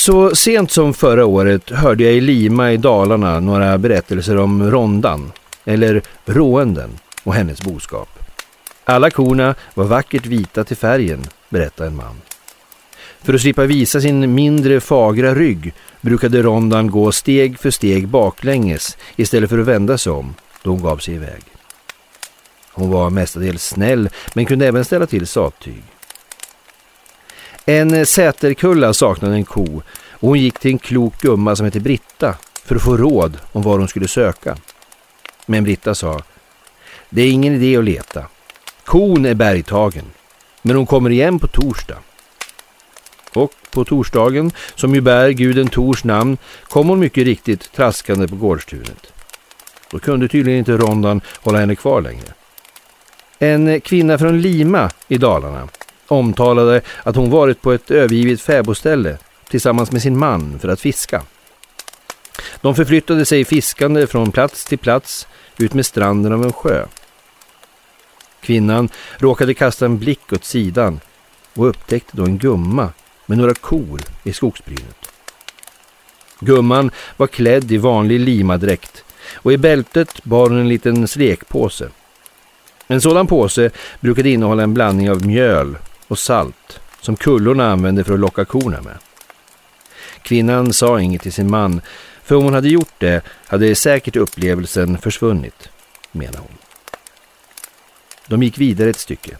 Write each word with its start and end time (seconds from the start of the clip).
Så 0.00 0.34
sent 0.34 0.70
som 0.70 0.94
förra 0.94 1.26
året 1.26 1.70
hörde 1.70 2.04
jag 2.04 2.12
i 2.12 2.20
Lima 2.20 2.72
i 2.72 2.76
Dalarna 2.76 3.40
några 3.40 3.78
berättelser 3.78 4.36
om 4.36 4.70
rondan, 4.70 5.32
eller 5.64 6.02
råenden, 6.24 6.90
och 7.24 7.34
hennes 7.34 7.62
boskap. 7.62 8.08
Alla 8.84 9.10
korna 9.10 9.54
var 9.74 9.84
vackert 9.84 10.26
vita 10.26 10.64
till 10.64 10.76
färgen, 10.76 11.26
berättade 11.48 11.88
en 11.88 11.96
man. 11.96 12.20
För 13.22 13.34
att 13.34 13.40
slippa 13.40 13.64
visa 13.64 14.00
sin 14.00 14.34
mindre 14.34 14.80
fagra 14.80 15.34
rygg 15.34 15.72
brukade 16.00 16.42
rondan 16.42 16.90
gå 16.90 17.12
steg 17.12 17.58
för 17.58 17.70
steg 17.70 18.08
baklänges 18.08 18.96
istället 19.16 19.50
för 19.50 19.58
att 19.58 19.66
vända 19.66 19.98
sig 19.98 20.12
om 20.12 20.34
då 20.62 20.70
hon 20.70 20.82
gav 20.82 20.98
sig 20.98 21.14
iväg. 21.14 21.42
Hon 22.72 22.90
var 22.90 23.10
mestadels 23.10 23.66
snäll 23.66 24.08
men 24.34 24.46
kunde 24.46 24.66
även 24.66 24.84
ställa 24.84 25.06
till 25.06 25.26
sattyg. 25.26 25.82
En 27.64 28.06
säterkulla 28.06 28.92
saknade 28.92 29.34
en 29.34 29.44
ko 29.44 29.82
och 30.10 30.28
hon 30.28 30.38
gick 30.38 30.58
till 30.58 30.70
en 30.70 30.78
klok 30.78 31.20
gumma 31.20 31.56
som 31.56 31.64
hette 31.64 31.80
Britta 31.80 32.34
för 32.64 32.76
att 32.76 32.82
få 32.82 32.96
råd 32.96 33.38
om 33.52 33.62
var 33.62 33.78
hon 33.78 33.88
skulle 33.88 34.08
söka. 34.08 34.56
Men 35.46 35.64
Britta 35.64 35.94
sa, 35.94 36.22
det 37.10 37.22
är 37.22 37.30
ingen 37.30 37.54
idé 37.54 37.76
att 37.76 37.84
leta. 37.84 38.26
Kon 38.84 39.26
är 39.26 39.34
bergtagen, 39.34 40.04
men 40.62 40.76
hon 40.76 40.86
kommer 40.86 41.10
igen 41.10 41.38
på 41.38 41.46
torsdag. 41.46 41.98
Och 43.34 43.52
på 43.70 43.84
torsdagen, 43.84 44.50
som 44.74 44.94
ju 44.94 45.00
bär 45.00 45.30
guden 45.30 45.68
Tors 45.68 46.04
namn, 46.04 46.38
kom 46.68 46.88
hon 46.88 46.98
mycket 46.98 47.24
riktigt 47.24 47.72
traskande 47.72 48.28
på 48.28 48.36
gårdstunet. 48.36 49.12
Då 49.90 49.98
kunde 49.98 50.28
tydligen 50.28 50.58
inte 50.58 50.76
rondan 50.76 51.20
hålla 51.40 51.58
henne 51.58 51.76
kvar 51.76 52.00
längre. 52.00 52.34
En 53.38 53.80
kvinna 53.80 54.18
från 54.18 54.40
Lima 54.40 54.90
i 55.08 55.18
Dalarna 55.18 55.68
omtalade 56.10 56.80
att 57.02 57.16
hon 57.16 57.30
varit 57.30 57.62
på 57.62 57.72
ett 57.72 57.90
övergivet 57.90 58.40
fäbodställe 58.40 59.18
tillsammans 59.48 59.92
med 59.92 60.02
sin 60.02 60.18
man 60.18 60.58
för 60.58 60.68
att 60.68 60.80
fiska. 60.80 61.22
De 62.60 62.74
förflyttade 62.74 63.24
sig 63.24 63.44
fiskande 63.44 64.06
från 64.06 64.32
plats 64.32 64.64
till 64.64 64.78
plats 64.78 65.26
ut 65.58 65.74
med 65.74 65.86
stranden 65.86 66.32
av 66.32 66.44
en 66.44 66.52
sjö. 66.52 66.86
Kvinnan 68.40 68.88
råkade 69.18 69.54
kasta 69.54 69.84
en 69.84 69.98
blick 69.98 70.32
åt 70.32 70.44
sidan 70.44 71.00
och 71.54 71.68
upptäckte 71.68 72.16
då 72.16 72.24
en 72.24 72.38
gumma 72.38 72.92
med 73.26 73.38
några 73.38 73.54
kor 73.54 74.00
i 74.22 74.32
skogsbrynet. 74.32 75.12
Gumman 76.40 76.90
var 77.16 77.26
klädd 77.26 77.72
i 77.72 77.76
vanlig 77.76 78.20
limadräkt 78.20 79.04
och 79.34 79.52
i 79.52 79.56
bältet 79.56 80.24
bar 80.24 80.48
hon 80.48 80.58
en 80.58 80.68
liten 80.68 81.08
slekpåse. 81.08 81.88
En 82.86 83.00
sådan 83.00 83.26
påse 83.26 83.70
brukade 84.00 84.30
innehålla 84.30 84.62
en 84.62 84.74
blandning 84.74 85.10
av 85.10 85.26
mjöl 85.26 85.76
och 86.10 86.18
salt 86.18 86.80
som 87.00 87.16
kullorna 87.16 87.72
använde 87.72 88.04
för 88.04 88.14
att 88.14 88.20
locka 88.20 88.44
korna 88.44 88.82
med. 88.82 88.98
Kvinnan 90.22 90.72
sa 90.72 91.00
inget 91.00 91.22
till 91.22 91.32
sin 91.32 91.50
man, 91.50 91.80
för 92.22 92.34
om 92.34 92.44
hon 92.44 92.54
hade 92.54 92.68
gjort 92.68 92.94
det 92.98 93.22
hade 93.46 93.74
säkert 93.74 94.16
upplevelsen 94.16 94.98
försvunnit, 94.98 95.68
menar 96.12 96.38
hon. 96.38 96.58
De 98.26 98.42
gick 98.42 98.58
vidare 98.58 98.90
ett 98.90 98.98
stycke. 98.98 99.36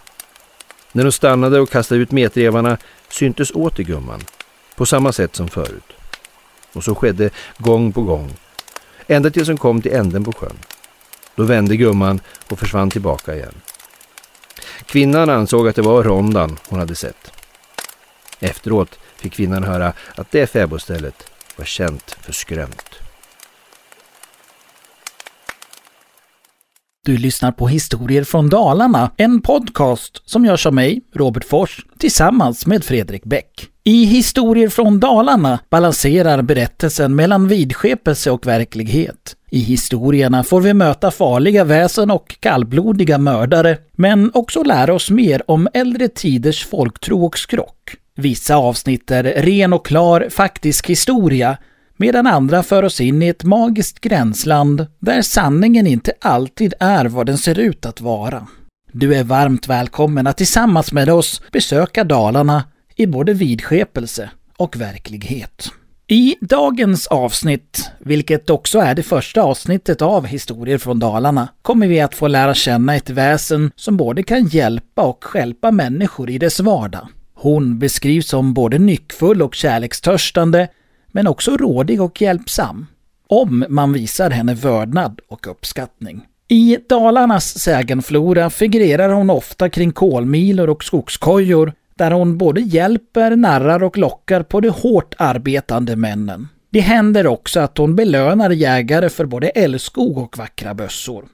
När 0.92 1.04
de 1.04 1.12
stannade 1.12 1.60
och 1.60 1.70
kastade 1.70 2.00
ut 2.00 2.12
metrevarna 2.12 2.78
syntes 3.08 3.50
åter 3.50 3.84
gumman, 3.84 4.20
på 4.76 4.86
samma 4.86 5.12
sätt 5.12 5.36
som 5.36 5.48
förut. 5.48 5.92
Och 6.72 6.84
så 6.84 6.94
skedde 6.94 7.30
gång 7.58 7.92
på 7.92 8.02
gång, 8.02 8.30
ända 9.06 9.30
tills 9.30 9.48
hon 9.48 9.58
kom 9.58 9.82
till 9.82 9.92
änden 9.92 10.24
på 10.24 10.32
sjön. 10.32 10.58
Då 11.34 11.42
vände 11.42 11.76
gumman 11.76 12.20
och 12.48 12.58
försvann 12.58 12.90
tillbaka 12.90 13.34
igen. 13.34 13.54
Kvinnan 14.86 15.30
ansåg 15.30 15.68
att 15.68 15.76
det 15.76 15.82
var 15.82 16.02
rondan 16.02 16.56
hon 16.68 16.78
hade 16.78 16.94
sett. 16.94 17.32
Efteråt 18.40 18.98
fick 19.16 19.32
kvinnan 19.32 19.64
höra 19.64 19.92
att 20.14 20.30
det 20.30 20.46
fäbodstället 20.46 21.30
var 21.56 21.64
känt 21.64 22.16
för 22.20 22.32
skrömt. 22.32 23.00
Du 27.04 27.16
lyssnar 27.16 27.52
på 27.52 27.68
Historier 27.68 28.24
från 28.24 28.48
Dalarna, 28.48 29.10
en 29.16 29.42
podcast 29.42 30.22
som 30.24 30.44
görs 30.44 30.66
av 30.66 30.74
mig, 30.74 31.00
Robert 31.14 31.44
Fors, 31.44 31.86
tillsammans 31.98 32.66
med 32.66 32.84
Fredrik 32.84 33.24
Bäck. 33.24 33.68
I 33.84 34.04
Historier 34.04 34.68
från 34.68 35.00
Dalarna 35.00 35.58
balanserar 35.70 36.42
berättelsen 36.42 37.16
mellan 37.16 37.48
vidskepelse 37.48 38.30
och 38.30 38.46
verklighet. 38.46 39.36
I 39.52 39.58
historierna 39.58 40.44
får 40.44 40.60
vi 40.60 40.74
möta 40.74 41.10
farliga 41.10 41.64
väsen 41.64 42.10
och 42.10 42.36
kallblodiga 42.40 43.18
mördare, 43.18 43.78
men 43.92 44.30
också 44.34 44.62
lära 44.62 44.94
oss 44.94 45.10
mer 45.10 45.50
om 45.50 45.68
äldre 45.74 46.08
tiders 46.08 46.66
folktro 46.66 47.24
och 47.24 47.38
skrock. 47.38 47.96
Vissa 48.16 48.56
avsnitt 48.56 49.10
är 49.10 49.22
ren 49.22 49.72
och 49.72 49.86
klar 49.86 50.26
faktisk 50.30 50.90
historia, 50.90 51.56
medan 51.96 52.26
andra 52.26 52.62
för 52.62 52.82
oss 52.82 53.00
in 53.00 53.22
i 53.22 53.28
ett 53.28 53.44
magiskt 53.44 54.00
gränsland 54.00 54.86
där 54.98 55.22
sanningen 55.22 55.86
inte 55.86 56.12
alltid 56.20 56.74
är 56.80 57.04
vad 57.04 57.26
den 57.26 57.38
ser 57.38 57.58
ut 57.58 57.86
att 57.86 58.00
vara. 58.00 58.46
Du 58.92 59.14
är 59.14 59.24
varmt 59.24 59.68
välkommen 59.68 60.26
att 60.26 60.36
tillsammans 60.36 60.92
med 60.92 61.10
oss 61.10 61.42
besöka 61.52 62.04
Dalarna 62.04 62.64
i 62.96 63.06
både 63.06 63.32
vidskepelse 63.32 64.30
och 64.56 64.76
verklighet. 64.76 65.70
I 66.12 66.36
dagens 66.40 67.06
avsnitt, 67.06 67.90
vilket 67.98 68.50
också 68.50 68.78
är 68.78 68.94
det 68.94 69.02
första 69.02 69.42
avsnittet 69.42 70.02
av 70.02 70.26
Historier 70.26 70.78
från 70.78 70.98
Dalarna, 70.98 71.48
kommer 71.62 71.86
vi 71.86 72.00
att 72.00 72.14
få 72.14 72.28
lära 72.28 72.54
känna 72.54 72.96
ett 72.96 73.10
väsen 73.10 73.70
som 73.76 73.96
både 73.96 74.22
kan 74.22 74.46
hjälpa 74.46 75.02
och 75.02 75.24
skälpa 75.24 75.70
människor 75.70 76.30
i 76.30 76.38
dess 76.38 76.60
vardag. 76.60 77.08
Hon 77.34 77.78
beskrivs 77.78 78.28
som 78.28 78.54
både 78.54 78.78
nyckfull 78.78 79.42
och 79.42 79.54
kärlekstörstande, 79.54 80.68
men 81.06 81.26
också 81.26 81.56
rådig 81.56 82.02
och 82.02 82.22
hjälpsam. 82.22 82.86
Om 83.26 83.64
man 83.68 83.92
visar 83.92 84.30
henne 84.30 84.54
vördnad 84.54 85.20
och 85.28 85.46
uppskattning. 85.46 86.26
I 86.48 86.78
Dalarnas 86.88 87.58
sägenflora 87.58 88.50
figurerar 88.50 89.08
hon 89.08 89.30
ofta 89.30 89.68
kring 89.68 89.92
kolmilor 89.92 90.70
och 90.70 90.84
skogskojor 90.84 91.72
där 92.00 92.10
hon 92.10 92.38
både 92.38 92.60
hjälper, 92.60 93.36
narrar 93.36 93.82
och 93.82 93.98
lockar 93.98 94.42
på 94.42 94.60
de 94.60 94.68
hårt 94.68 95.14
arbetande 95.18 95.96
männen. 95.96 96.48
Det 96.70 96.80
händer 96.80 97.26
också 97.26 97.60
att 97.60 97.78
hon 97.78 97.96
belönar 97.96 98.50
jägare 98.50 99.08
för 99.08 99.24
både 99.24 99.48
älskog 99.48 100.18
och 100.18 100.38
vackra 100.38 100.74
bössor. 100.74 101.24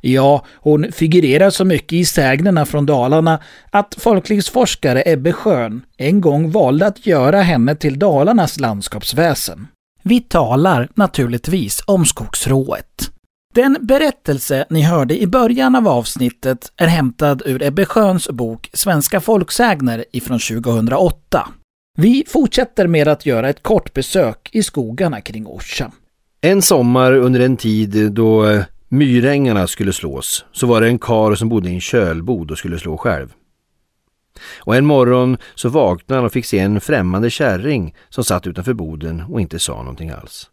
Ja, 0.00 0.44
hon 0.54 0.92
figurerar 0.92 1.50
så 1.50 1.64
mycket 1.64 1.92
i 1.92 2.04
sägnerna 2.04 2.66
från 2.66 2.86
Dalarna 2.86 3.38
att 3.70 3.96
folklivsforskare 3.98 5.02
Ebbe 5.06 5.32
Schön 5.32 5.82
en 5.96 6.20
gång 6.20 6.50
valde 6.50 6.86
att 6.86 7.06
göra 7.06 7.40
henne 7.40 7.74
till 7.74 7.98
Dalarnas 7.98 8.60
landskapsväsen. 8.60 9.66
Vi 10.02 10.20
talar 10.20 10.88
naturligtvis 10.94 11.82
om 11.86 12.04
skogsrået. 12.04 13.17
Den 13.54 13.78
berättelse 13.80 14.66
ni 14.70 14.82
hörde 14.82 15.22
i 15.22 15.26
början 15.26 15.76
av 15.76 15.88
avsnittet 15.88 16.72
är 16.76 16.86
hämtad 16.86 17.42
ur 17.46 17.62
Ebbe 17.62 17.84
Sjöns 17.84 18.28
bok 18.28 18.70
Svenska 18.72 19.20
folksägner 19.20 20.04
ifrån 20.12 20.38
2008. 20.38 21.48
Vi 21.96 22.24
fortsätter 22.28 22.86
med 22.86 23.08
att 23.08 23.26
göra 23.26 23.48
ett 23.48 23.62
kort 23.62 23.92
besök 23.92 24.48
i 24.52 24.62
skogarna 24.62 25.20
kring 25.20 25.46
Orsa. 25.46 25.92
En 26.40 26.62
sommar 26.62 27.12
under 27.12 27.40
en 27.40 27.56
tid 27.56 28.12
då 28.12 28.46
eh, 28.46 28.62
myrängarna 28.88 29.66
skulle 29.66 29.92
slås 29.92 30.44
så 30.52 30.66
var 30.66 30.80
det 30.80 30.86
en 30.86 30.98
kar 30.98 31.34
som 31.34 31.48
bodde 31.48 31.70
i 31.70 31.74
en 31.74 31.80
kölbod 31.80 32.50
och 32.50 32.58
skulle 32.58 32.78
slå 32.78 32.96
själv. 32.96 33.32
Och 34.58 34.76
en 34.76 34.86
morgon 34.86 35.36
så 35.54 35.68
vaknade 35.68 36.18
han 36.18 36.26
och 36.26 36.32
fick 36.32 36.46
se 36.46 36.58
en 36.58 36.80
främmande 36.80 37.30
kärring 37.30 37.94
som 38.08 38.24
satt 38.24 38.46
utanför 38.46 38.72
boden 38.72 39.22
och 39.28 39.40
inte 39.40 39.58
sa 39.58 39.76
någonting 39.76 40.10
alls. 40.10 40.50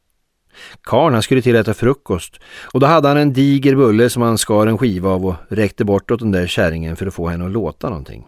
Karn 0.83 1.13
han 1.13 1.23
skulle 1.23 1.41
till 1.41 1.55
äta 1.55 1.73
frukost 1.73 2.39
och 2.73 2.79
då 2.79 2.87
hade 2.87 3.07
han 3.07 3.17
en 3.17 3.33
diger 3.33 3.75
bulle 3.75 4.09
som 4.09 4.21
han 4.21 4.37
skar 4.37 4.67
en 4.67 4.77
skiva 4.77 5.09
av 5.09 5.25
och 5.25 5.35
räckte 5.49 5.85
bort 5.85 6.11
åt 6.11 6.19
den 6.19 6.31
där 6.31 6.47
kärringen 6.47 6.95
för 6.95 7.07
att 7.07 7.13
få 7.13 7.27
henne 7.27 7.45
att 7.45 7.51
låta 7.51 7.89
någonting. 7.89 8.25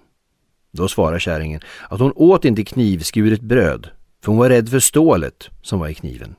Då 0.71 0.87
svarade 0.87 1.19
kärringen 1.19 1.61
att 1.89 1.99
hon 1.99 2.13
åt 2.15 2.45
inte 2.45 2.63
knivskuret 2.63 3.41
bröd 3.41 3.89
för 4.23 4.31
hon 4.31 4.39
var 4.39 4.49
rädd 4.49 4.69
för 4.69 4.79
stålet 4.79 5.49
som 5.61 5.79
var 5.79 5.87
i 5.87 5.93
kniven. 5.93 6.35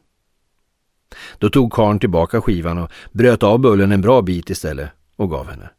Då 1.38 1.50
tog 1.50 1.72
karn 1.72 1.98
tillbaka 1.98 2.40
skivan 2.40 2.78
och 2.78 2.90
bröt 3.12 3.42
av 3.42 3.58
bullen 3.58 3.92
en 3.92 4.00
bra 4.00 4.22
bit 4.22 4.50
istället 4.50 4.88
och 5.16 5.30
gav 5.30 5.50
henne. 5.50 5.70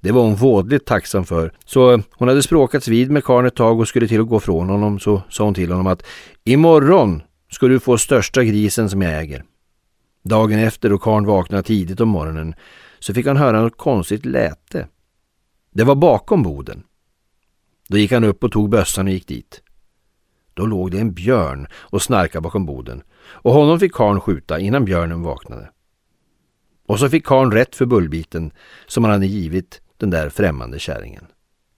Det 0.00 0.12
var 0.12 0.22
hon 0.22 0.34
vådligt 0.34 0.86
tacksam 0.86 1.24
för, 1.24 1.52
så 1.64 2.02
hon 2.12 2.28
hade 2.28 2.42
språkats 2.42 2.88
vid 2.88 3.10
med 3.10 3.24
karln 3.24 3.46
ett 3.46 3.54
tag 3.54 3.80
och 3.80 3.88
skulle 3.88 4.08
till 4.08 4.20
att 4.20 4.28
gå 4.28 4.40
från 4.40 4.68
honom 4.68 4.98
så 4.98 5.22
sa 5.28 5.44
hon 5.44 5.54
till 5.54 5.70
honom 5.70 5.86
att 5.86 6.02
imorgon 6.44 7.22
ska 7.50 7.68
du 7.68 7.80
få 7.80 7.98
största 7.98 8.44
grisen 8.44 8.90
som 8.90 9.02
jag 9.02 9.20
äger. 9.20 9.44
Dagen 10.22 10.58
efter 10.58 10.90
då 10.90 10.98
karn 10.98 11.26
vaknade 11.26 11.62
tidigt 11.62 12.00
om 12.00 12.08
morgonen 12.08 12.54
så 12.98 13.14
fick 13.14 13.26
han 13.26 13.36
höra 13.36 13.62
något 13.62 13.76
konstigt 13.76 14.26
läte. 14.26 14.88
Det 15.70 15.84
var 15.84 15.94
bakom 15.94 16.42
boden. 16.42 16.82
Då 17.88 17.98
gick 17.98 18.12
han 18.12 18.24
upp 18.24 18.44
och 18.44 18.52
tog 18.52 18.70
bössan 18.70 19.06
och 19.06 19.12
gick 19.12 19.26
dit. 19.26 19.62
Då 20.54 20.66
låg 20.66 20.90
det 20.90 20.98
en 20.98 21.12
björn 21.12 21.66
och 21.74 22.02
snarkade 22.02 22.42
bakom 22.42 22.66
boden 22.66 23.02
och 23.20 23.52
honom 23.52 23.80
fick 23.80 23.92
karn 23.92 24.20
skjuta 24.20 24.60
innan 24.60 24.84
björnen 24.84 25.22
vaknade. 25.22 25.70
Och 26.86 26.98
så 26.98 27.08
fick 27.08 27.26
karn 27.26 27.52
rätt 27.52 27.76
för 27.76 27.86
bullbiten 27.86 28.52
som 28.86 29.04
han 29.04 29.12
hade 29.12 29.26
givit 29.26 29.80
den 29.96 30.10
där 30.10 30.28
främmande 30.28 30.78
kärringen. 30.78 31.26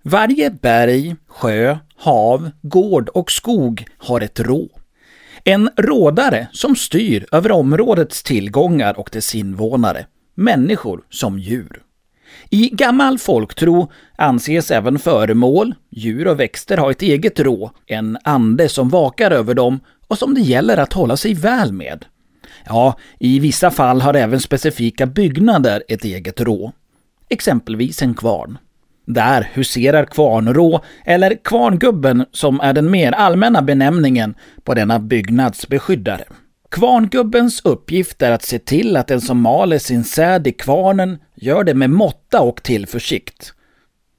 Varje 0.03 0.51
berg, 0.51 1.17
sjö, 1.27 1.79
hav, 1.97 2.51
gård 2.63 3.09
och 3.09 3.31
skog 3.31 3.87
har 3.99 4.21
ett 4.21 4.41
rå. 4.41 4.82
En 5.45 5.71
rådare 5.77 6.49
som 6.53 6.77
styr 6.77 7.27
över 7.33 7.53
områdets 7.53 8.23
tillgångar 8.23 8.99
och 8.99 9.09
dess 9.13 9.35
invånare, 9.35 10.07
människor 10.35 11.05
som 11.11 11.39
djur. 11.39 11.83
I 12.51 12.69
gammal 12.69 13.19
folktro 13.19 13.91
anses 14.17 14.71
även 14.71 14.99
föremål, 14.99 15.75
djur 15.91 16.29
och 16.29 16.41
växter 16.41 16.77
ha 16.77 16.91
ett 16.91 17.03
eget 17.03 17.41
rå, 17.41 17.71
en 17.87 18.19
ande 18.25 18.69
som 18.69 18.89
vakar 18.89 19.31
över 19.31 19.55
dem 19.55 19.81
och 20.09 20.19
som 20.19 20.35
det 20.35 20.41
gäller 20.41 20.77
att 20.77 20.93
hålla 20.93 21.17
sig 21.17 21.35
väl 21.35 21.73
med. 21.73 22.05
Ja, 22.65 22.99
i 23.21 23.39
vissa 23.39 23.71
fall 23.71 24.01
har 24.01 24.15
även 24.15 24.41
specifika 24.41 25.07
byggnader 25.07 25.83
ett 25.89 26.05
eget 26.05 26.41
rå. 26.41 26.73
Exempelvis 27.29 28.03
en 28.03 28.15
kvarn. 28.15 28.59
Där 29.13 29.49
huserar 29.53 30.05
kvarnrå, 30.05 30.81
eller 31.05 31.37
kvarngubben 31.45 32.25
som 32.33 32.61
är 32.61 32.73
den 32.73 32.91
mer 32.91 33.13
allmänna 33.13 33.63
benämningen 33.63 34.35
på 34.65 34.75
denna 34.75 34.99
byggnads 34.99 35.69
beskyddare. 35.69 36.25
Kvarngubbens 36.71 37.61
uppgift 37.65 38.23
är 38.23 38.33
att 38.33 38.45
se 38.45 38.59
till 38.59 38.97
att 38.97 39.09
den 39.09 39.21
som 39.21 39.41
maler 39.41 39.79
sin 39.79 40.05
säd 40.05 40.47
i 40.47 40.53
kvarnen 40.53 41.19
gör 41.35 41.65
det 41.65 41.75
med 41.75 41.91
måtta 41.91 42.41
och 42.41 42.63
tillförsikt. 42.63 43.53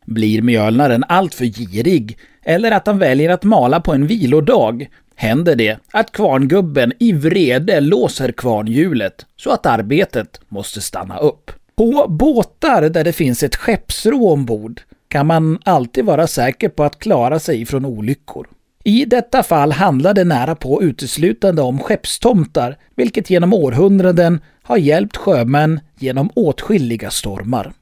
Blir 0.06 0.42
mjölnaren 0.42 1.04
alltför 1.08 1.46
girig 1.46 2.18
eller 2.44 2.72
att 2.72 2.88
han 2.88 3.00
väljer 3.00 3.30
att 3.30 3.44
mala 3.44 3.80
på 3.80 3.94
en 3.94 4.08
vilodag 4.08 4.88
händer 5.16 5.56
det 5.56 5.78
att 5.92 6.12
kvarngubben 6.12 6.94
i 7.00 7.14
vrede 7.14 7.80
låser 7.80 8.32
kvarnhjulet 8.32 9.26
så 9.36 9.52
att 9.52 9.66
arbetet 9.66 10.42
måste 10.50 10.82
stanna 10.82 11.18
upp. 11.18 11.52
På 11.76 12.08
båtar 12.10 12.90
där 12.90 13.04
det 13.04 13.14
finns 13.14 13.44
ett 13.44 13.56
skeppsrå 13.56 14.32
ombord 14.32 14.82
kan 15.08 15.28
man 15.28 15.60
alltid 15.66 16.06
vara 16.06 16.28
säker 16.28 16.70
på 16.70 16.84
att 16.84 17.00
klara 17.00 17.40
sig 17.40 17.66
från 17.66 17.86
olyckor. 17.86 18.48
I 18.84 19.06
detta 19.06 19.44
fall 19.44 19.72
handlar 19.72 20.14
det 20.14 20.24
nära 20.24 20.56
på 20.56 20.84
uteslutande 20.84 21.62
om 21.62 21.80
skeppstomtar, 21.80 22.78
vilket 22.96 23.30
genom 23.30 23.54
århundraden 23.54 24.42
har 24.64 24.78
hjälpt 24.78 25.18
sjömän 25.18 25.80
genom 26.00 26.30
åtskilliga 26.36 27.10
stormar. 27.10 27.74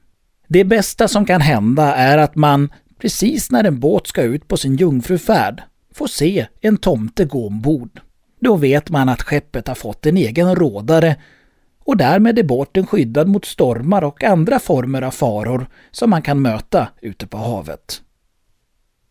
Det 0.48 0.64
bästa 0.64 1.08
som 1.08 1.26
kan 1.26 1.40
hända 1.40 1.94
är 1.94 2.18
att 2.18 2.34
man, 2.34 2.72
precis 2.98 3.50
när 3.50 3.64
en 3.64 3.80
båt 3.80 4.06
ska 4.06 4.22
ut 4.22 4.48
på 4.48 4.56
sin 4.56 4.76
jungfrufärd, 4.76 5.62
får 5.94 6.06
se 6.06 6.46
en 6.60 6.76
tomte 6.76 7.24
gå 7.24 7.46
ombord. 7.46 8.00
Då 8.40 8.56
vet 8.56 8.90
man 8.90 9.08
att 9.08 9.22
skeppet 9.22 9.68
har 9.68 9.74
fått 9.74 10.06
en 10.06 10.16
egen 10.16 10.56
rådare 10.56 11.16
och 11.84 11.96
därmed 11.96 12.38
är 12.38 12.42
båten 12.42 12.86
skyddad 12.86 13.28
mot 13.28 13.44
stormar 13.44 14.04
och 14.04 14.24
andra 14.24 14.58
former 14.58 15.02
av 15.02 15.10
faror 15.10 15.66
som 15.90 16.10
man 16.10 16.22
kan 16.22 16.42
möta 16.42 16.88
ute 17.00 17.26
på 17.26 17.36
havet. 17.36 18.02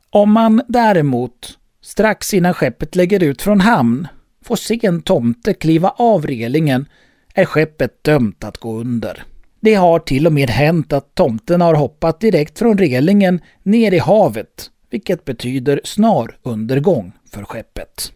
Om 0.09 0.31
man 0.31 0.61
däremot 0.67 1.57
strax 1.81 2.33
innan 2.33 2.53
skeppet 2.53 2.95
lägger 2.95 3.23
ut 3.23 3.41
från 3.41 3.61
hamn 3.61 4.07
får 4.45 4.55
se 4.55 4.79
en 4.83 5.01
tomte 5.01 5.53
kliva 5.53 5.89
av 5.89 6.25
relingen 6.27 6.85
är 7.33 7.45
skeppet 7.45 8.03
dömt 8.03 8.43
att 8.43 8.57
gå 8.57 8.79
under. 8.79 9.23
Det 9.59 9.75
har 9.75 9.99
till 9.99 10.27
och 10.27 10.33
med 10.33 10.49
hänt 10.49 10.93
att 10.93 11.15
tomten 11.15 11.61
har 11.61 11.73
hoppat 11.73 12.19
direkt 12.19 12.59
från 12.59 12.77
relingen 12.77 13.41
ner 13.63 13.91
i 13.93 13.99
havet, 13.99 14.69
vilket 14.89 15.25
betyder 15.25 15.81
snar 15.83 16.37
undergång 16.43 17.11
för 17.31 17.43
skeppet. 17.43 18.11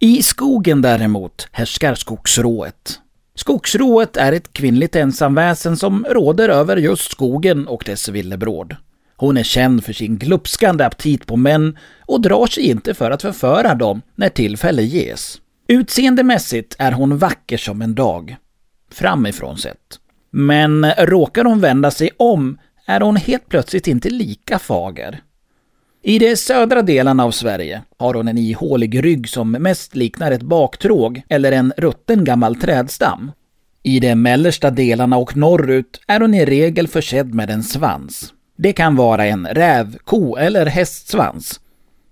I 0.00 0.22
skogen 0.22 0.82
däremot 0.82 1.48
härskar 1.52 1.94
skogsrået. 1.94 3.00
Skogsrået 3.34 4.16
är 4.16 4.32
ett 4.32 4.52
kvinnligt 4.52 4.96
ensamväsen 4.96 5.76
som 5.76 6.06
råder 6.10 6.48
över 6.48 6.76
just 6.76 7.10
skogen 7.10 7.66
och 7.68 7.82
dess 7.86 8.08
villebråd. 8.08 8.76
Hon 9.16 9.36
är 9.36 9.42
känd 9.42 9.84
för 9.84 9.92
sin 9.92 10.18
glupskande 10.18 10.84
aptit 10.84 11.26
på 11.26 11.36
män 11.36 11.78
och 12.06 12.20
drar 12.20 12.46
sig 12.46 12.62
inte 12.62 12.94
för 12.94 13.10
att 13.10 13.22
förföra 13.22 13.74
dem 13.74 14.02
när 14.14 14.28
tillfälle 14.28 14.82
ges. 14.82 15.40
Utseendemässigt 15.68 16.76
är 16.78 16.92
hon 16.92 17.18
vacker 17.18 17.56
som 17.56 17.82
en 17.82 17.94
dag, 17.94 18.36
framifrån 18.92 19.58
sett. 19.58 20.00
Men 20.30 20.92
råkar 20.92 21.44
hon 21.44 21.60
vända 21.60 21.90
sig 21.90 22.10
om 22.16 22.58
är 22.86 23.00
hon 23.00 23.16
helt 23.16 23.48
plötsligt 23.48 23.86
inte 23.86 24.10
lika 24.10 24.58
fager. 24.58 25.20
I 26.02 26.18
de 26.18 26.36
södra 26.36 26.82
delarna 26.82 27.24
av 27.24 27.30
Sverige 27.30 27.82
har 27.98 28.14
hon 28.14 28.28
en 28.28 28.38
ihålig 28.38 29.04
rygg 29.04 29.28
som 29.28 29.50
mest 29.50 29.96
liknar 29.96 30.32
ett 30.32 30.42
baktråg 30.42 31.22
eller 31.28 31.52
en 31.52 31.72
rutten 31.76 32.24
gammal 32.24 32.56
trädstam. 32.56 33.32
I 33.82 34.00
de 34.00 34.14
mellersta 34.14 34.70
delarna 34.70 35.16
och 35.16 35.36
norrut 35.36 36.00
är 36.06 36.20
hon 36.20 36.34
i 36.34 36.44
regel 36.44 36.88
försedd 36.88 37.34
med 37.34 37.50
en 37.50 37.62
svans. 37.62 38.32
Det 38.56 38.72
kan 38.72 38.96
vara 38.96 39.26
en 39.26 39.46
räv, 39.46 39.96
ko 40.04 40.36
eller 40.36 40.66
hästsvans. 40.66 41.60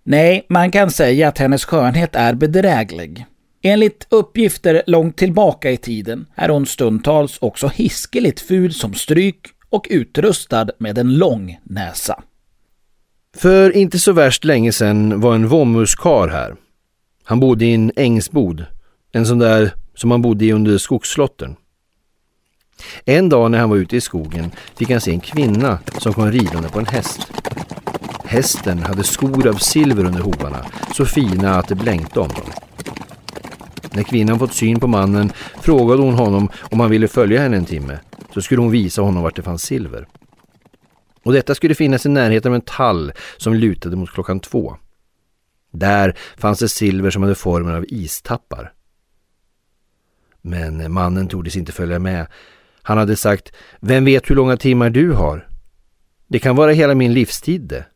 Nej, 0.04 0.46
man 0.48 0.70
kan 0.70 0.90
säga 0.90 1.28
att 1.28 1.38
hennes 1.38 1.64
skönhet 1.64 2.16
är 2.16 2.34
bedräglig. 2.34 3.26
Enligt 3.62 4.06
uppgifter 4.10 4.82
långt 4.86 5.16
tillbaka 5.16 5.70
i 5.70 5.76
tiden 5.76 6.26
är 6.34 6.48
hon 6.48 6.66
stundtals 6.66 7.38
också 7.40 7.68
hiskeligt 7.68 8.40
ful 8.40 8.74
som 8.74 8.94
stryk 8.94 9.46
och 9.70 9.86
utrustad 9.90 10.68
med 10.78 10.98
en 10.98 11.14
lång 11.14 11.58
näsa. 11.62 12.22
För 13.36 13.76
inte 13.76 13.98
så 13.98 14.12
värst 14.12 14.44
länge 14.44 14.72
sedan 14.72 15.20
var 15.20 15.34
en 15.34 15.48
våmmuskar 15.48 16.28
här. 16.28 16.56
Han 17.24 17.40
bodde 17.40 17.64
i 17.64 17.74
en 17.74 17.92
ängsbod, 17.96 18.64
en 19.12 19.26
sån 19.26 19.38
där 19.38 19.74
som 19.94 20.08
man 20.08 20.22
bodde 20.22 20.44
i 20.44 20.52
under 20.52 20.78
skogsslotten. 20.78 21.56
En 23.04 23.28
dag 23.28 23.50
när 23.50 23.58
han 23.58 23.70
var 23.70 23.76
ute 23.76 23.96
i 23.96 24.00
skogen 24.00 24.50
fick 24.76 24.90
han 24.90 25.00
se 25.00 25.10
en 25.10 25.20
kvinna 25.20 25.78
som 25.98 26.12
kom 26.12 26.32
ridande 26.32 26.68
på 26.68 26.78
en 26.78 26.86
häst. 26.86 27.32
Hästen 28.24 28.78
hade 28.78 29.04
skor 29.04 29.48
av 29.48 29.54
silver 29.54 30.04
under 30.04 30.20
hovarna, 30.20 30.66
så 30.94 31.04
fina 31.04 31.54
att 31.54 31.68
det 31.68 31.74
blänkte 31.74 32.20
om 32.20 32.28
dem. 32.28 32.52
När 33.92 34.02
kvinnan 34.02 34.38
fått 34.38 34.54
syn 34.54 34.80
på 34.80 34.86
mannen 34.86 35.32
frågade 35.60 36.02
hon 36.02 36.14
honom 36.14 36.48
om 36.60 36.80
han 36.80 36.90
ville 36.90 37.08
följa 37.08 37.40
henne 37.40 37.56
en 37.56 37.64
timme, 37.64 37.98
så 38.34 38.40
skulle 38.40 38.60
hon 38.60 38.70
visa 38.70 39.02
honom 39.02 39.22
vart 39.22 39.36
det 39.36 39.42
fanns 39.42 39.62
silver. 39.62 40.06
Och 41.22 41.32
detta 41.32 41.54
skulle 41.54 41.74
finnas 41.74 42.06
i 42.06 42.08
närheten 42.08 42.52
av 42.52 42.54
en 42.54 42.60
tall 42.60 43.12
som 43.36 43.54
lutade 43.54 43.96
mot 43.96 44.10
klockan 44.10 44.40
två. 44.40 44.76
Där 45.70 46.16
fanns 46.36 46.58
det 46.58 46.68
silver 46.68 47.10
som 47.10 47.22
hade 47.22 47.34
formen 47.34 47.74
av 47.74 47.84
istappar. 47.88 48.72
Men 50.40 50.92
mannen 50.92 51.28
tordes 51.28 51.56
inte 51.56 51.72
följa 51.72 51.98
med. 51.98 52.26
Han 52.82 52.98
hade 52.98 53.16
sagt, 53.16 53.52
vem 53.80 54.04
vet 54.04 54.30
hur 54.30 54.34
långa 54.34 54.56
timmar 54.56 54.90
du 54.90 55.12
har? 55.12 55.48
Det 56.26 56.38
kan 56.38 56.56
vara 56.56 56.72
hela 56.72 56.94
min 56.94 57.12
livstid 57.12 57.62
det. 57.62 57.86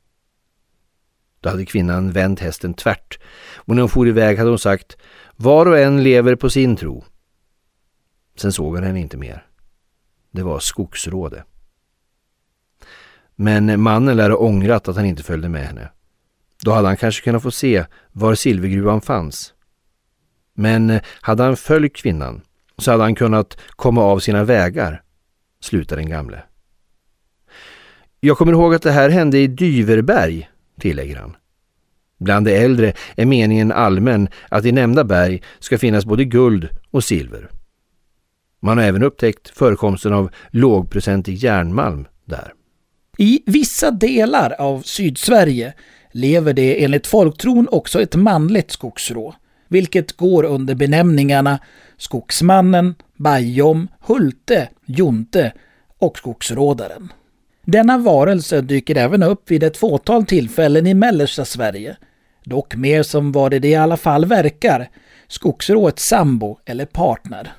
Då 1.40 1.48
hade 1.48 1.66
kvinnan 1.66 2.10
vänt 2.10 2.40
hästen 2.40 2.74
tvärt 2.74 3.18
och 3.56 3.74
när 3.74 3.82
hon 3.82 3.88
for 3.88 4.08
iväg 4.08 4.38
hade 4.38 4.50
hon 4.50 4.58
sagt, 4.58 4.96
var 5.36 5.66
och 5.66 5.78
en 5.78 6.02
lever 6.02 6.34
på 6.34 6.50
sin 6.50 6.76
tro. 6.76 7.04
Sen 8.36 8.52
såg 8.52 8.74
han 8.74 8.84
henne 8.84 9.00
inte 9.00 9.16
mer. 9.16 9.46
Det 10.30 10.42
var 10.42 10.58
skogsråde. 10.58 11.44
Men 13.42 13.80
mannen 13.80 14.16
lär 14.16 14.30
ha 14.30 14.36
ångrat 14.36 14.88
att 14.88 14.96
han 14.96 15.04
inte 15.04 15.22
följde 15.22 15.48
med 15.48 15.66
henne. 15.66 15.88
Då 16.64 16.72
hade 16.72 16.88
han 16.88 16.96
kanske 16.96 17.24
kunnat 17.24 17.42
få 17.42 17.50
se 17.50 17.84
var 18.12 18.34
silvergruvan 18.34 19.00
fanns. 19.00 19.54
Men 20.54 21.00
hade 21.20 21.42
han 21.42 21.56
följt 21.56 21.96
kvinnan 21.96 22.40
så 22.78 22.90
hade 22.90 23.02
han 23.02 23.14
kunnat 23.14 23.58
komma 23.70 24.02
av 24.02 24.18
sina 24.18 24.44
vägar, 24.44 25.02
slutar 25.60 25.96
den 25.96 26.08
gamle. 26.08 26.42
Jag 28.20 28.38
kommer 28.38 28.52
ihåg 28.52 28.74
att 28.74 28.82
det 28.82 28.92
här 28.92 29.08
hände 29.10 29.38
i 29.38 29.46
Dyverberg, 29.46 30.50
tillägger 30.80 31.16
han. 31.16 31.36
Bland 32.18 32.46
de 32.46 32.56
äldre 32.56 32.92
är 33.16 33.26
meningen 33.26 33.72
allmän 33.72 34.28
att 34.48 34.64
i 34.64 34.72
nämnda 34.72 35.04
berg 35.04 35.42
ska 35.58 35.78
finnas 35.78 36.04
både 36.04 36.24
guld 36.24 36.68
och 36.90 37.04
silver. 37.04 37.50
Man 38.60 38.78
har 38.78 38.84
även 38.84 39.02
upptäckt 39.02 39.48
förekomsten 39.48 40.12
av 40.12 40.30
lågprocentig 40.50 41.34
järnmalm 41.34 42.06
där. 42.24 42.52
I 43.18 43.42
vissa 43.46 43.90
delar 43.90 44.54
av 44.58 44.82
Sydsverige 44.82 45.72
lever 46.12 46.52
det 46.52 46.84
enligt 46.84 47.06
folktron 47.06 47.68
också 47.70 48.02
ett 48.02 48.14
manligt 48.14 48.70
skogsrå, 48.70 49.34
vilket 49.68 50.12
går 50.12 50.44
under 50.44 50.74
benämningarna 50.74 51.58
Skogsmannen, 51.96 52.94
Bajom, 53.16 53.88
Hulte, 54.00 54.68
Jonte 54.86 55.52
och 55.98 56.18
Skogsrådaren. 56.18 57.12
Denna 57.64 57.98
varelse 57.98 58.60
dyker 58.60 58.96
även 58.96 59.22
upp 59.22 59.50
vid 59.50 59.62
ett 59.62 59.76
fåtal 59.76 60.26
tillfällen 60.26 60.86
i 60.86 60.94
mellersta 60.94 61.44
Sverige, 61.44 61.96
dock 62.44 62.76
mer 62.76 63.02
som 63.02 63.32
vad 63.32 63.50
det 63.50 63.68
i 63.68 63.74
alla 63.74 63.96
fall 63.96 64.24
verkar, 64.24 64.90
skogsråets 65.28 66.08
sambo 66.08 66.58
eller 66.64 66.86
partner. 66.86 67.52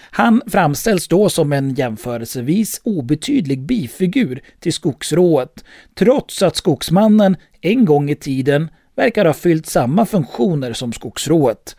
Han 0.00 0.42
framställs 0.46 1.08
då 1.08 1.28
som 1.28 1.52
en 1.52 1.74
jämförelsevis 1.74 2.80
obetydlig 2.84 3.62
bifigur 3.62 4.40
till 4.60 4.72
skogsrået, 4.72 5.64
trots 5.94 6.42
att 6.42 6.56
skogsmannen 6.56 7.36
en 7.60 7.84
gång 7.84 8.10
i 8.10 8.14
tiden 8.14 8.70
verkar 8.96 9.24
ha 9.24 9.32
fyllt 9.32 9.66
samma 9.66 10.06
funktioner 10.06 10.72
som 10.72 10.92
skogsrået, 10.92 11.76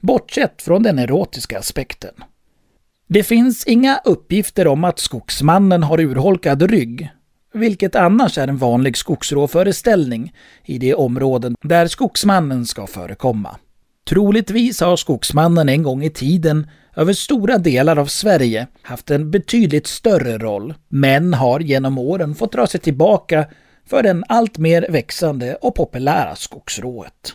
bortsett 0.00 0.62
från 0.62 0.82
den 0.82 0.98
erotiska 0.98 1.58
aspekten. 1.58 2.14
Det 3.08 3.22
finns 3.22 3.64
inga 3.66 4.00
uppgifter 4.04 4.66
om 4.66 4.84
att 4.84 4.98
skogsmannen 4.98 5.82
har 5.82 6.00
urholkad 6.00 6.62
rygg. 6.62 7.10
vilket 7.52 7.94
annars 7.94 8.38
är 8.38 8.48
en 8.48 8.56
vanlig 8.56 8.96
skogsråföreställning 8.96 10.32
i 10.64 10.78
de 10.78 10.94
områden 10.94 11.54
där 11.62 11.86
skogsmannen 11.86 12.66
ska 12.66 12.86
förekomma. 12.86 13.56
Troligtvis 14.08 14.80
har 14.80 14.96
skogsmannen 14.96 15.68
en 15.68 15.82
gång 15.82 16.04
i 16.04 16.10
tiden 16.10 16.66
över 16.96 17.12
stora 17.12 17.58
delar 17.58 17.98
av 17.98 18.06
Sverige 18.06 18.66
haft 18.82 19.10
en 19.10 19.30
betydligt 19.30 19.86
större 19.86 20.38
roll, 20.38 20.74
men 20.88 21.34
har 21.34 21.60
genom 21.60 21.98
åren 21.98 22.34
fått 22.34 22.52
dra 22.52 22.66
sig 22.66 22.80
tillbaka 22.80 23.46
för 23.86 24.02
den 24.02 24.24
allt 24.28 24.58
mer 24.58 24.86
växande 24.90 25.54
och 25.54 25.74
populära 25.74 26.36
skogsrået. 26.36 27.34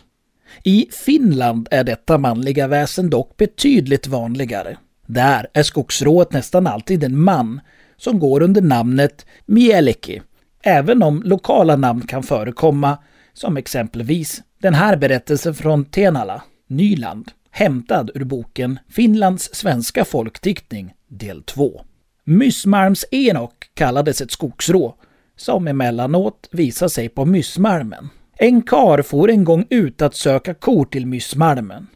I 0.62 0.88
Finland 1.04 1.68
är 1.70 1.84
detta 1.84 2.18
manliga 2.18 2.68
väsen 2.68 3.10
dock 3.10 3.36
betydligt 3.36 4.06
vanligare. 4.06 4.76
Där 5.06 5.46
är 5.52 5.62
skogsrået 5.62 6.32
nästan 6.32 6.66
alltid 6.66 7.04
en 7.04 7.20
man 7.20 7.60
som 7.96 8.18
går 8.18 8.42
under 8.42 8.62
namnet 8.62 9.26
Mieliki, 9.46 10.22
även 10.62 11.02
om 11.02 11.22
lokala 11.24 11.76
namn 11.76 12.02
kan 12.02 12.22
förekomma, 12.22 12.98
som 13.32 13.56
exempelvis 13.56 14.42
den 14.62 14.74
här 14.74 14.96
berättelsen 14.96 15.54
från 15.54 15.84
Tenala, 15.84 16.42
Nyland, 16.66 17.30
hämtad 17.52 18.10
ur 18.14 18.24
boken 18.24 18.78
Finlands 18.88 19.54
svenska 19.54 20.04
folkdiktning 20.04 20.92
del 21.08 21.42
2. 21.42 21.84
Myssmalms 22.24 23.04
Enok 23.10 23.70
kallades 23.74 24.20
ett 24.20 24.30
skogsrå 24.30 24.94
som 25.36 25.68
emellanåt 25.68 26.48
visar 26.52 26.88
sig 26.88 27.08
på 27.08 27.24
Myssmalmen. 27.24 28.08
En 28.36 28.62
kar 28.62 29.02
for 29.02 29.30
en 29.30 29.44
gång 29.44 29.66
ut 29.70 30.02
att 30.02 30.14
söka 30.14 30.54
kor 30.54 30.84
till 30.84 31.06
Myssmalmen. 31.06 31.86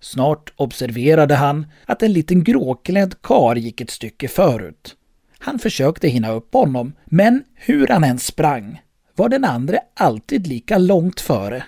Snart 0.00 0.52
observerade 0.56 1.34
han 1.34 1.66
att 1.86 2.02
en 2.02 2.12
liten 2.12 2.44
gråklädd 2.44 3.22
kar 3.22 3.56
gick 3.56 3.80
ett 3.80 3.90
stycke 3.90 4.28
förut. 4.28 4.96
Han 5.38 5.58
försökte 5.58 6.08
hinna 6.08 6.32
upp 6.32 6.54
honom, 6.54 6.92
men 7.04 7.44
hur 7.54 7.86
han 7.86 8.04
än 8.04 8.18
sprang 8.18 8.82
var 9.14 9.28
den 9.28 9.44
andra 9.44 9.78
alltid 9.94 10.46
lika 10.46 10.78
långt 10.78 11.20
före. 11.20 11.64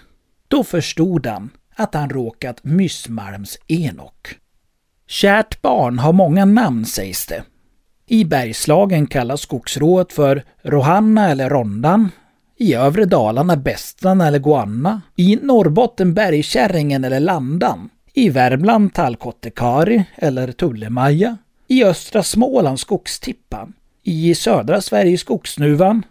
Då 0.48 0.64
förstod 0.64 1.26
han 1.26 1.50
att 1.78 1.94
han 1.94 2.10
råkat 2.10 2.64
Myssmalms 2.64 3.58
Enok. 3.66 4.28
Kärt 5.06 5.62
barn 5.62 5.98
har 5.98 6.12
många 6.12 6.44
namn 6.44 6.84
sägs 6.84 7.26
det. 7.26 7.42
I 8.06 8.24
Bergslagen 8.24 9.06
kallas 9.06 9.40
skogsrået 9.40 10.12
för 10.12 10.44
Rohanna 10.62 11.30
eller 11.30 11.50
Rondan. 11.50 12.10
I 12.56 12.74
övre 12.74 13.04
Dalarna 13.04 13.56
Bästan 13.56 14.20
eller 14.20 14.38
Guanna. 14.38 15.02
I 15.16 15.36
Norrbotten 15.36 16.14
Bergkärringen 16.14 17.04
eller 17.04 17.20
Landan. 17.20 17.90
I 18.14 18.28
Värmland 18.28 18.94
Tallkottekari 18.94 20.04
eller 20.16 20.52
Tullemaja. 20.52 21.36
I 21.68 21.84
östra 21.84 22.22
Småland 22.22 22.80
Skogstippan. 22.80 23.72
I 24.02 24.34
södra 24.34 24.80
Sverige 24.80 25.18
Skogsnuvan. 25.18 26.02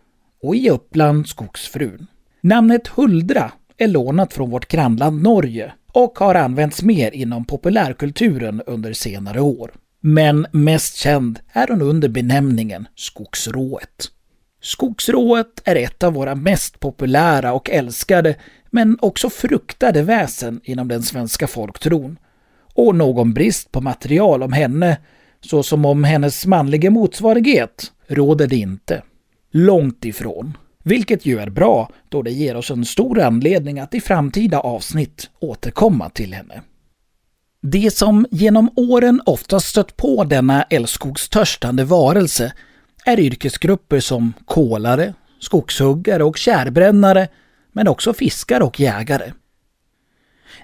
Och 0.43 0.55
i 0.55 0.69
Uppland 0.69 1.27
Skogsfrun. 1.27 2.07
Namnet 2.41 2.87
Huldra 2.87 3.51
är 3.77 3.87
lånat 3.87 4.33
från 4.33 4.49
vårt 4.49 4.67
grannland 4.67 5.21
Norge 5.21 5.73
och 5.93 6.19
har 6.19 6.35
använts 6.35 6.83
mer 6.83 7.11
inom 7.11 7.45
populärkulturen 7.45 8.61
under 8.65 8.93
senare 8.93 9.41
år. 9.41 9.71
Men 10.01 10.47
mest 10.51 10.95
känd 10.95 11.39
är 11.53 11.67
hon 11.67 11.81
under 11.81 12.09
benämningen 12.09 12.87
skogsrået. 12.95 14.11
Skogsrået 14.61 15.61
är 15.63 15.75
ett 15.75 16.03
av 16.03 16.13
våra 16.13 16.35
mest 16.35 16.79
populära 16.79 17.53
och 17.53 17.69
älskade, 17.69 18.35
men 18.71 18.97
också 19.01 19.29
fruktade 19.29 20.01
väsen 20.01 20.61
inom 20.63 20.87
den 20.87 21.03
svenska 21.03 21.47
folktron. 21.47 22.19
Och 22.73 22.95
någon 22.95 23.33
brist 23.33 23.71
på 23.71 23.81
material 23.81 24.43
om 24.43 24.53
henne, 24.53 24.97
såsom 25.41 25.85
om 25.85 26.03
hennes 26.03 26.45
manliga 26.45 26.91
motsvarighet, 26.91 27.91
råder 28.07 28.47
det 28.47 28.55
inte. 28.55 29.03
Långt 29.51 30.05
ifrån. 30.05 30.57
Vilket 30.87 31.25
ju 31.25 31.39
är 31.39 31.49
bra, 31.49 31.89
då 32.09 32.21
det 32.21 32.31
ger 32.31 32.55
oss 32.55 32.71
en 32.71 32.85
stor 32.85 33.19
anledning 33.21 33.79
att 33.79 33.93
i 33.93 34.01
framtida 34.01 34.59
avsnitt 34.59 35.29
återkomma 35.39 36.09
till 36.09 36.33
henne. 36.33 36.61
Det 37.61 37.93
som 37.93 38.25
genom 38.31 38.69
åren 38.75 39.21
ofta 39.25 39.59
stött 39.59 39.97
på 39.97 40.23
denna 40.23 40.63
älskogstörstande 40.63 41.83
varelse 41.83 42.53
är 43.05 43.19
yrkesgrupper 43.19 43.99
som 43.99 44.33
kolare, 44.45 45.13
skogshuggare 45.39 46.23
och 46.23 46.37
kärbrännare, 46.37 47.27
men 47.71 47.87
också 47.87 48.13
fiskare 48.13 48.63
och 48.63 48.79
jägare. 48.79 49.31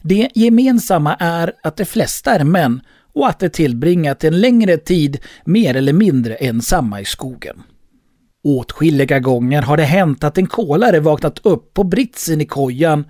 Det 0.01 0.30
gemensamma 0.36 1.15
är 1.15 1.53
att 1.63 1.77
de 1.77 1.86
flesta 1.86 2.32
är 2.32 2.44
män 2.44 2.82
och 3.13 3.30
att 3.30 3.39
de 3.39 3.50
tillbringat 3.50 4.24
en 4.24 4.42
längre 4.42 4.77
tid 4.77 5.18
mer 5.46 5.75
eller 5.75 5.94
mindre 5.94 6.36
ensamma 6.36 7.01
i 7.01 7.06
skogen. 7.06 7.63
Åtskilliga 8.44 9.20
gånger 9.20 9.62
har 9.62 9.78
det 9.78 9.84
hänt 9.84 10.24
att 10.24 10.38
en 10.38 10.48
kolare 10.48 11.00
vaknat 11.00 11.40
upp 11.44 11.74
på 11.74 11.84
britsen 11.84 12.42
i 12.42 12.46
kojan 12.46 13.06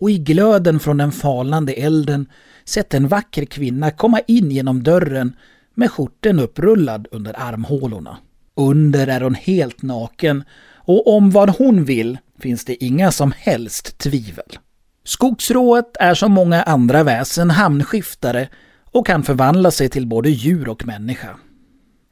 och 0.00 0.10
i 0.10 0.18
glöden 0.18 0.80
från 0.80 0.96
den 0.96 1.12
falnande 1.12 1.72
elden 1.72 2.26
sett 2.64 2.94
en 2.94 3.08
vacker 3.08 3.44
kvinna 3.44 3.90
komma 3.90 4.20
in 4.26 4.50
genom 4.50 4.82
dörren 4.82 5.36
med 5.74 5.90
skjorten 5.90 6.40
upprullad 6.40 7.08
under 7.10 7.40
armhålorna. 7.40 8.18
Under 8.56 9.06
är 9.06 9.20
hon 9.20 9.34
helt 9.34 9.82
naken 9.82 10.44
och 10.74 11.16
om 11.16 11.30
vad 11.30 11.50
hon 11.50 11.84
vill 11.84 12.18
finns 12.38 12.64
det 12.64 12.84
inga 12.84 13.12
som 13.12 13.32
helst 13.36 13.98
tvivel. 13.98 14.58
Skogsrået 15.04 15.96
är 16.00 16.14
som 16.14 16.32
många 16.32 16.62
andra 16.62 17.02
väsen 17.02 17.50
hamnskiftare 17.50 18.48
och 18.84 19.06
kan 19.06 19.22
förvandla 19.22 19.70
sig 19.70 19.88
till 19.88 20.06
både 20.06 20.30
djur 20.30 20.68
och 20.68 20.86
människa. 20.86 21.36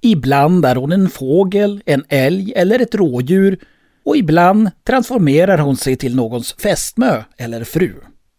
Ibland 0.06 0.64
är 0.64 0.76
hon 0.76 0.92
en 0.92 1.08
fågel, 1.08 1.82
en 1.86 2.04
älg 2.08 2.52
eller 2.56 2.80
ett 2.80 2.94
rådjur 2.94 3.58
och 4.04 4.16
ibland 4.16 4.70
transformerar 4.84 5.58
hon 5.58 5.76
sig 5.76 5.96
till 5.96 6.16
någons 6.16 6.52
fästmö 6.52 7.22
eller 7.36 7.64
fru. 7.64 7.94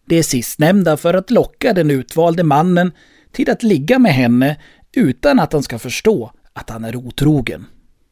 Det 0.06 0.24
sistnämnda 0.24 0.98
för 0.98 1.14
att 1.14 1.32
locka 1.32 1.74
den 1.74 1.92
utvalde 1.92 2.44
mannen 2.44 2.92
till 3.32 3.50
att 3.50 3.64
ligga 3.64 4.00
med 4.00 4.14
henne 4.14 4.58
utan 4.96 5.40
att 5.40 5.54
han 5.54 5.64
ska 5.64 5.80
förstå 5.80 6.32
att 6.54 6.70
han 6.70 6.86
är 6.86 6.96
otrogen. 6.96 7.66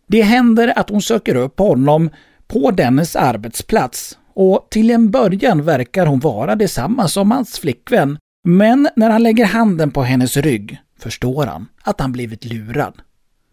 Det 0.07 0.21
händer 0.21 0.79
att 0.79 0.89
hon 0.89 1.01
söker 1.01 1.35
upp 1.35 1.59
honom 1.59 2.09
på 2.47 2.71
dennes 2.71 3.15
arbetsplats 3.15 4.17
och 4.33 4.67
till 4.71 4.91
en 4.91 5.12
början 5.12 5.63
verkar 5.63 6.05
hon 6.05 6.19
vara 6.19 6.55
detsamma 6.55 7.07
som 7.07 7.31
hans 7.31 7.59
flickvän. 7.59 8.17
Men 8.43 8.89
när 8.95 9.09
han 9.09 9.24
lägger 9.24 9.45
handen 9.45 9.91
på 9.91 10.03
hennes 10.03 10.38
rygg 10.38 10.77
förstår 11.00 11.45
han 11.45 11.67
att 11.83 12.01
han 12.01 12.12
blivit 12.12 12.45
lurad. 12.45 12.93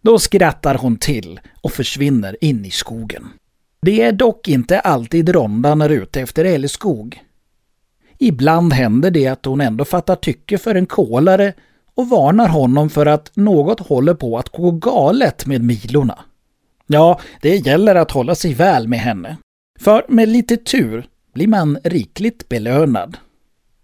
Då 0.02 0.18
skrattar 0.18 0.75
hon 0.75 0.97
till 0.97 1.40
och 1.61 1.73
försvinner 1.73 2.44
in 2.44 2.64
i 2.64 2.71
skogen. 2.71 3.28
Det 3.82 4.02
är 4.02 4.12
dock 4.12 4.49
inte 4.49 4.80
alltid 4.80 5.28
Rondan 5.28 5.80
är 5.80 5.88
ute 5.88 6.21
efter 6.21 6.44
älgskog. 6.44 7.23
Ibland 8.18 8.73
händer 8.73 9.11
det 9.11 9.26
att 9.26 9.44
hon 9.44 9.61
ändå 9.61 9.85
fattar 9.85 10.16
tycke 10.16 10.59
för 10.59 10.75
en 10.75 10.87
kolare 10.87 11.52
och 11.94 12.09
varnar 12.09 12.49
honom 12.49 12.90
för 12.90 13.06
att 13.06 13.30
något 13.35 13.80
håller 13.80 14.14
på 14.14 14.38
att 14.38 14.49
gå 14.49 14.71
galet 14.71 15.47
med 15.47 15.64
milorna. 15.64 16.18
Ja, 16.87 17.21
det 17.40 17.56
gäller 17.56 17.94
att 17.94 18.11
hålla 18.11 18.35
sig 18.35 18.54
väl 18.54 18.88
med 18.88 18.99
henne. 18.99 19.37
För 19.80 20.04
med 20.09 20.28
lite 20.28 20.56
tur 20.56 21.06
blir 21.35 21.47
man 21.47 21.78
rikligt 21.85 22.49
belönad. 22.49 23.16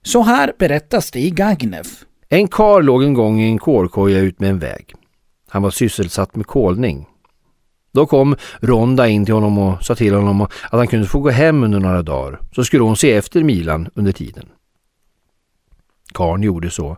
Så 0.03 0.23
här 0.23 0.53
berättas 0.59 1.11
det 1.11 1.21
i 1.21 1.31
Gagnef. 1.31 2.05
En 2.29 2.49
kar 2.49 2.83
låg 2.83 3.03
en 3.05 3.15
gång 3.15 3.41
i 3.41 3.49
en 3.49 3.59
kolkoja 3.59 4.19
ut 4.19 4.41
med 4.41 4.51
en 4.51 4.59
väg. 4.59 4.95
Han 5.49 5.63
var 5.63 5.71
sysselsatt 5.71 6.37
med 6.37 6.47
kolning. 6.47 7.07
Då 7.93 8.07
kom 8.07 8.37
Ronda 8.61 9.09
in 9.09 9.25
till 9.25 9.35
honom 9.35 9.59
och 9.59 9.85
sa 9.85 9.95
till 9.95 10.15
honom 10.15 10.41
att 10.41 10.51
han 10.71 10.87
kunde 10.87 11.07
få 11.07 11.21
gå 11.21 11.31
hem 11.31 11.65
under 11.65 11.81
några 11.81 12.03
dagar, 12.03 12.41
så 12.55 12.65
skulle 12.65 12.83
hon 12.83 12.97
se 12.97 13.13
efter 13.13 13.43
Milan 13.43 13.89
under 13.95 14.13
tiden. 14.13 14.49
Karn 16.15 16.43
gjorde 16.43 16.71
så. 16.71 16.97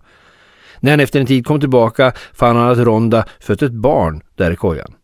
När 0.80 0.90
han 0.90 1.00
efter 1.00 1.21
en 1.21 1.26
tid 1.26 1.47
kom 1.47 1.61
tillbaka 1.61 2.12
fann 2.35 2.57
han 2.57 2.71
att 2.71 2.78
Ronda 2.78 3.25
fött 3.40 3.62
ett 3.62 3.73
barn 3.73 4.23
där 4.35 4.50
i 4.50 4.57
kojan. 4.57 4.95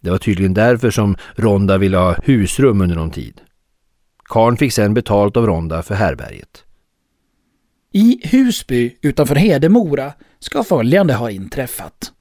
Det 0.00 0.10
var 0.10 0.18
tydligen 0.18 0.54
därför 0.54 0.90
som 0.90 1.16
Ronda 1.34 1.78
ville 1.78 1.96
ha 1.96 2.16
husrum 2.24 2.80
under 2.80 2.96
någon 2.96 3.10
tid. 3.10 3.40
Karn 4.24 4.56
fick 4.56 4.72
sedan 4.72 4.94
betalt 4.94 5.36
av 5.36 5.46
Ronda 5.46 5.82
för 5.82 5.94
härberget. 5.94 6.64
I 7.92 8.20
Husby 8.24 8.96
utanför 9.02 9.34
Hedemora 9.34 10.12
ska 10.38 10.64
följande 10.64 11.14
ha 11.14 11.30
inträffat. 11.30 12.12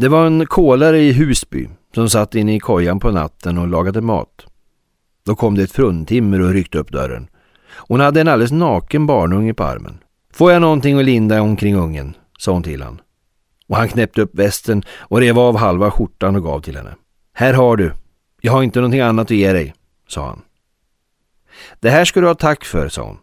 Det 0.00 0.08
var 0.08 0.26
en 0.26 0.46
kolare 0.46 1.00
i 1.00 1.12
Husby 1.12 1.68
som 1.94 2.08
satt 2.10 2.34
inne 2.34 2.54
i 2.54 2.60
kojan 2.60 3.00
på 3.00 3.10
natten 3.10 3.58
och 3.58 3.68
lagade 3.68 4.00
mat. 4.00 4.46
Då 5.26 5.36
kom 5.36 5.54
det 5.54 5.62
ett 5.62 5.72
fruntimmer 5.72 6.40
och 6.40 6.50
ryckte 6.50 6.78
upp 6.78 6.92
dörren. 6.92 7.28
Hon 7.66 8.00
hade 8.00 8.20
en 8.20 8.28
alldeles 8.28 8.52
naken 8.52 9.06
barnunge 9.06 9.54
på 9.54 9.64
armen. 9.64 9.98
Får 10.32 10.52
jag 10.52 10.60
någonting 10.60 10.98
att 10.98 11.04
linda 11.04 11.42
omkring 11.42 11.76
ungen, 11.76 12.16
sa 12.38 12.52
hon 12.52 12.62
till 12.62 12.82
han. 12.82 13.00
Och 13.68 13.76
han 13.76 13.88
knäppte 13.88 14.22
upp 14.22 14.34
västen 14.34 14.82
och 14.90 15.20
rev 15.20 15.38
av 15.38 15.56
halva 15.56 15.90
skjortan 15.90 16.36
och 16.36 16.42
gav 16.42 16.60
till 16.60 16.76
henne. 16.76 16.94
Här 17.32 17.54
har 17.54 17.76
du. 17.76 17.92
Jag 18.40 18.52
har 18.52 18.62
inte 18.62 18.78
någonting 18.78 19.00
annat 19.00 19.26
att 19.26 19.36
ge 19.36 19.52
dig, 19.52 19.74
sa 20.08 20.26
han. 20.26 20.42
Det 21.80 21.90
här 21.90 22.04
ska 22.04 22.20
du 22.20 22.26
ha 22.26 22.34
tack 22.34 22.64
för, 22.64 22.88
sa 22.88 23.02
hon. 23.02 23.18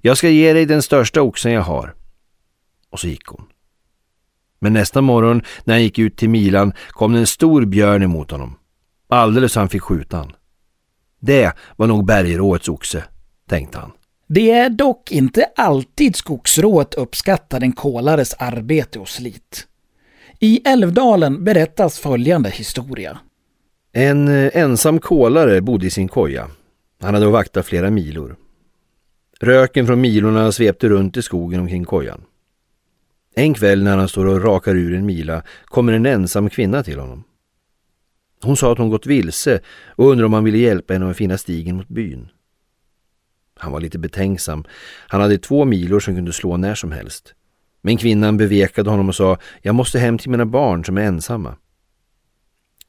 Jag 0.00 0.16
ska 0.16 0.28
ge 0.28 0.52
dig 0.52 0.66
den 0.66 0.82
största 0.82 1.22
oxen 1.22 1.52
jag 1.52 1.62
har. 1.62 1.94
Och 2.90 3.00
så 3.00 3.08
gick 3.08 3.26
hon. 3.26 3.46
Men 4.64 4.72
nästa 4.72 5.00
morgon 5.00 5.42
när 5.64 5.74
han 5.74 5.82
gick 5.82 5.98
ut 5.98 6.16
till 6.16 6.30
Milan 6.30 6.72
kom 6.90 7.12
det 7.12 7.18
en 7.18 7.26
stor 7.26 7.64
björn 7.64 8.02
emot 8.02 8.30
honom. 8.30 8.56
Alldeles 9.08 9.52
så 9.52 9.60
han 9.60 9.68
fick 9.68 9.82
skjuta 9.82 10.16
han. 10.16 10.32
Det 11.20 11.52
var 11.76 11.86
nog 11.86 12.06
bergråets 12.06 12.68
oxe, 12.68 13.04
tänkte 13.48 13.78
han. 13.78 13.90
Det 14.26 14.50
är 14.50 14.70
dock 14.70 15.12
inte 15.12 15.46
alltid 15.56 16.16
skogsrået 16.16 16.94
uppskattar 16.94 17.60
en 17.60 17.72
kolares 17.72 18.34
arbete 18.38 18.98
och 18.98 19.08
slit. 19.08 19.66
I 20.40 20.68
Älvdalen 20.68 21.44
berättas 21.44 21.98
följande 21.98 22.50
historia. 22.50 23.18
En 23.92 24.28
eh, 24.28 24.50
ensam 24.54 25.00
kolare 25.00 25.60
bodde 25.60 25.86
i 25.86 25.90
sin 25.90 26.08
koja. 26.08 26.50
Han 27.00 27.14
hade 27.14 27.26
vaktat 27.26 27.66
flera 27.66 27.90
milor. 27.90 28.36
Röken 29.40 29.86
från 29.86 30.00
milorna 30.00 30.52
svepte 30.52 30.88
runt 30.88 31.16
i 31.16 31.22
skogen 31.22 31.60
omkring 31.60 31.84
kojan. 31.84 32.24
En 33.34 33.54
kväll 33.54 33.82
när 33.82 33.96
han 33.96 34.08
står 34.08 34.26
och 34.26 34.42
rakar 34.42 34.74
ur 34.74 34.94
en 34.94 35.06
mila 35.06 35.42
kommer 35.64 35.92
en 35.92 36.06
ensam 36.06 36.50
kvinna 36.50 36.82
till 36.82 36.98
honom. 36.98 37.24
Hon 38.42 38.56
sa 38.56 38.72
att 38.72 38.78
hon 38.78 38.90
gått 38.90 39.06
vilse 39.06 39.60
och 39.86 40.10
undrade 40.10 40.26
om 40.26 40.32
han 40.32 40.44
ville 40.44 40.58
hjälpa 40.58 40.92
henne 40.92 41.10
att 41.10 41.16
finna 41.16 41.38
stigen 41.38 41.76
mot 41.76 41.88
byn. 41.88 42.28
Han 43.56 43.72
var 43.72 43.80
lite 43.80 43.98
betänksam. 43.98 44.64
Han 45.08 45.20
hade 45.20 45.38
två 45.38 45.64
milor 45.64 46.00
som 46.00 46.14
kunde 46.14 46.32
slå 46.32 46.56
när 46.56 46.74
som 46.74 46.92
helst. 46.92 47.34
Men 47.82 47.96
kvinnan 47.96 48.36
bevekade 48.36 48.90
honom 48.90 49.08
och 49.08 49.14
sa, 49.14 49.38
jag 49.62 49.74
måste 49.74 49.98
hem 49.98 50.18
till 50.18 50.30
mina 50.30 50.46
barn 50.46 50.84
som 50.84 50.98
är 50.98 51.02
ensamma. 51.02 51.56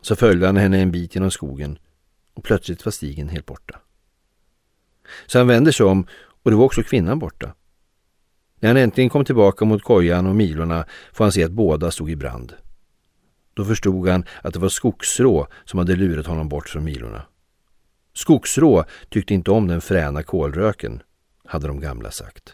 Så 0.01 0.15
följde 0.15 0.45
han 0.45 0.57
henne 0.57 0.81
en 0.81 0.91
bit 0.91 1.15
genom 1.15 1.31
skogen 1.31 1.77
och 2.33 2.43
plötsligt 2.43 2.85
var 2.85 2.91
stigen 2.91 3.29
helt 3.29 3.45
borta. 3.45 3.79
Så 5.25 5.37
han 5.37 5.47
vände 5.47 5.73
sig 5.73 5.85
om 5.85 6.07
och 6.43 6.51
det 6.51 6.57
var 6.57 6.65
också 6.65 6.83
kvinnan 6.83 7.19
borta. 7.19 7.53
När 8.59 8.69
han 8.69 8.77
äntligen 8.77 9.09
kom 9.09 9.25
tillbaka 9.25 9.65
mot 9.65 9.83
kojan 9.83 10.27
och 10.27 10.35
milorna 10.35 10.85
får 11.13 11.25
han 11.25 11.31
se 11.31 11.43
att 11.43 11.51
båda 11.51 11.91
stod 11.91 12.11
i 12.11 12.15
brand. 12.15 12.53
Då 13.53 13.65
förstod 13.65 14.09
han 14.09 14.25
att 14.41 14.53
det 14.53 14.59
var 14.59 14.69
skogsrå 14.69 15.47
som 15.65 15.79
hade 15.79 15.95
lurat 15.95 16.27
honom 16.27 16.49
bort 16.49 16.69
från 16.69 16.83
milorna. 16.83 17.21
Skogsrå 18.13 18.83
tyckte 19.09 19.33
inte 19.33 19.51
om 19.51 19.67
den 19.67 19.81
fräna 19.81 20.23
kolröken, 20.23 21.01
hade 21.45 21.67
de 21.67 21.79
gamla 21.79 22.11
sagt. 22.11 22.53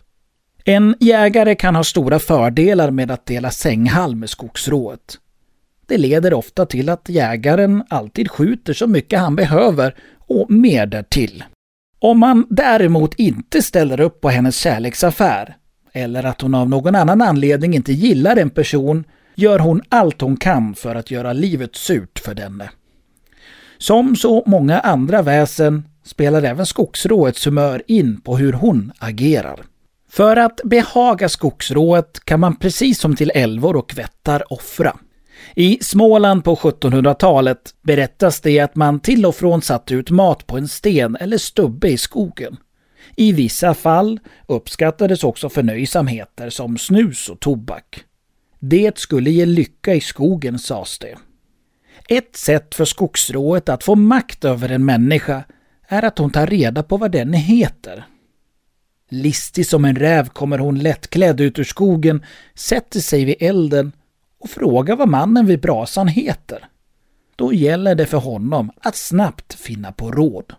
En 0.66 0.96
jägare 1.00 1.56
kan 1.56 1.76
ha 1.76 1.84
stora 1.84 2.20
fördelar 2.20 2.92
med 2.92 3.12
att 3.12 3.26
dela 3.26 3.52
sänghall 3.52 4.16
med 4.16 4.30
skogsrået. 4.30 5.20
Det 5.86 5.98
leder 5.98 6.34
ofta 6.34 6.66
till 6.66 6.90
att 6.90 7.10
jägaren 7.10 7.84
alltid 7.90 8.32
skjuter 8.32 8.74
så 8.74 8.88
mycket 8.88 9.20
han 9.20 9.36
behöver 9.36 9.96
och 10.18 10.52
mer 10.52 10.86
därtill. 10.86 11.44
Om 12.00 12.20
man 12.20 12.48
däremot 12.50 13.14
inte 13.14 13.62
ställer 13.62 14.00
upp 14.00 14.22
på 14.22 14.30
hennes 14.30 14.58
kärleksaffär, 14.58 15.58
eller 15.94 16.24
att 16.24 16.42
hon 16.42 16.56
av 16.56 16.70
någon 16.70 16.96
annan 16.96 17.22
anledning 17.22 17.76
inte 17.76 17.94
gillar 17.94 18.38
en 18.38 18.50
person, 18.50 19.04
gör 19.36 19.60
hon 19.60 19.82
allt 19.90 20.22
hon 20.22 20.38
kan 20.38 20.76
för 20.76 20.96
att 20.96 21.12
göra 21.12 21.34
livet 21.34 21.76
surt 21.76 22.20
för 22.20 22.34
denne. 22.34 22.70
Som 23.78 24.16
så 24.16 24.44
många 24.46 24.80
andra 24.80 25.22
väsen 25.22 25.84
spelar 26.04 26.44
även 26.44 26.66
skogsråets 26.66 27.48
humör 27.48 27.84
in 27.88 28.22
på 28.22 28.38
hur 28.38 28.54
hon 28.54 28.92
agerar. 28.98 29.60
För 30.12 30.38
att 30.38 30.62
behaga 30.64 31.30
skogsrået 31.30 32.26
kan 32.26 32.40
man 32.40 32.56
precis 32.56 33.00
som 33.00 33.16
till 33.16 33.32
älvor 33.36 33.76
och 33.76 33.98
vättar 33.98 34.54
offra. 34.54 34.98
I 35.56 35.78
Småland 35.82 36.44
på 36.44 36.56
1700-talet 36.56 37.58
berättas 37.82 38.42
det 38.42 38.60
att 38.60 38.76
man 38.76 39.00
till 39.00 39.26
och 39.26 39.36
från 39.36 39.62
satte 39.62 39.94
ut 39.94 40.10
mat 40.10 40.48
på 40.48 40.58
en 40.58 40.68
sten 40.68 41.16
eller 41.16 41.38
stubbe 41.38 41.90
i 41.90 41.98
skogen. 41.98 42.58
I 43.16 43.32
vissa 43.32 43.74
fall 43.74 44.20
uppskattades 44.48 45.24
också 45.24 45.50
förnöjsamheter 45.50 46.50
som 46.50 46.78
snus 46.78 47.30
och 47.30 47.40
tobak. 47.40 48.04
Det 48.60 48.98
skulle 48.98 49.32
ge 49.32 49.46
lycka 49.46 49.94
i 49.94 50.02
skogen, 50.02 50.60
sades 50.60 51.00
det. 51.00 51.18
Ett 52.10 52.36
sätt 52.36 52.76
för 52.76 52.86
skogsrået 52.86 53.70
att 53.70 53.84
få 53.84 53.96
makt 53.96 54.46
över 54.46 54.70
en 54.70 54.86
människa 54.86 55.44
är 55.88 56.06
att 56.06 56.18
hon 56.18 56.32
tar 56.32 56.48
reda 56.48 56.84
på 56.84 56.98
vad 56.98 57.12
den 57.12 57.34
heter. 57.34 58.06
Listig 59.10 59.68
som 59.68 59.86
en 59.86 59.96
räv 59.96 60.30
kommer 60.30 60.58
hon 60.58 60.80
lättklädd 60.80 61.42
ut 61.42 61.60
ur 61.60 61.64
skogen, 61.64 62.26
sätter 62.56 63.00
sig 63.00 63.26
vid 63.26 63.36
elden 63.40 63.92
och 64.40 64.50
frågar 64.50 64.96
vad 64.96 65.10
mannen 65.10 65.46
vid 65.46 65.62
brasan 65.62 66.08
heter. 66.08 66.68
Då 67.36 67.54
gäller 67.54 67.96
det 67.96 68.06
för 68.06 68.18
honom 68.18 68.72
att 68.82 68.96
snabbt 68.96 69.54
finna 69.54 69.92
på 69.92 70.12
råd. 70.12 70.54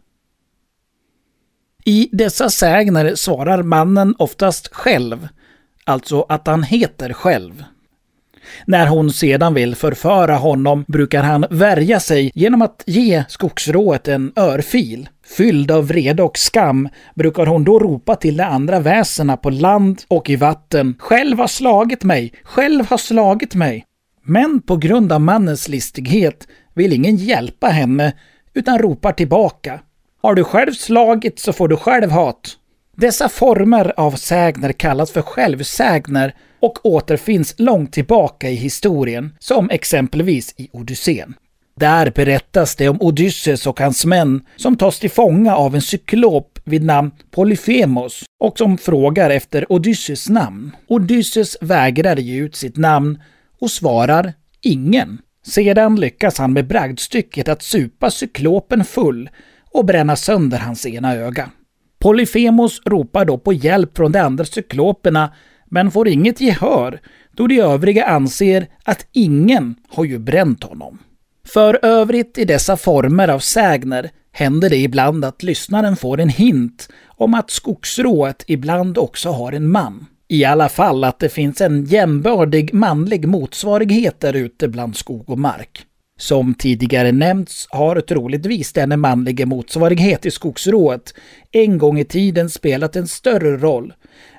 I 1.84 2.08
dessa 2.12 2.48
sägner 2.48 3.14
svarar 3.14 3.62
mannen 3.62 4.14
oftast 4.18 4.74
själv, 4.74 5.28
alltså 5.84 6.26
att 6.28 6.46
han 6.46 6.62
heter 6.62 7.12
själv. 7.12 7.64
När 8.66 8.86
hon 8.86 9.12
sedan 9.12 9.54
vill 9.54 9.74
förföra 9.74 10.36
honom 10.36 10.84
brukar 10.88 11.22
han 11.22 11.46
värja 11.50 12.00
sig 12.00 12.32
genom 12.34 12.62
att 12.62 12.82
ge 12.86 13.24
skogsrået 13.28 14.08
en 14.08 14.32
örfil. 14.36 15.08
Fylld 15.36 15.70
av 15.70 15.86
vrede 15.86 16.22
och 16.22 16.38
skam 16.38 16.88
brukar 17.14 17.46
hon 17.46 17.64
då 17.64 17.78
ropa 17.78 18.16
till 18.16 18.36
de 18.36 18.44
andra 18.44 18.80
väsena 18.80 19.36
på 19.36 19.50
land 19.50 20.02
och 20.08 20.30
i 20.30 20.36
vatten. 20.36 20.94
Själv 20.98 21.38
har 21.38 21.46
slagit 21.46 22.04
mig, 22.04 22.32
själv 22.44 22.86
har 22.90 22.98
slagit 22.98 23.54
mig. 23.54 23.84
Men 24.24 24.62
på 24.62 24.76
grund 24.76 25.12
av 25.12 25.20
mannens 25.20 25.68
listighet 25.68 26.48
vill 26.74 26.92
ingen 26.92 27.16
hjälpa 27.16 27.66
henne 27.66 28.12
utan 28.54 28.78
ropar 28.78 29.12
tillbaka. 29.12 29.80
Har 30.22 30.34
du 30.34 30.44
själv 30.44 30.72
slagit 30.72 31.38
så 31.38 31.52
får 31.52 31.68
du 31.68 31.76
själv 31.76 32.10
hat. 32.10 32.56
Dessa 32.96 33.28
former 33.28 33.92
av 33.96 34.12
sägner 34.12 34.72
kallas 34.72 35.12
för 35.12 35.22
självsägner 35.22 36.34
och 36.60 36.86
återfinns 36.86 37.54
långt 37.58 37.92
tillbaka 37.92 38.50
i 38.50 38.54
historien, 38.54 39.36
som 39.38 39.70
exempelvis 39.70 40.54
i 40.56 40.68
Odysseen. 40.72 41.34
Där 41.76 42.10
berättas 42.10 42.76
det 42.76 42.88
om 42.88 43.02
Odysseus 43.02 43.66
och 43.66 43.80
hans 43.80 44.04
män 44.04 44.44
som 44.56 44.76
tas 44.76 44.98
till 44.98 45.10
fånga 45.10 45.56
av 45.56 45.74
en 45.74 45.82
cyklop 45.82 46.58
vid 46.64 46.84
namn 46.84 47.10
Polyphemos 47.30 48.22
och 48.40 48.58
som 48.58 48.78
frågar 48.78 49.30
efter 49.30 49.72
Odysseus 49.72 50.28
namn. 50.28 50.76
Odysseus 50.88 51.56
vägrar 51.60 52.16
ge 52.16 52.36
ut 52.36 52.56
sitt 52.56 52.76
namn 52.76 53.22
och 53.60 53.70
svarar 53.70 54.32
ingen. 54.60 55.18
Sedan 55.46 56.00
lyckas 56.00 56.38
han 56.38 56.52
med 56.52 56.66
bragdstycket 56.66 57.48
att 57.48 57.62
supa 57.62 58.10
cyklopen 58.10 58.84
full 58.84 59.28
och 59.72 59.84
bränna 59.84 60.16
sönder 60.16 60.58
hans 60.58 60.86
ena 60.86 61.14
öga. 61.14 61.50
Polyfemos 61.98 62.80
ropar 62.86 63.24
då 63.24 63.38
på 63.38 63.52
hjälp 63.52 63.96
från 63.96 64.12
de 64.12 64.18
andra 64.18 64.44
cykloperna 64.44 65.32
men 65.70 65.90
får 65.90 66.08
inget 66.08 66.40
gehör 66.40 67.00
då 67.32 67.46
de 67.46 67.60
övriga 67.60 68.06
anser 68.06 68.66
att 68.84 69.06
ingen 69.12 69.74
har 69.88 70.04
ju 70.04 70.18
bränt 70.18 70.64
honom. 70.64 70.98
För 71.46 71.84
övrigt 71.84 72.38
i 72.38 72.44
dessa 72.44 72.76
former 72.76 73.28
av 73.28 73.38
sägner 73.38 74.10
händer 74.32 74.70
det 74.70 74.76
ibland 74.76 75.24
att 75.24 75.42
lyssnaren 75.42 75.96
får 75.96 76.20
en 76.20 76.28
hint 76.28 76.88
om 77.06 77.34
att 77.34 77.50
skogsrået 77.50 78.44
ibland 78.46 78.98
också 78.98 79.30
har 79.30 79.52
en 79.52 79.70
man. 79.70 80.06
I 80.28 80.44
alla 80.44 80.68
fall 80.68 81.04
att 81.04 81.18
det 81.18 81.28
finns 81.28 81.60
en 81.60 81.84
jämbördig 81.84 82.74
manlig 82.74 83.28
motsvarighet 83.28 84.20
där 84.20 84.36
ute 84.36 84.68
bland 84.68 84.96
skog 84.96 85.30
och 85.30 85.38
mark. 85.38 85.86
Som 86.22 86.54
tidigare 86.54 87.12
nämnts 87.12 87.66
har 87.70 88.00
troligtvis 88.00 88.72
denne 88.72 88.96
manliga 88.96 89.46
motsvarighet 89.46 90.26
i 90.26 90.30
skogsrået 90.30 91.14
en 91.52 91.78
gång 91.78 91.98
i 91.98 92.04
tiden 92.04 92.50
spelat 92.50 92.96
en 92.96 93.08
större 93.08 93.56
roll, 93.56 93.92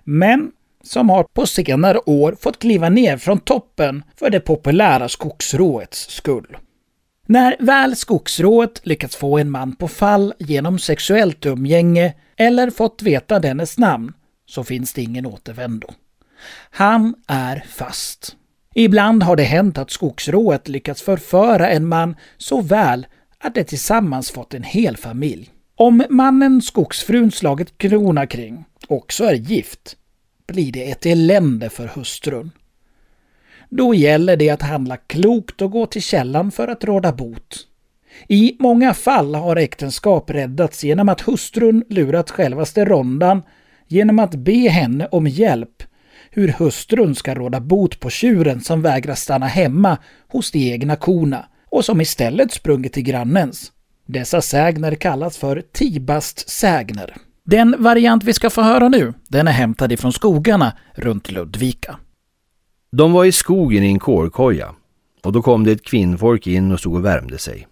men 0.03 0.51
som 0.83 1.09
har 1.09 1.23
på 1.23 1.45
senare 1.45 1.99
år 2.05 2.37
fått 2.41 2.59
kliva 2.59 2.89
ner 2.89 3.17
från 3.17 3.39
toppen 3.39 4.03
för 4.19 4.29
det 4.29 4.39
populära 4.39 5.09
skogsråets 5.09 6.09
skull. 6.09 6.57
När 7.27 7.55
väl 7.59 7.95
skogsrået 7.95 8.81
lyckats 8.83 9.15
få 9.15 9.37
en 9.37 9.51
man 9.51 9.75
på 9.75 9.87
fall 9.87 10.33
genom 10.39 10.79
sexuellt 10.79 11.45
umgänge 11.45 12.13
eller 12.37 12.69
fått 12.69 13.01
veta 13.01 13.39
dennes 13.39 13.77
namn 13.77 14.13
så 14.45 14.63
finns 14.63 14.93
det 14.93 15.01
ingen 15.01 15.25
återvändo. 15.25 15.87
Han 16.69 17.15
är 17.27 17.65
fast. 17.69 18.35
Ibland 18.73 19.23
har 19.23 19.36
det 19.36 19.43
hänt 19.43 19.77
att 19.77 19.91
skogsrået 19.91 20.67
lyckats 20.67 21.01
förföra 21.01 21.69
en 21.69 21.88
man 21.88 22.15
så 22.38 22.62
väl 22.62 23.05
att 23.39 23.55
de 23.55 23.63
tillsammans 23.63 24.31
fått 24.31 24.53
en 24.53 24.63
hel 24.63 24.97
familj. 24.97 25.49
Om 25.75 26.03
mannen 26.09 26.62
skogsfrun 26.62 27.31
slagit 27.31 27.77
krona 27.77 28.27
kring 28.27 28.65
också 28.88 29.23
är 29.23 29.33
gift 29.33 29.97
blir 30.47 30.71
det 30.71 30.91
ett 30.91 31.05
elände 31.05 31.69
för 31.69 31.88
hustrun. 31.88 32.51
Då 33.69 33.93
gäller 33.93 34.38
det 34.38 34.49
att 34.49 34.62
handla 34.62 34.97
klokt 34.97 35.62
och 35.62 35.71
gå 35.71 35.86
till 35.86 36.01
källan 36.01 36.51
för 36.51 36.67
att 36.67 36.83
råda 36.83 37.12
bot. 37.12 37.67
I 38.27 38.55
många 38.59 38.93
fall 38.93 39.36
har 39.36 39.55
äktenskap 39.55 40.29
räddats 40.29 40.83
genom 40.83 41.09
att 41.09 41.21
hustrun 41.21 41.83
lurat 41.89 42.31
självaste 42.31 42.86
rondan 42.86 43.43
genom 43.88 44.19
att 44.19 44.36
be 44.36 44.69
henne 44.69 45.07
om 45.12 45.27
hjälp 45.27 45.83
hur 46.35 46.47
hustrun 46.47 47.15
ska 47.15 47.35
råda 47.35 47.59
bot 47.59 47.99
på 47.99 48.09
tjuren 48.09 48.61
som 48.61 48.81
vägrar 48.81 49.15
stanna 49.15 49.47
hemma 49.47 49.97
hos 50.27 50.51
de 50.51 50.71
egna 50.71 50.95
korna 50.95 51.45
och 51.69 51.85
som 51.85 52.01
istället 52.01 52.51
sprungit 52.51 52.93
till 52.93 53.03
grannens. 53.03 53.71
Dessa 54.05 54.41
sägner 54.41 54.95
kallas 54.95 55.37
för 55.37 55.63
Tibast-sägner. 55.71 57.15
Den 57.45 57.75
variant 57.79 58.23
vi 58.23 58.33
ska 58.33 58.49
få 58.49 58.61
höra 58.61 58.89
nu, 58.89 59.13
den 59.27 59.47
är 59.47 59.51
hämtad 59.51 59.91
ifrån 59.91 60.13
skogarna 60.13 60.77
runt 60.95 61.31
Ludvika. 61.31 61.97
De 62.91 63.11
var 63.11 63.25
i 63.25 63.31
skogen 63.31 63.83
i 63.83 63.87
en 63.87 63.99
kårkoja 63.99 64.75
och 65.23 65.31
då 65.31 65.41
kom 65.41 65.63
det 65.63 65.71
ett 65.71 65.85
kvinnfolk 65.85 66.47
in 66.47 66.71
och 66.71 66.79
stod 66.79 66.95
och 66.95 67.05
värmde 67.05 67.37
sig. 67.37 67.67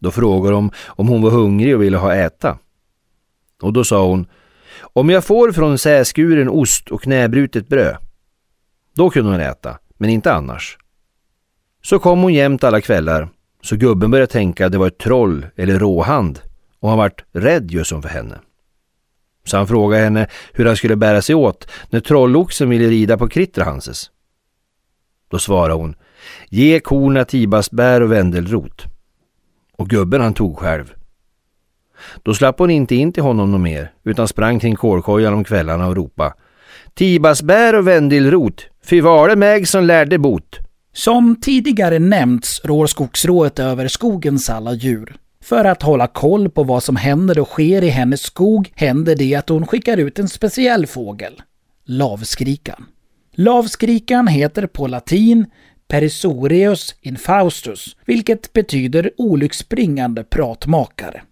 Då 0.00 0.10
frågade 0.10 0.54
de 0.54 0.70
om 0.86 1.08
hon 1.08 1.22
var 1.22 1.30
hungrig 1.30 1.74
och 1.74 1.82
ville 1.82 1.96
ha 1.96 2.14
äta. 2.14 2.58
Och 3.62 3.72
då 3.72 3.84
sa 3.84 4.06
hon, 4.06 4.26
om 4.80 5.10
jag 5.10 5.24
får 5.24 5.52
från 5.52 5.78
säskuren 5.78 6.48
ost 6.48 6.90
och 6.90 7.02
knäbrutet 7.02 7.68
bröd. 7.68 7.96
Då 8.94 9.10
kunde 9.10 9.30
hon 9.30 9.40
äta, 9.40 9.78
men 9.98 10.10
inte 10.10 10.32
annars. 10.32 10.78
Så 11.82 11.98
kom 11.98 12.22
hon 12.22 12.34
jämt 12.34 12.64
alla 12.64 12.80
kvällar, 12.80 13.28
så 13.62 13.76
gubben 13.76 14.10
började 14.10 14.32
tänka 14.32 14.66
att 14.66 14.72
det 14.72 14.78
var 14.78 14.86
ett 14.86 14.98
troll 14.98 15.46
eller 15.56 15.78
råhand 15.78 16.40
och 16.80 16.88
han 16.88 16.98
vart 16.98 17.24
rädd 17.32 17.70
just 17.70 17.88
som 17.90 18.02
för 18.02 18.08
henne. 18.08 18.38
Så 19.44 19.56
han 19.56 19.66
frågade 19.66 20.02
henne 20.02 20.26
hur 20.52 20.66
han 20.66 20.76
skulle 20.76 20.96
bära 20.96 21.22
sig 21.22 21.34
åt 21.34 21.70
när 21.90 22.00
trolloxen 22.00 22.68
ville 22.68 22.88
rida 22.88 23.18
på 23.18 23.28
Krittrahanses. 23.28 24.10
Då 25.30 25.38
svarade 25.38 25.74
hon, 25.74 25.94
ge 26.48 26.80
korna 26.80 27.24
tibasbär 27.24 28.00
och 28.00 28.12
vändelrot. 28.12 28.84
Och 29.76 29.88
gubben 29.88 30.20
han 30.20 30.34
tog 30.34 30.58
själv. 30.58 30.94
Då 32.22 32.34
slapp 32.34 32.58
hon 32.58 32.70
inte 32.70 32.94
in 32.94 33.12
till 33.12 33.22
honom 33.22 33.52
något 33.52 33.60
mer 33.60 33.92
utan 34.04 34.28
sprang 34.28 34.60
kring 34.60 34.76
kårkojan 34.76 35.34
om 35.34 35.44
kvällarna 35.44 35.86
och 35.86 35.96
ropa 35.96 36.34
Tibasbär 36.94 37.74
och 37.74 37.88
vändilrot, 37.88 38.66
fy 38.84 39.00
var 39.00 39.28
det 39.28 39.36
mig 39.36 39.66
som 39.66 39.84
lärde 39.84 40.18
bot. 40.18 40.58
Som 40.92 41.36
tidigare 41.40 41.98
nämnts 41.98 42.60
rår 42.64 42.86
skogsrået 42.86 43.58
över 43.58 43.88
skogens 43.88 44.50
alla 44.50 44.72
djur. 44.72 45.16
För 45.44 45.64
att 45.64 45.82
hålla 45.82 46.06
koll 46.06 46.50
på 46.50 46.64
vad 46.64 46.82
som 46.82 46.96
händer 46.96 47.38
och 47.38 47.48
sker 47.48 47.84
i 47.84 47.88
hennes 47.88 48.20
skog 48.20 48.72
händer 48.74 49.16
det 49.16 49.34
att 49.34 49.48
hon 49.48 49.66
skickar 49.66 49.96
ut 49.96 50.18
en 50.18 50.28
speciell 50.28 50.86
fågel, 50.86 51.42
lavskrikan. 51.84 52.84
Lavskrikan 53.32 54.26
heter 54.26 54.66
på 54.66 54.86
latin 54.86 55.46
Perisoreus 55.88 56.94
infaustus, 57.00 57.96
vilket 58.06 58.52
betyder 58.52 59.10
olycksbringande 59.16 60.24
pratmakare. 60.24 61.22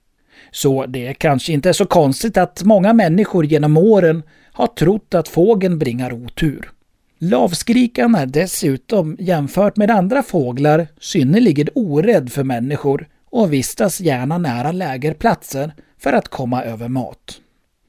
Så 0.51 0.87
det 0.87 1.07
är 1.07 1.13
kanske 1.13 1.53
inte 1.53 1.75
så 1.75 1.87
konstigt 1.87 2.37
att 2.37 2.63
många 2.63 2.93
människor 2.93 3.47
genom 3.47 3.77
åren 3.77 4.23
har 4.53 4.67
trott 4.67 5.15
att 5.15 5.29
fågeln 5.29 5.79
bringar 5.79 6.13
otur. 6.13 6.71
Lavskrikan 7.19 8.15
är 8.15 8.27
dessutom 8.27 9.17
jämfört 9.21 9.77
med 9.77 9.91
andra 9.91 10.23
fåglar 10.23 10.87
synnerligen 11.01 11.69
orädd 11.75 12.33
för 12.33 12.45
människor 12.45 13.09
och 13.31 13.53
vistas 13.53 14.01
gärna 14.01 14.39
nära 14.39 14.73
lägerplatser 14.73 15.73
för 15.99 16.13
att 16.13 16.29
komma 16.29 16.63
över 16.63 16.89
mat. 16.89 17.41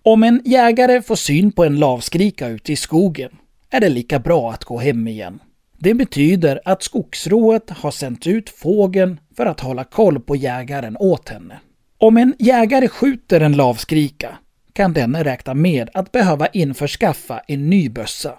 Om 0.04 0.24
en 0.24 0.42
jägare 0.46 1.02
får 1.02 1.16
syn 1.16 1.52
på 1.52 1.64
en 1.64 1.80
lavskrika 1.80 2.48
ute 2.48 2.72
i 2.72 2.76
skogen 2.76 3.32
är 3.70 3.80
det 3.80 3.90
lika 3.90 4.20
bra 4.20 4.52
att 4.52 4.64
gå 4.64 4.78
hem 4.78 5.08
igen. 5.08 5.40
Det 5.78 5.94
betyder 5.94 6.62
att 6.66 6.84
skogsrået 6.84 7.70
har 7.70 7.92
sänt 7.92 8.28
ut 8.28 8.50
fågeln 8.50 9.20
för 9.36 9.46
att 9.46 9.60
hålla 9.60 9.84
koll 9.84 10.20
på 10.20 10.36
jägaren 10.36 10.98
åt 11.00 11.30
henne. 11.30 11.60
Om 12.02 12.18
en 12.18 12.36
jägare 12.40 12.88
skjuter 12.88 13.42
en 13.42 13.54
lavskrika 13.54 14.38
kan 14.74 14.94
denne 14.94 15.24
räkna 15.24 15.54
med 15.54 15.90
att 15.94 16.12
behöva 16.12 16.48
införskaffa 16.48 17.42
en 17.48 17.70
ny 17.70 17.90
bössa. 17.90 18.34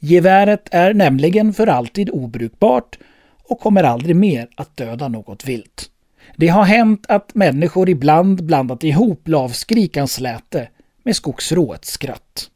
Geväret 0.00 0.68
är 0.70 0.94
nämligen 0.94 1.52
för 1.52 1.66
alltid 1.66 2.10
obrukbart 2.10 2.98
och 3.42 3.60
kommer 3.60 3.82
aldrig 3.82 4.16
mer 4.16 4.48
att 4.56 4.76
döda 4.76 5.08
något 5.08 5.44
vilt. 5.44 5.90
Det 6.36 6.48
har 6.48 6.64
hänt 6.64 7.06
att 7.08 7.34
människor 7.34 7.88
ibland 7.88 8.44
blandat 8.44 8.84
ihop 8.84 9.28
lavskrikans 9.28 10.20
läte 10.20 10.68
med 11.02 11.16
skogsråets 11.16 11.90
skratt. 11.90 12.50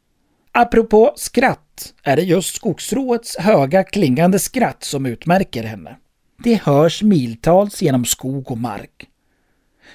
Apropå 0.52 1.12
skratt 1.16 1.94
är 2.02 2.16
det 2.16 2.22
just 2.22 2.56
skogsråets 2.56 3.36
höga 3.36 3.84
klingande 3.84 4.38
skratt 4.38 4.84
som 4.84 5.06
utmärker 5.06 5.62
henne. 5.62 5.96
Det 6.44 6.62
hörs 6.62 7.02
miltals 7.02 7.82
genom 7.82 8.04
skog 8.04 8.50
och 8.50 8.58
mark. 8.58 9.08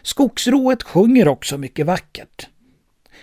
Skogsrået 0.04 0.84
sjunger 0.84 1.28
också 1.28 1.58
mycket 1.58 1.86
vackert. 1.86 2.48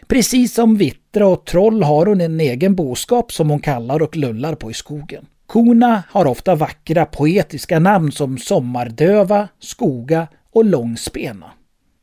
Precis 0.07 0.55
som 0.55 0.77
vittra 0.77 1.27
och 1.27 1.47
troll 1.47 1.83
har 1.83 2.07
hon 2.07 2.21
en 2.21 2.41
egen 2.41 2.75
boskap 2.75 3.33
som 3.33 3.51
hon 3.51 3.61
kallar 3.61 4.03
och 4.03 4.17
lullar 4.17 4.55
på 4.55 4.71
i 4.71 4.75
skogen. 4.75 5.27
Korna 5.47 6.03
har 6.09 6.27
ofta 6.27 6.55
vackra 6.55 7.07
poetiska 7.07 7.79
namn 7.79 8.13
som 8.13 8.39
Sommardöva, 8.39 9.49
Skoga 9.59 10.29
och 10.53 10.65
Långspena. 10.65 11.51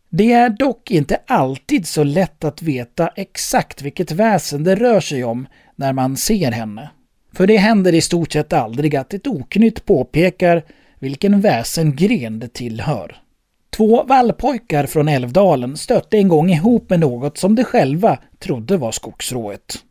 Det 0.10 0.32
är 0.32 0.50
dock 0.50 0.92
inte 0.92 1.20
alltid 1.28 1.88
så 1.88 2.04
lätt 2.04 2.44
att 2.44 2.62
veta 2.62 3.08
exakt 3.08 3.82
vilket 3.82 4.12
väsen 4.12 4.64
det 4.64 4.76
rör 4.76 5.00
sig 5.00 5.24
om 5.24 5.48
när 5.76 5.94
man 5.94 6.18
ser 6.18 6.52
henne. 6.52 6.90
För 7.34 7.48
det 7.48 7.58
händer 7.58 7.94
i 7.94 8.02
stort 8.02 8.32
sett 8.32 8.54
aldrig 8.54 8.96
att 8.96 9.14
ett 9.14 9.28
oknytt 9.28 9.86
påpekar 9.86 10.64
vilken 11.00 11.42
väsengren 11.42 12.40
det 12.40 12.54
tillhör. 12.54 13.22
Två 13.70 14.04
vallpojkar 14.04 14.86
från 14.86 15.08
Älvdalen 15.08 15.78
stötte 15.78 16.18
en 16.18 16.28
gång 16.28 16.50
ihop 16.50 16.90
med 16.90 17.00
något 17.00 17.38
som 17.38 17.56
de 17.56 17.64
själva 17.64 18.18
trodde 18.40 18.78
var 18.78 18.92
skogsrået. 18.92 19.84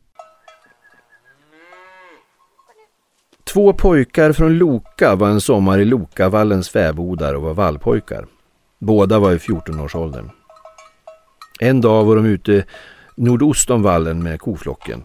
Två 3.44 3.72
pojkar 3.72 4.32
från 4.32 4.58
Loka 4.58 5.14
var 5.14 5.28
en 5.28 5.40
sommar 5.40 5.78
i 5.78 5.84
Lokavallens 5.84 6.68
fäbodar 6.68 7.34
och 7.34 7.42
var 7.42 7.54
vallpojkar. 7.54 8.26
Båda 8.78 9.18
var 9.18 9.32
i 9.32 9.36
14-årsåldern. 9.36 10.30
En 11.60 11.80
dag 11.80 12.04
var 12.04 12.16
de 12.16 12.26
ute 12.26 12.64
nordost 13.14 13.70
om 13.70 13.82
vallen 13.82 14.22
med 14.22 14.40
koflocken. 14.40 15.02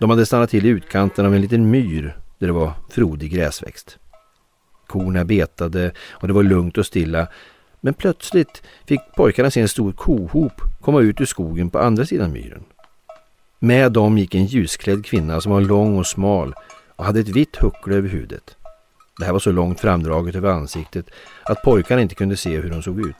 De 0.00 0.10
hade 0.10 0.26
stannat 0.26 0.50
till 0.50 0.66
i 0.66 0.68
utkanten 0.68 1.26
av 1.26 1.34
en 1.34 1.40
liten 1.40 1.70
myr 1.70 2.18
där 2.38 2.46
det 2.46 2.52
var 2.52 2.72
frodig 2.90 3.30
gräsväxt. 3.32 3.98
Korna 4.86 5.24
betade 5.24 5.92
och 6.10 6.28
det 6.28 6.34
var 6.34 6.42
lugnt 6.42 6.78
och 6.78 6.86
stilla 6.86 7.26
men 7.84 7.94
plötsligt 7.94 8.62
fick 8.86 9.00
pojkarna 9.16 9.50
se 9.50 9.60
en 9.60 9.68
stor 9.68 9.92
kohop 9.92 10.52
komma 10.80 11.00
ut 11.00 11.20
ur 11.20 11.24
skogen 11.24 11.70
på 11.70 11.78
andra 11.78 12.06
sidan 12.06 12.32
myren. 12.32 12.64
Med 13.58 13.92
dem 13.92 14.18
gick 14.18 14.34
en 14.34 14.46
ljusklädd 14.46 15.06
kvinna 15.06 15.40
som 15.40 15.52
var 15.52 15.60
lång 15.60 15.98
och 15.98 16.06
smal 16.06 16.54
och 16.96 17.04
hade 17.04 17.20
ett 17.20 17.28
vitt 17.28 17.56
huckle 17.56 17.94
över 17.94 18.08
huvudet. 18.08 18.56
Det 19.18 19.24
här 19.24 19.32
var 19.32 19.38
så 19.38 19.52
långt 19.52 19.80
framdraget 19.80 20.34
över 20.34 20.50
ansiktet 20.50 21.06
att 21.42 21.62
pojkarna 21.62 22.02
inte 22.02 22.14
kunde 22.14 22.36
se 22.36 22.56
hur 22.56 22.70
hon 22.70 22.82
såg 22.82 23.00
ut. 23.00 23.16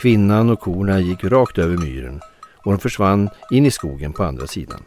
Kvinnan 0.00 0.50
och 0.50 0.60
korna 0.60 1.00
gick 1.00 1.24
rakt 1.24 1.58
över 1.58 1.76
myren 1.76 2.20
och 2.56 2.72
de 2.72 2.78
försvann 2.78 3.30
in 3.50 3.66
i 3.66 3.70
skogen 3.70 4.12
på 4.12 4.24
andra 4.24 4.46
sidan. 4.46 4.80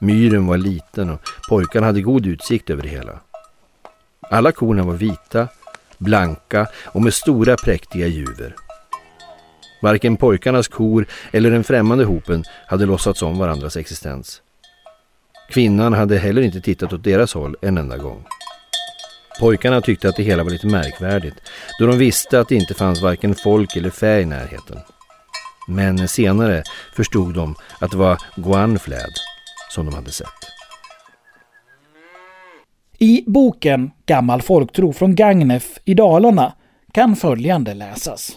Myren 0.00 0.46
var 0.46 0.56
liten 0.56 1.10
och 1.10 1.20
pojkarna 1.48 1.86
hade 1.86 2.02
god 2.02 2.26
utsikt 2.26 2.70
över 2.70 2.82
det 2.82 2.88
hela. 2.88 3.20
Alla 4.20 4.52
korna 4.52 4.82
var 4.82 4.94
vita 4.94 5.48
blanka 5.98 6.66
och 6.84 7.02
med 7.02 7.14
stora 7.14 7.56
präktiga 7.56 8.06
juver. 8.06 8.54
Varken 9.82 10.16
pojkarnas 10.16 10.68
kor 10.68 11.06
eller 11.32 11.50
den 11.50 11.64
främmande 11.64 12.04
hopen 12.04 12.44
hade 12.66 12.86
låtsats 12.86 13.22
om 13.22 13.38
varandras 13.38 13.76
existens. 13.76 14.42
Kvinnan 15.50 15.92
hade 15.92 16.18
heller 16.18 16.42
inte 16.42 16.60
tittat 16.60 16.92
åt 16.92 17.04
deras 17.04 17.34
håll 17.34 17.56
en 17.62 17.78
enda 17.78 17.96
gång. 17.96 18.24
Pojkarna 19.40 19.80
tyckte 19.80 20.08
att 20.08 20.16
det 20.16 20.22
hela 20.22 20.44
var 20.44 20.50
lite 20.50 20.66
märkvärdigt 20.66 21.36
då 21.78 21.86
de 21.86 21.98
visste 21.98 22.40
att 22.40 22.48
det 22.48 22.54
inte 22.54 22.74
fanns 22.74 23.02
varken 23.02 23.34
folk 23.34 23.76
eller 23.76 23.90
fä 23.90 24.20
i 24.20 24.24
närheten. 24.24 24.78
Men 25.68 26.08
senare 26.08 26.62
förstod 26.96 27.34
de 27.34 27.54
att 27.78 27.90
det 27.90 27.96
var 27.96 28.18
Guanfläd 28.36 29.12
som 29.70 29.86
de 29.86 29.94
hade 29.94 30.10
sett. 30.10 30.43
I 32.98 33.24
boken 33.26 33.90
Gammal 34.06 34.42
folktro 34.42 34.92
från 34.92 35.14
Gagnef 35.14 35.78
i 35.84 35.94
Dalarna 35.94 36.54
kan 36.92 37.16
följande 37.16 37.74
läsas. 37.74 38.32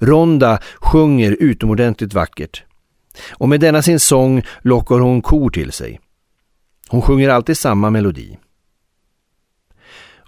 Ronda 0.00 0.58
sjunger 0.76 1.36
utomordentligt 1.40 2.14
vackert. 2.14 2.64
Och 3.32 3.48
med 3.48 3.60
denna 3.60 3.82
sin 3.82 4.00
sång 4.00 4.42
lockar 4.62 4.98
hon 4.98 5.22
kor 5.22 5.50
till 5.50 5.72
sig. 5.72 6.00
Hon 6.88 7.02
sjunger 7.02 7.28
alltid 7.28 7.58
samma 7.58 7.90
melodi. 7.90 8.38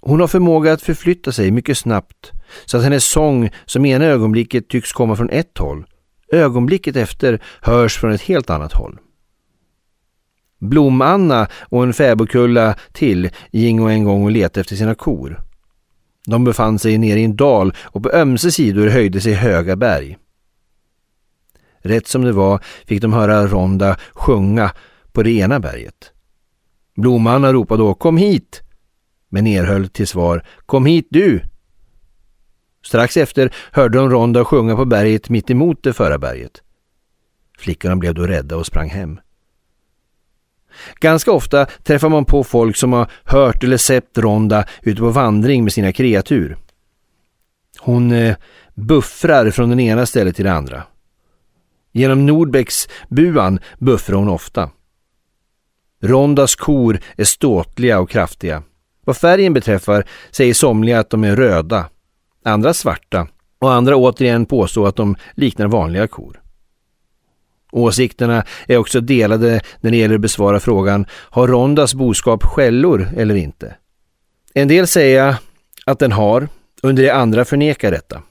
Hon 0.01 0.21
har 0.21 0.27
förmåga 0.27 0.73
att 0.73 0.83
förflytta 0.83 1.33
sig 1.33 1.51
mycket 1.51 1.79
snabbt 1.79 2.33
så 2.65 2.77
att 2.77 2.85
hennes 2.85 3.05
sång 3.05 3.51
som 3.67 3.87
ena 3.87 4.05
ögonblicket 4.05 4.69
tycks 4.69 4.93
komma 4.93 5.17
från 5.17 5.31
ett 5.31 5.59
håll, 5.59 5.87
ögonblicket 6.33 6.97
efter 6.97 7.43
hörs 7.61 7.99
från 7.99 8.13
ett 8.13 8.23
helt 8.23 8.51
annat 8.51 8.73
håll. 8.73 8.99
Blom-Anna 10.59 11.49
och 11.69 11.83
en 11.83 11.93
fäbodkulla 11.93 12.75
till 12.93 13.31
gingo 13.51 13.89
en 13.89 14.05
gång 14.05 14.25
och 14.25 14.31
letade 14.31 14.61
efter 14.61 14.77
sina 14.77 14.95
kor. 14.95 15.43
De 16.27 16.45
befann 16.45 16.79
sig 16.79 16.99
nere 16.99 17.21
i 17.21 17.25
en 17.25 17.37
dal 17.37 17.75
och 17.83 18.03
på 18.03 18.11
ömse 18.11 18.51
sidor 18.51 18.87
höjde 18.87 19.21
sig 19.21 19.33
höga 19.33 19.77
berg. 19.77 20.19
Rätt 21.79 22.07
som 22.07 22.23
det 22.23 22.33
var 22.33 22.61
fick 22.87 23.03
de 23.03 23.13
höra 23.13 23.47
Ronda 23.47 23.97
sjunga 24.13 24.73
på 25.13 25.23
det 25.23 25.31
ena 25.31 25.61
berget. 25.61 26.13
Blom-Anna 26.97 27.53
ropade 27.53 27.83
då 27.83 27.95
”Kom 27.95 28.17
hit!” 28.17 28.63
men 29.29 29.47
erhöll 29.47 29.89
till 29.89 30.07
svar 30.07 30.47
”Kom 30.67 30.87
hit 30.87 31.07
du!” 31.11 31.43
Strax 32.85 33.17
efter 33.17 33.55
hörde 33.73 33.99
de 33.99 34.11
Ronda 34.11 34.45
sjunga 34.45 34.77
på 34.77 34.85
berget 34.85 35.29
mitt 35.29 35.51
emot 35.51 35.83
det 35.83 35.93
förra 35.93 36.19
berget. 36.19 36.63
Flickorna 37.59 37.97
blev 37.97 38.15
då 38.15 38.27
rädda 38.27 38.57
och 38.57 38.67
sprang 38.67 38.89
hem. 38.89 39.21
Ganska 41.01 41.33
ofta 41.33 41.65
träffar 41.65 42.09
man 42.09 42.25
på 42.25 42.45
folk 42.45 42.77
som 42.77 42.93
har 42.93 43.11
hört 43.25 43.65
eller 43.65 43.77
sett 43.77 44.19
Ronda 44.19 44.65
ute 44.83 45.01
på 45.01 45.11
vandring 45.11 45.65
med 45.65 45.73
sina 45.73 45.93
kreatur. 45.93 46.57
Hon 47.79 48.13
eh, 48.13 48.37
buffrar 48.75 49.51
från 49.51 49.69
den 49.69 49.81
ena 49.81 50.07
stället 50.07 50.37
till 50.37 50.45
det 50.45 50.53
andra. 50.53 50.83
Genom 51.93 52.27
Nordbecks 52.27 52.89
buan 53.09 53.59
buffrar 53.79 54.17
hon 54.17 54.29
ofta. 54.29 54.71
Rondas 56.03 56.55
kor 56.55 56.99
är 57.17 57.25
ståtliga 57.25 58.01
och 58.01 58.11
kraftiga. 58.11 58.63
Vad 59.05 59.17
färgen 59.17 59.53
beträffar 59.53 60.05
säger 60.31 60.55
somliga 60.55 60.99
att 61.01 61.11
de 61.11 61.25
är 61.25 61.37
röda, 61.37 61.89
andra 62.45 62.75
svarta 62.75 63.29
och 63.59 63.73
andra 63.73 63.97
återigen 63.97 64.47
påstår 64.47 64.89
att 64.89 64.97
de 64.97 65.17
liknar 65.35 65.67
vanliga 65.67 66.09
kor. 66.09 66.43
Åsikterna 67.77 68.45
är 68.67 68.77
också 68.77 69.01
delade 69.01 69.61
när 69.81 69.91
det 69.91 69.97
gäller 69.97 70.15
att 70.15 70.21
besvara 70.21 70.61
frågan 70.61 71.07
har 71.11 71.49
Rondas 71.49 71.95
boskap 71.95 72.45
skällor 72.45 73.09
eller 73.17 73.35
inte? 73.35 73.75
En 74.55 74.69
del 74.69 74.87
säger 74.87 75.37
att 75.87 75.99
den 75.99 76.13
har, 76.13 76.49
under 76.83 77.03
det 77.03 77.11
andra 77.11 77.45
förnekar 77.45 77.91
detta. 77.91 78.23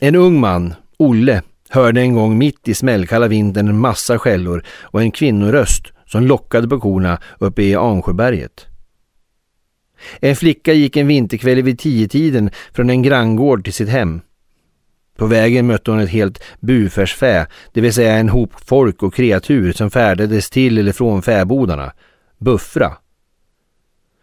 En 0.00 0.14
ung 0.14 0.40
man, 0.40 0.74
Olle, 0.98 1.42
hörde 1.68 2.00
en 2.00 2.14
gång 2.14 2.38
mitt 2.38 2.68
i 2.68 2.74
smällkalla 2.74 3.28
vintern 3.28 3.68
en 3.68 3.78
massa 3.78 4.18
skällor 4.18 4.64
och 4.80 5.02
en 5.02 5.10
kvinnoröst 5.10 5.92
som 6.06 6.26
lockade 6.26 6.68
på 6.68 6.80
korna 6.80 7.18
uppe 7.38 7.62
i 7.62 7.74
Ansjöberget. 7.74 8.66
En 10.20 10.36
flicka 10.36 10.72
gick 10.72 10.96
en 10.96 11.06
vinterkväll 11.06 11.62
vid 11.62 11.78
tiotiden 11.78 12.50
från 12.72 12.90
en 12.90 13.02
granngård 13.02 13.64
till 13.64 13.72
sitt 13.72 13.88
hem. 13.88 14.20
På 15.16 15.26
vägen 15.26 15.66
mötte 15.66 15.90
hon 15.90 16.00
ett 16.00 16.10
helt 16.10 16.42
bufärsfä, 16.60 17.46
det 17.72 17.80
vill 17.80 17.94
säga 17.94 18.16
en 18.16 18.28
hop 18.28 18.52
folk 18.64 19.02
och 19.02 19.14
kreatur 19.14 19.72
som 19.72 19.90
färdades 19.90 20.50
till 20.50 20.78
eller 20.78 20.92
från 20.92 21.22
fäbodarna. 21.22 21.92
Buffra. 22.38 22.96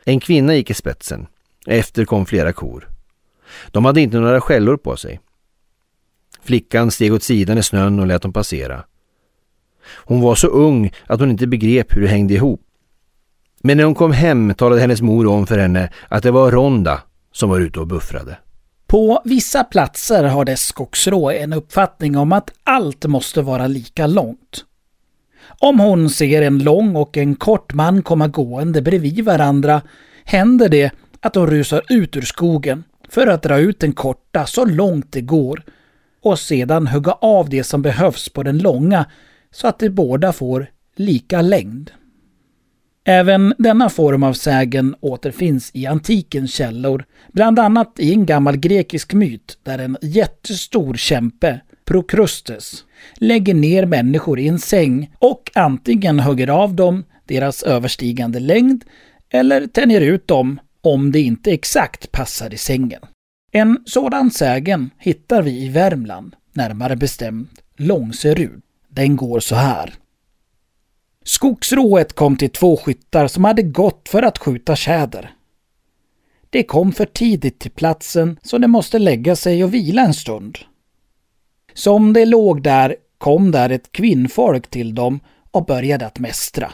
En 0.06 0.20
kvinna 0.20 0.56
gick 0.56 0.70
i 0.70 0.74
spetsen. 0.74 1.28
Efter 1.68 2.06
kom 2.06 2.26
flera 2.26 2.54
kor. 2.54 2.90
De 3.72 3.86
hade 3.86 4.02
inte 4.02 4.20
några 4.20 4.42
skällor 4.42 4.78
på 4.78 4.98
sig. 4.98 5.20
Flickan 6.44 6.92
steg 6.92 7.14
åt 7.14 7.24
sidan 7.24 7.58
i 7.58 7.64
snön 7.64 8.00
och 8.00 8.08
lät 8.08 8.22
dem 8.22 8.34
passera. 8.34 8.84
Hon 9.96 10.22
var 10.22 10.36
så 10.36 10.48
ung 10.48 10.94
att 11.08 11.20
hon 11.20 11.32
inte 11.32 11.48
begrep 11.48 11.98
hur 11.98 12.02
det 12.02 12.08
hängde 12.08 12.34
ihop. 12.34 12.62
Men 13.62 13.78
när 13.78 13.84
hon 13.84 13.96
kom 13.96 14.12
hem 14.12 14.54
talade 14.54 14.82
hennes 14.82 15.02
mor 15.02 15.28
om 15.28 15.48
för 15.48 15.58
henne 15.58 15.90
att 16.08 16.24
det 16.24 16.32
var 16.32 16.52
Ronda 16.52 17.02
som 17.32 17.50
var 17.50 17.60
ute 17.60 17.80
och 17.80 17.88
buffrade. 17.88 18.38
På 18.92 19.22
vissa 19.26 19.64
platser 19.64 20.24
har 20.24 20.46
dess 20.46 20.62
skogsrå 20.62 21.32
en 21.32 21.54
uppfattning 21.54 22.18
om 22.18 22.32
att 22.32 22.52
allt 22.64 23.06
måste 23.06 23.42
vara 23.42 23.68
lika 23.68 24.08
långt. 24.08 24.66
Om 25.60 25.80
hon 25.80 26.10
ser 26.10 26.42
en 26.42 26.60
lång 26.60 26.96
och 26.96 27.18
en 27.18 27.36
kort 27.36 27.74
man 27.74 28.02
komma 28.02 28.28
gående 28.28 28.82
bredvid 28.82 29.26
varandra 29.26 29.82
händer 30.24 30.70
det 30.70 30.92
att 31.20 31.34
de 31.34 31.48
rusar 31.48 31.82
ut 31.90 32.18
ur 32.18 32.22
skogen 32.22 32.84
för 33.10 33.28
att 33.28 33.44
dra 33.44 33.58
ut 33.58 33.80
den 33.80 33.94
korta 33.94 34.46
så 34.46 34.66
långt 34.66 35.12
det 35.12 35.22
går 35.22 35.64
och 36.22 36.40
sedan 36.40 36.88
hugga 36.88 37.12
av 37.12 37.50
det 37.50 37.64
som 37.64 37.82
behövs 37.82 38.30
på 38.30 38.44
den 38.44 38.58
långa 38.58 39.06
så 39.52 39.68
att 39.68 39.80
de 39.80 39.90
båda 39.90 40.34
får 40.34 40.68
lika 40.96 41.42
längd. 41.42 41.92
Även 43.06 43.54
denna 43.58 43.90
form 43.90 44.24
av 44.24 44.34
sägen 44.34 44.96
återfinns 45.00 45.72
i 45.74 45.86
antikens 45.86 46.54
källor, 46.54 47.06
bland 47.34 47.60
annat 47.60 48.00
i 48.00 48.14
en 48.14 48.26
gammal 48.26 48.58
grekisk 48.58 49.14
myt 49.14 49.58
där 49.64 49.80
en 49.80 49.98
jättestor 50.02 50.94
kämpe, 50.94 51.62
Prokrustes, 51.86 52.86
lägger 53.16 53.54
ner 53.54 53.86
människor 53.86 54.40
i 54.40 54.48
en 54.48 54.60
säng 54.60 55.12
och 55.20 55.52
antingen 55.56 56.20
hugger 56.20 56.48
av 56.48 56.76
dem 56.76 57.04
deras 57.26 57.64
överstigande 57.64 58.40
längd 58.40 58.84
eller 59.30 59.68
tänjer 59.68 60.02
ut 60.02 60.28
dem 60.28 60.60
om 60.82 61.12
det 61.12 61.20
inte 61.20 61.52
exakt 61.52 62.12
passar 62.12 62.54
i 62.54 62.58
sängen. 62.58 63.02
En 63.52 63.78
sådan 63.86 64.32
sägen 64.32 64.90
hittar 64.98 65.42
vi 65.42 65.52
i 65.52 65.70
Värmland, 65.70 66.36
närmare 66.54 66.96
bestämt 66.96 67.62
Långserud. 67.78 68.62
Den 68.90 69.16
går 69.16 69.40
så 69.40 69.56
här. 69.56 69.94
Skogsrået 71.24 72.14
kom 72.14 72.38
till 72.38 72.50
två 72.50 72.78
skyttar 72.78 73.28
som 73.28 73.44
hade 73.44 73.62
gått 73.62 74.10
för 74.10 74.24
att 74.24 74.38
skjuta 74.38 74.76
tjäder. 74.76 75.34
De 76.50 76.64
kom 76.64 76.92
för 76.92 77.06
tidigt 77.06 77.60
till 77.60 77.72
platsen 77.72 78.40
så 78.44 78.58
de 78.58 78.68
måste 78.68 79.00
lägga 79.00 79.36
sig 79.36 79.64
och 79.64 79.74
vila 79.74 80.02
en 80.02 80.14
stund. 80.14 80.58
Som 81.74 82.14
de 82.14 82.26
låg 82.26 82.64
där 82.64 82.96
kom 83.18 83.52
där 83.52 83.70
ett 83.70 83.92
kvinnfolk 83.92 84.68
till 84.68 84.96
dem 84.96 85.20
och 85.52 85.66
började 85.66 86.06
att 86.06 86.20
mästra. 86.20 86.72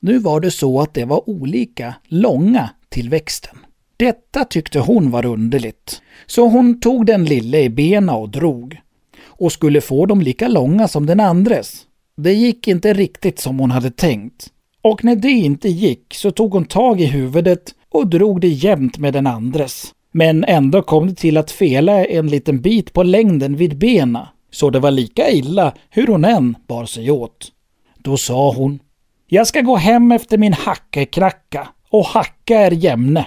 Nu 0.00 0.18
var 0.18 0.40
det 0.40 0.50
så 0.50 0.80
att 0.80 0.94
det 0.94 1.04
var 1.04 1.30
olika 1.30 1.94
långa 2.04 2.70
till 2.88 3.10
växten. 3.10 3.56
Detta 3.96 4.44
tyckte 4.44 4.78
hon 4.78 5.10
var 5.10 5.26
underligt, 5.26 6.02
så 6.26 6.48
hon 6.48 6.80
tog 6.80 7.06
den 7.06 7.24
lille 7.24 7.60
i 7.60 7.70
bena 7.70 8.14
och 8.14 8.28
drog 8.28 8.80
och 9.24 9.52
skulle 9.52 9.80
få 9.80 10.06
dem 10.06 10.20
lika 10.20 10.48
långa 10.48 10.88
som 10.88 11.06
den 11.06 11.20
andres. 11.20 11.85
Det 12.18 12.32
gick 12.32 12.68
inte 12.68 12.92
riktigt 12.92 13.38
som 13.38 13.58
hon 13.58 13.70
hade 13.70 13.90
tänkt. 13.90 14.48
Och 14.82 15.04
när 15.04 15.16
det 15.16 15.30
inte 15.30 15.68
gick 15.68 16.14
så 16.14 16.30
tog 16.30 16.52
hon 16.52 16.64
tag 16.64 17.00
i 17.00 17.06
huvudet 17.06 17.74
och 17.90 18.06
drog 18.06 18.40
det 18.40 18.48
jämnt 18.48 18.98
med 18.98 19.12
den 19.12 19.26
andres. 19.26 19.94
Men 20.12 20.44
ändå 20.44 20.82
kom 20.82 21.06
det 21.06 21.14
till 21.14 21.36
att 21.36 21.50
fela 21.50 22.04
en 22.04 22.26
liten 22.26 22.60
bit 22.60 22.92
på 22.92 23.02
längden 23.02 23.56
vid 23.56 23.78
bena, 23.78 24.28
så 24.50 24.70
det 24.70 24.78
var 24.78 24.90
lika 24.90 25.30
illa 25.30 25.72
hur 25.90 26.06
hon 26.06 26.24
än 26.24 26.56
bar 26.66 26.84
sig 26.84 27.10
åt. 27.10 27.52
Då 27.98 28.16
sa 28.16 28.52
hon 28.52 28.78
Jag 29.26 29.46
ska 29.46 29.60
gå 29.60 29.76
hem 29.76 30.12
efter 30.12 30.38
min 30.38 30.52
hackekracka 30.52 31.68
och 31.90 32.06
hacka 32.06 32.66
er 32.66 32.70
jämne. 32.70 33.26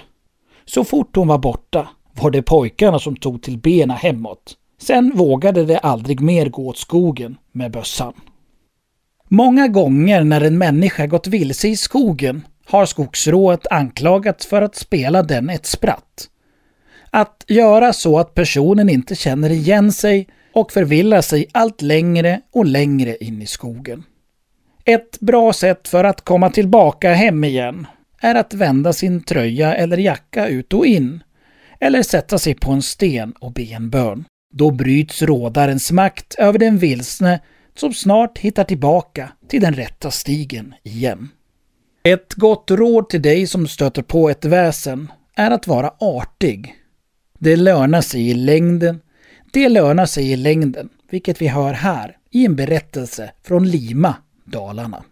Så 0.64 0.84
fort 0.84 1.16
hon 1.16 1.28
var 1.28 1.38
borta 1.38 1.88
var 2.20 2.30
det 2.30 2.42
pojkarna 2.42 2.98
som 2.98 3.16
tog 3.16 3.42
till 3.42 3.58
bena 3.58 3.94
hemåt. 3.94 4.56
Sen 4.80 5.12
vågade 5.14 5.64
de 5.64 5.78
aldrig 5.82 6.20
mer 6.20 6.48
gå 6.48 6.68
åt 6.68 6.78
skogen 6.78 7.36
med 7.52 7.72
bössan. 7.72 8.12
Många 9.32 9.68
gånger 9.68 10.24
när 10.24 10.40
en 10.40 10.58
människa 10.58 11.06
gått 11.06 11.26
vilse 11.26 11.68
i 11.68 11.76
skogen 11.76 12.46
har 12.66 12.86
skogsrået 12.86 13.66
anklagats 13.70 14.46
för 14.46 14.62
att 14.62 14.74
spela 14.74 15.22
den 15.22 15.50
ett 15.50 15.66
spratt. 15.66 16.28
Att 17.10 17.44
göra 17.48 17.92
så 17.92 18.18
att 18.18 18.34
personen 18.34 18.88
inte 18.88 19.14
känner 19.14 19.50
igen 19.50 19.92
sig 19.92 20.28
och 20.54 20.72
förvillar 20.72 21.20
sig 21.20 21.46
allt 21.52 21.82
längre 21.82 22.40
och 22.52 22.66
längre 22.66 23.16
in 23.16 23.42
i 23.42 23.46
skogen. 23.46 24.04
Ett 24.84 25.20
bra 25.20 25.52
sätt 25.52 25.88
för 25.88 26.04
att 26.04 26.20
komma 26.20 26.50
tillbaka 26.50 27.12
hem 27.12 27.44
igen 27.44 27.86
är 28.20 28.34
att 28.34 28.54
vända 28.54 28.92
sin 28.92 29.22
tröja 29.22 29.74
eller 29.74 29.96
jacka 29.96 30.46
ut 30.48 30.72
och 30.72 30.86
in, 30.86 31.22
eller 31.80 32.02
sätta 32.02 32.38
sig 32.38 32.54
på 32.54 32.72
en 32.72 32.82
sten 32.82 33.32
och 33.32 33.52
be 33.52 33.62
en 33.62 33.90
bön. 33.90 34.24
Då 34.54 34.70
bryts 34.70 35.22
rådarens 35.22 35.92
makt 35.92 36.34
över 36.34 36.58
den 36.58 36.78
vilsne 36.78 37.40
som 37.74 37.94
snart 37.94 38.38
hittar 38.38 38.64
tillbaka 38.64 39.32
till 39.48 39.60
den 39.60 39.74
rätta 39.74 40.10
stigen 40.10 40.74
igen. 40.82 41.28
Ett 42.02 42.34
gott 42.34 42.70
råd 42.70 43.08
till 43.08 43.22
dig 43.22 43.46
som 43.46 43.68
stöter 43.68 44.02
på 44.02 44.30
ett 44.30 44.44
väsen 44.44 45.12
är 45.34 45.50
att 45.50 45.66
vara 45.66 45.94
artig. 45.98 46.74
Det 47.38 47.56
lönar 47.56 48.00
sig 48.00 48.30
i 48.30 48.34
längden. 48.34 49.00
Det 49.52 49.68
lönar 49.68 50.06
sig 50.06 50.32
i 50.32 50.36
längden, 50.36 50.88
vilket 51.10 51.42
vi 51.42 51.48
hör 51.48 51.72
här 51.72 52.16
i 52.30 52.46
en 52.46 52.56
berättelse 52.56 53.30
från 53.42 53.68
Lima, 53.68 54.14
Dalarna. 54.44 55.04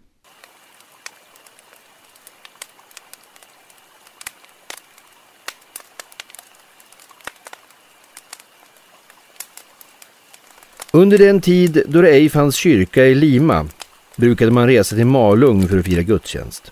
Under 10.91 11.17
den 11.17 11.41
tid 11.41 11.83
då 11.87 12.01
det 12.01 12.09
ej 12.09 12.29
fanns 12.29 12.55
kyrka 12.55 13.05
i 13.05 13.15
Lima 13.15 13.67
brukade 14.15 14.51
man 14.51 14.67
resa 14.67 14.95
till 14.95 15.05
Malung 15.05 15.67
för 15.67 15.79
att 15.79 15.85
fira 15.85 16.01
gudstjänst. 16.01 16.71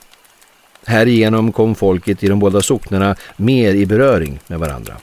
Härigenom 0.86 1.51
kom 1.51 1.75
folket 1.75 2.23
i 2.23 2.27
de 2.27 2.39
båda 2.39 2.62
socknarna 2.62 3.15
mer 3.38 3.73
i 3.73 3.86
beröring 3.86 4.39
med 4.47 4.60
varandra. 4.60 4.93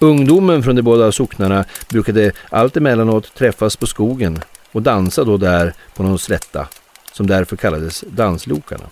Ungdomen 0.00 0.62
från 0.62 0.76
de 0.76 0.82
båda 0.82 1.12
socknarna 1.12 1.64
brukade 1.88 2.32
allt 2.50 2.76
emellanåt 2.76 3.34
träffas 3.34 3.76
på 3.76 3.86
skogen 3.86 4.40
och 4.72 4.82
dansa 4.82 5.24
då 5.24 5.36
där 5.36 5.74
på 5.94 6.02
någon 6.02 6.18
slätta, 6.18 6.68
som 7.12 7.26
därför 7.26 7.56
kallades 7.56 8.04
danslokarna. 8.08 8.84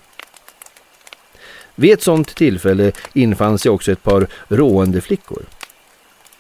Vid 1.75 1.93
ett 1.93 2.03
sådant 2.03 2.35
tillfälle 2.35 2.93
infann 3.13 3.59
sig 3.59 3.71
också 3.71 3.93
ett 3.93 4.03
par 4.03 4.27
rående 4.49 5.01
flickor. 5.01 5.43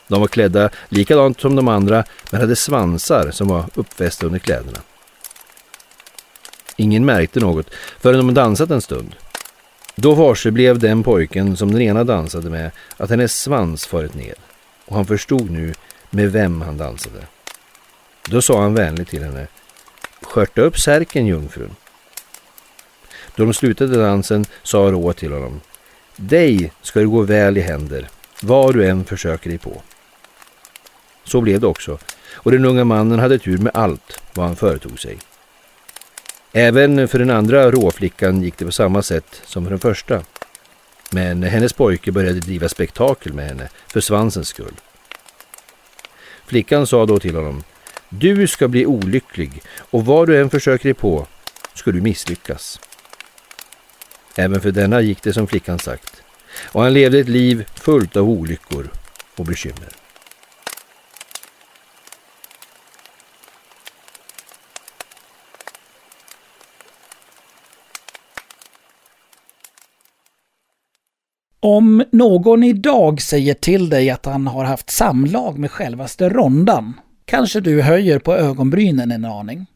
De 0.08 0.20
var 0.20 0.28
klädda 0.28 0.70
likadant 0.88 1.40
som 1.40 1.56
de 1.56 1.68
andra 1.68 2.04
men 2.30 2.40
hade 2.40 2.56
svansar 2.56 3.30
som 3.30 3.48
var 3.48 3.64
uppfästa 3.74 4.26
under 4.26 4.38
kläderna. 4.38 4.78
Ingen 6.76 7.04
märkte 7.04 7.40
något 7.40 7.70
förrän 8.00 8.26
de 8.26 8.34
dansat 8.34 8.70
en 8.70 8.82
stund. 8.82 9.14
Då 9.96 10.14
varse 10.14 10.50
blev 10.50 10.78
den 10.78 11.02
pojken 11.02 11.56
som 11.56 11.72
den 11.72 11.82
ena 11.82 12.04
dansade 12.04 12.50
med 12.50 12.70
att 12.96 13.10
hennes 13.10 13.40
svans 13.40 13.86
farit 13.86 14.14
ner 14.14 14.34
och 14.84 14.96
han 14.96 15.06
förstod 15.06 15.50
nu 15.50 15.74
med 16.10 16.32
vem 16.32 16.62
han 16.62 16.78
dansade. 16.78 17.26
Då 18.28 18.42
sa 18.42 18.62
han 18.62 18.74
vänligt 18.74 19.08
till 19.08 19.24
henne 19.24 19.46
Skörta 20.22 20.60
upp 20.60 20.78
särken 20.78 21.26
jungfrun. 21.26 21.76
Då 23.36 23.44
de 23.44 23.54
slutade 23.54 24.02
dansen 24.02 24.44
sa 24.62 24.78
Rå 24.78 25.12
till 25.12 25.32
honom 25.32 25.60
Dig 26.16 26.72
ska 26.82 27.00
det 27.00 27.06
gå 27.06 27.22
väl 27.22 27.58
i 27.58 27.60
händer 27.60 28.08
vad 28.42 28.74
du 28.74 28.88
än 28.88 29.04
försöker 29.04 29.50
dig 29.50 29.58
på. 29.58 29.82
Så 31.24 31.40
blev 31.40 31.60
det 31.60 31.66
också 31.66 31.98
och 32.34 32.50
den 32.50 32.64
unga 32.64 32.84
mannen 32.84 33.18
hade 33.18 33.38
tur 33.38 33.58
med 33.58 33.72
allt 33.74 34.20
vad 34.34 34.46
han 34.46 34.56
företog 34.56 35.00
sig. 35.00 35.18
Även 36.52 37.08
för 37.08 37.18
den 37.18 37.30
andra 37.30 37.70
råflickan 37.70 38.42
gick 38.42 38.58
det 38.58 38.64
på 38.64 38.72
samma 38.72 39.02
sätt 39.02 39.42
som 39.44 39.64
för 39.64 39.70
den 39.70 39.78
första. 39.78 40.22
Men 41.10 41.42
hennes 41.42 41.72
pojke 41.72 42.12
började 42.12 42.40
driva 42.40 42.68
spektakel 42.68 43.32
med 43.32 43.46
henne 43.46 43.68
för 43.86 44.00
svansens 44.00 44.48
skull. 44.48 44.74
Flickan 46.46 46.86
sa 46.86 47.06
då 47.06 47.18
till 47.18 47.34
honom 47.34 47.64
Du 48.08 48.46
ska 48.46 48.68
bli 48.68 48.86
olycklig 48.86 49.62
och 49.78 50.04
vad 50.04 50.28
du 50.28 50.40
än 50.40 50.50
försöker 50.50 50.84
dig 50.84 50.94
på 50.94 51.26
ska 51.74 51.92
du 51.92 52.00
misslyckas. 52.00 52.80
Även 54.36 54.60
för 54.60 54.70
denna 54.70 55.00
gick 55.00 55.22
det 55.22 55.32
som 55.32 55.46
flickan 55.46 55.78
sagt 55.78 56.22
och 56.64 56.82
han 56.82 56.92
levde 56.92 57.18
ett 57.18 57.28
liv 57.28 57.64
fullt 57.74 58.16
av 58.16 58.28
olyckor 58.28 58.90
och 59.36 59.44
bekymmer. 59.44 60.03
Om 71.66 72.04
någon 72.12 72.64
idag 72.64 73.22
säger 73.22 73.54
till 73.54 73.88
dig 73.88 74.10
att 74.10 74.26
han 74.26 74.46
har 74.46 74.64
haft 74.64 74.90
samlag 74.90 75.58
med 75.58 75.70
självaste 75.70 76.28
rondan 76.28 77.00
kanske 77.24 77.60
du 77.60 77.82
höjer 77.82 78.18
på 78.18 78.34
ögonbrynen 78.34 79.12
en 79.12 79.24
aning. 79.24 79.66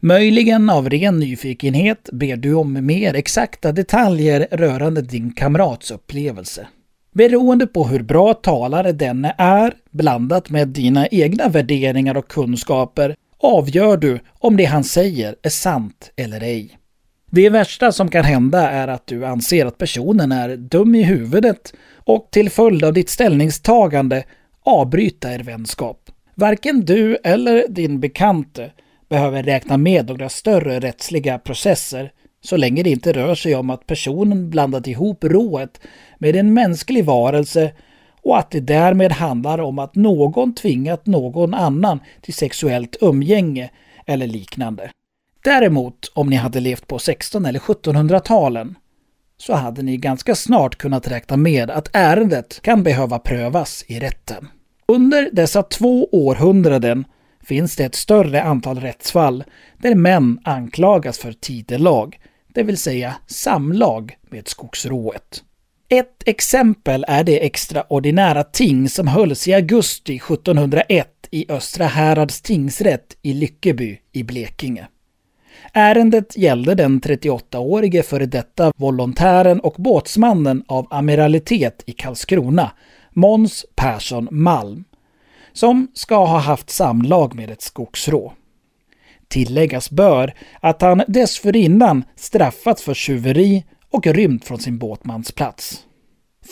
Möjligen 0.00 0.70
av 0.70 0.90
ren 0.90 1.18
nyfikenhet 1.18 2.08
ber 2.12 2.36
du 2.36 2.54
om 2.54 2.86
mer 2.86 3.14
exakta 3.14 3.72
detaljer 3.72 4.46
rörande 4.50 5.02
din 5.02 5.32
kamrats 5.32 5.90
upplevelse. 5.90 6.66
Beroende 7.12 7.66
på 7.66 7.84
hur 7.84 8.02
bra 8.02 8.34
talare 8.34 8.92
denne 8.92 9.34
är, 9.38 9.74
blandat 9.90 10.50
med 10.50 10.68
dina 10.68 11.06
egna 11.06 11.48
värderingar 11.48 12.16
och 12.16 12.28
kunskaper, 12.28 13.16
avgör 13.38 13.96
du 13.96 14.20
om 14.38 14.56
det 14.56 14.64
han 14.64 14.84
säger 14.84 15.36
är 15.42 15.50
sant 15.50 16.12
eller 16.16 16.40
ej. 16.40 16.79
Det 17.32 17.50
värsta 17.50 17.92
som 17.92 18.08
kan 18.08 18.24
hända 18.24 18.70
är 18.70 18.88
att 18.88 19.06
du 19.06 19.26
anser 19.26 19.66
att 19.66 19.78
personen 19.78 20.32
är 20.32 20.56
dum 20.56 20.94
i 20.94 21.02
huvudet 21.02 21.72
och 21.94 22.28
till 22.30 22.50
följd 22.50 22.84
av 22.84 22.92
ditt 22.92 23.08
ställningstagande 23.08 24.24
avbryta 24.62 25.34
er 25.34 25.38
vänskap. 25.38 26.10
Varken 26.34 26.80
du 26.80 27.16
eller 27.24 27.64
din 27.68 28.00
bekante 28.00 28.70
behöver 29.08 29.42
räkna 29.42 29.76
med 29.76 30.08
några 30.08 30.28
större 30.28 30.80
rättsliga 30.80 31.38
processer 31.38 32.12
så 32.44 32.56
länge 32.56 32.82
det 32.82 32.90
inte 32.90 33.12
rör 33.12 33.34
sig 33.34 33.54
om 33.54 33.70
att 33.70 33.86
personen 33.86 34.50
blandat 34.50 34.86
ihop 34.86 35.24
rået 35.24 35.80
med 36.18 36.36
en 36.36 36.54
mänsklig 36.54 37.04
varelse 37.04 37.72
och 38.22 38.38
att 38.38 38.50
det 38.50 38.60
därmed 38.60 39.12
handlar 39.12 39.58
om 39.58 39.78
att 39.78 39.94
någon 39.94 40.54
tvingat 40.54 41.06
någon 41.06 41.54
annan 41.54 42.00
till 42.20 42.34
sexuellt 42.34 42.96
umgänge 43.00 43.70
eller 44.06 44.26
liknande. 44.26 44.90
Däremot, 45.44 46.12
om 46.14 46.30
ni 46.30 46.36
hade 46.36 46.60
levt 46.60 46.86
på 46.86 46.98
16 46.98 47.46
eller 47.46 47.58
1700-talen 47.58 48.74
så 49.36 49.54
hade 49.54 49.82
ni 49.82 49.96
ganska 49.96 50.34
snart 50.34 50.76
kunnat 50.76 51.08
räkna 51.08 51.36
med 51.36 51.70
att 51.70 51.88
ärendet 51.92 52.60
kan 52.62 52.82
behöva 52.82 53.18
prövas 53.18 53.84
i 53.86 54.00
rätten. 54.00 54.48
Under 54.88 55.30
dessa 55.32 55.62
två 55.62 56.08
århundraden 56.12 57.04
finns 57.42 57.76
det 57.76 57.84
ett 57.84 57.94
större 57.94 58.42
antal 58.42 58.80
rättsfall 58.80 59.44
där 59.78 59.94
män 59.94 60.40
anklagas 60.44 61.18
för 61.18 61.32
tidelag, 61.32 62.20
det 62.54 62.62
vill 62.62 62.78
säga 62.78 63.14
samlag 63.26 64.16
med 64.30 64.48
skogsrået. 64.48 65.42
Ett 65.88 66.22
exempel 66.26 67.04
är 67.08 67.24
det 67.24 67.46
extraordinära 67.46 68.44
ting 68.44 68.88
som 68.88 69.08
hölls 69.08 69.48
i 69.48 69.54
augusti 69.54 70.16
1701 70.16 71.08
i 71.30 71.52
Östra 71.52 71.86
Härads 71.86 72.42
tingsrätt 72.42 73.16
i 73.22 73.32
Lyckeby 73.32 73.98
i 74.12 74.22
Blekinge. 74.22 74.86
Ärendet 75.72 76.36
gällde 76.36 76.74
den 76.74 77.00
38-årige 77.00 78.02
före 78.02 78.26
detta 78.26 78.72
volontären 78.76 79.60
och 79.60 79.74
båtsmannen 79.78 80.64
av 80.68 80.86
amiralitet 80.90 81.82
i 81.86 81.92
Karlskrona, 81.92 82.70
Måns 83.12 83.66
Persson 83.74 84.28
Malm, 84.30 84.84
som 85.52 85.88
ska 85.94 86.26
ha 86.26 86.38
haft 86.38 86.70
samlag 86.70 87.34
med 87.34 87.50
ett 87.50 87.62
skogsrå. 87.62 88.32
Tilläggas 89.28 89.90
bör 89.90 90.34
att 90.60 90.82
han 90.82 91.02
dessförinnan 91.08 92.04
straffats 92.16 92.82
för 92.82 92.94
tjuveri 92.94 93.64
och 93.90 94.06
rymt 94.06 94.44
från 94.44 94.58
sin 94.58 94.78
båtmansplats. 94.78 95.84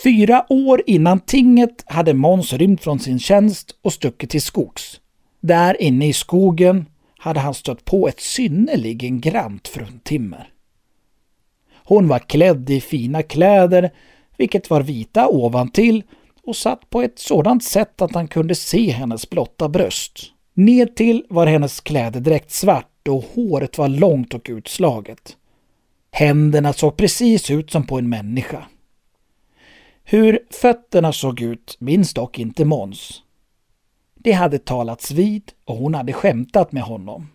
Fyra 0.03 0.45
år 0.49 0.81
innan 0.85 1.19
tinget 1.19 1.83
hade 1.85 2.13
Måns 2.13 2.53
rymt 2.53 2.83
från 2.83 2.99
sin 2.99 3.19
tjänst 3.19 3.75
och 3.81 3.93
stuckit 3.93 4.29
till 4.29 4.41
skogs. 4.41 5.01
Där 5.41 5.81
inne 5.81 6.07
i 6.07 6.13
skogen 6.13 6.85
hade 7.19 7.39
han 7.39 7.53
stött 7.53 7.85
på 7.85 8.07
ett 8.07 8.19
synnerligen 8.19 9.21
grant 9.21 9.67
fruntimmer. 9.67 10.49
Hon 11.73 12.07
var 12.07 12.19
klädd 12.19 12.69
i 12.69 12.81
fina 12.81 13.23
kläder, 13.23 13.91
vilket 14.37 14.69
var 14.69 14.81
vita 14.81 15.27
ovantill 15.27 16.03
och 16.43 16.55
satt 16.55 16.89
på 16.89 17.01
ett 17.01 17.19
sådant 17.19 17.63
sätt 17.63 18.01
att 18.01 18.13
han 18.13 18.27
kunde 18.27 18.55
se 18.55 18.91
hennes 18.91 19.29
blotta 19.29 19.69
bröst. 19.69 20.31
Nedtill 20.53 21.25
var 21.29 21.47
hennes 21.47 21.79
klädedräkt 21.79 22.51
svart 22.51 23.07
och 23.07 23.23
håret 23.23 23.77
var 23.77 23.87
långt 23.87 24.33
och 24.33 24.47
utslaget. 24.49 25.37
Händerna 26.11 26.73
såg 26.73 26.97
precis 26.97 27.51
ut 27.51 27.71
som 27.71 27.87
på 27.87 27.97
en 27.97 28.09
människa. 28.09 28.65
Hur 30.03 30.39
fötterna 30.49 31.13
såg 31.13 31.41
ut 31.41 31.77
minns 31.79 32.13
dock 32.13 32.39
inte 32.39 32.65
Måns. 32.65 33.23
Det 34.29 34.33
hade 34.33 34.59
talats 34.59 35.11
vid 35.11 35.51
och 35.65 35.75
hon 35.75 35.93
hade 35.93 36.13
skämtat 36.13 36.71
med 36.71 36.83
honom. 36.83 37.29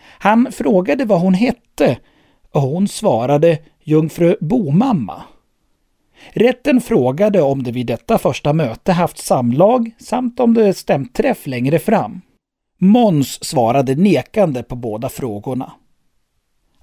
Han 0.00 0.52
frågade 0.52 1.04
vad 1.04 1.20
hon 1.20 1.34
hette 1.34 1.98
och 2.52 2.60
hon 2.60 2.88
svarade 2.88 3.58
jungfru 3.82 4.36
Bomamma. 4.40 5.22
Rätten 6.32 6.80
frågade 6.80 7.42
om 7.42 7.62
de 7.62 7.72
vid 7.72 7.86
detta 7.86 8.18
första 8.18 8.52
möte 8.52 8.92
haft 8.92 9.18
samlag 9.18 9.90
samt 9.98 10.40
om 10.40 10.54
det 10.54 10.74
stämt 10.74 11.14
träff 11.14 11.46
längre 11.46 11.78
fram. 11.78 12.20
Måns 12.78 13.44
svarade 13.44 13.94
nekande 13.94 14.62
på 14.62 14.76
båda 14.76 15.08
frågorna. 15.08 15.72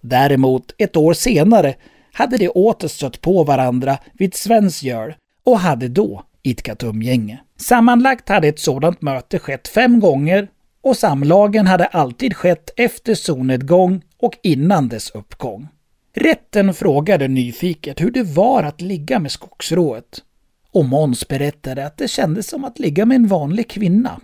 Däremot, 0.02 0.76
ett 0.78 0.98
år 0.98 1.14
senare, 1.14 1.76
hade 2.14 2.38
de 2.38 2.50
åter 2.50 2.88
stött 2.88 3.22
på 3.22 3.44
varandra 3.44 3.98
vid 4.14 4.36
Svensgöl 4.36 5.14
och 5.44 5.60
hade 5.60 5.88
då 5.88 6.24
idkat 6.44 6.84
umgänge. 6.84 7.40
Sammanlagt 7.58 8.30
hade 8.30 8.48
ett 8.48 8.60
sådant 8.60 9.02
möte 9.02 9.40
skett 9.40 9.68
fem 9.68 10.00
gånger 10.00 10.48
och 10.82 10.98
samlagen 10.98 11.68
hade 11.68 11.86
alltid 11.86 12.36
skett 12.36 12.70
efter 12.78 13.16
solnedgång 13.16 14.02
och 14.18 14.38
innan 14.44 14.90
dess 14.90 15.10
uppgång. 15.10 15.68
Rätten 16.14 16.74
frågade 16.74 17.28
nyfiket 17.28 18.02
hur 18.02 18.12
det 18.12 18.24
var 18.24 18.64
att 18.64 18.82
ligga 18.82 19.20
med 19.20 19.32
skogsrået. 19.32 20.24
Och 20.72 20.86
Måns 20.86 21.28
berättade 21.28 21.86
att 21.86 21.98
det 21.98 22.08
kändes 22.08 22.48
som 22.48 22.66
att 22.66 22.80
ligga 22.80 23.06
med 23.06 23.16
en 23.16 23.28
vanlig 23.28 23.70
kvinna. 23.70 24.22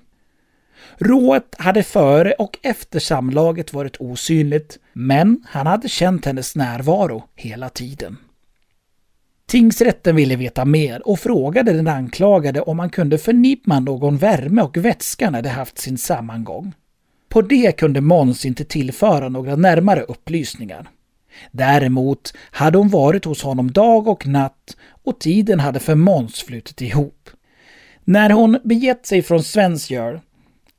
Rået 0.98 1.56
hade 1.58 1.84
före 1.84 2.32
och 2.32 2.58
efter 2.64 3.00
samlaget 3.00 3.74
varit 3.74 3.98
osynligt, 4.00 4.80
men 4.94 5.44
han 5.48 5.68
hade 5.68 5.90
känt 5.90 6.26
hennes 6.26 6.56
närvaro 6.56 7.24
hela 7.36 7.70
tiden. 7.70 8.18
Tingsrätten 9.48 10.16
ville 10.16 10.36
veta 10.36 10.66
mer 10.66 11.08
och 11.08 11.20
frågade 11.20 11.74
den 11.74 11.88
anklagade 11.88 12.62
om 12.62 12.80
han 12.80 12.90
kunde 12.90 13.18
förnimma 13.18 13.80
någon 13.80 14.18
värme 14.18 14.62
och 14.62 14.78
vätska 14.78 15.30
när 15.30 15.42
de 15.42 15.50
haft 15.50 15.78
sin 15.78 15.98
sammangång. 15.98 16.74
På 17.30 17.42
det 17.42 17.72
kunde 17.72 18.02
Måns 18.02 18.46
inte 18.46 18.66
tillföra 18.66 19.30
några 19.30 19.56
närmare 19.56 20.02
upplysningar. 20.02 20.90
Däremot 21.52 22.34
hade 22.52 22.78
hon 22.78 22.90
varit 22.90 23.26
hos 23.26 23.44
honom 23.44 23.72
dag 23.72 24.08
och 24.08 24.28
natt 24.28 24.78
och 25.04 25.20
tiden 25.20 25.60
hade 25.60 25.80
för 25.80 25.96
Måns 25.96 26.42
flutit 26.44 26.82
ihop. 26.82 27.30
När 28.04 28.30
hon 28.30 28.60
begett 28.64 29.06
sig 29.06 29.22
från 29.22 29.44
Svensgöl 29.44 30.20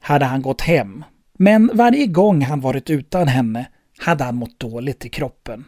hade 0.01 0.25
han 0.25 0.43
gått 0.43 0.61
hem, 0.61 1.05
men 1.39 1.71
varje 1.75 2.07
gång 2.07 2.43
han 2.43 2.61
varit 2.61 2.91
utan 2.91 3.29
henne 3.29 3.69
hade 3.99 4.25
han 4.25 4.37
mått 4.37 4.61
dåligt 4.61 5.05
i 5.05 5.09
kroppen. 5.09 5.65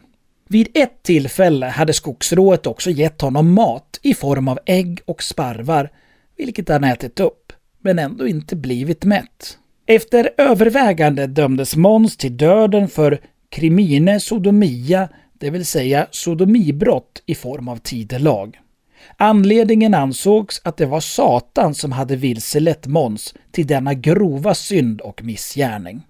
Vid 0.51 0.67
ett 0.73 1.03
tillfälle 1.03 1.65
hade 1.65 1.93
skogsrået 1.93 2.67
också 2.67 2.89
gett 2.89 3.21
honom 3.21 3.53
mat 3.53 3.99
i 4.01 4.13
form 4.13 4.47
av 4.47 4.59
ägg 4.65 4.99
och 5.05 5.23
sparvar, 5.23 5.89
vilket 6.37 6.69
han 6.69 6.83
ätit 6.83 7.19
upp, 7.19 7.53
men 7.79 7.99
ändå 7.99 8.27
inte 8.27 8.55
blivit 8.55 9.03
mätt. 9.03 9.57
Efter 9.85 10.29
övervägande 10.37 11.27
dömdes 11.27 11.75
Måns 11.75 12.17
till 12.17 12.37
döden 12.37 12.87
för 12.87 13.21
krimine 13.49 14.19
sodomia, 14.19 15.09
det 15.39 15.49
vill 15.49 15.65
säga 15.65 16.07
sodomibrott 16.11 17.23
i 17.25 17.35
form 17.35 17.67
av 17.67 17.77
tidelag. 17.77 18.59
Anledningen 19.17 19.93
ansågs 19.93 20.61
att 20.63 20.77
det 20.77 20.85
var 20.85 20.99
Satan 20.99 21.73
som 21.73 21.91
hade 21.91 22.15
vilselett 22.15 22.87
Måns 22.87 23.33
till 23.51 23.67
denna 23.67 23.93
grova 23.93 24.53
synd 24.53 25.01
och 25.01 25.23
missgärning. 25.23 26.01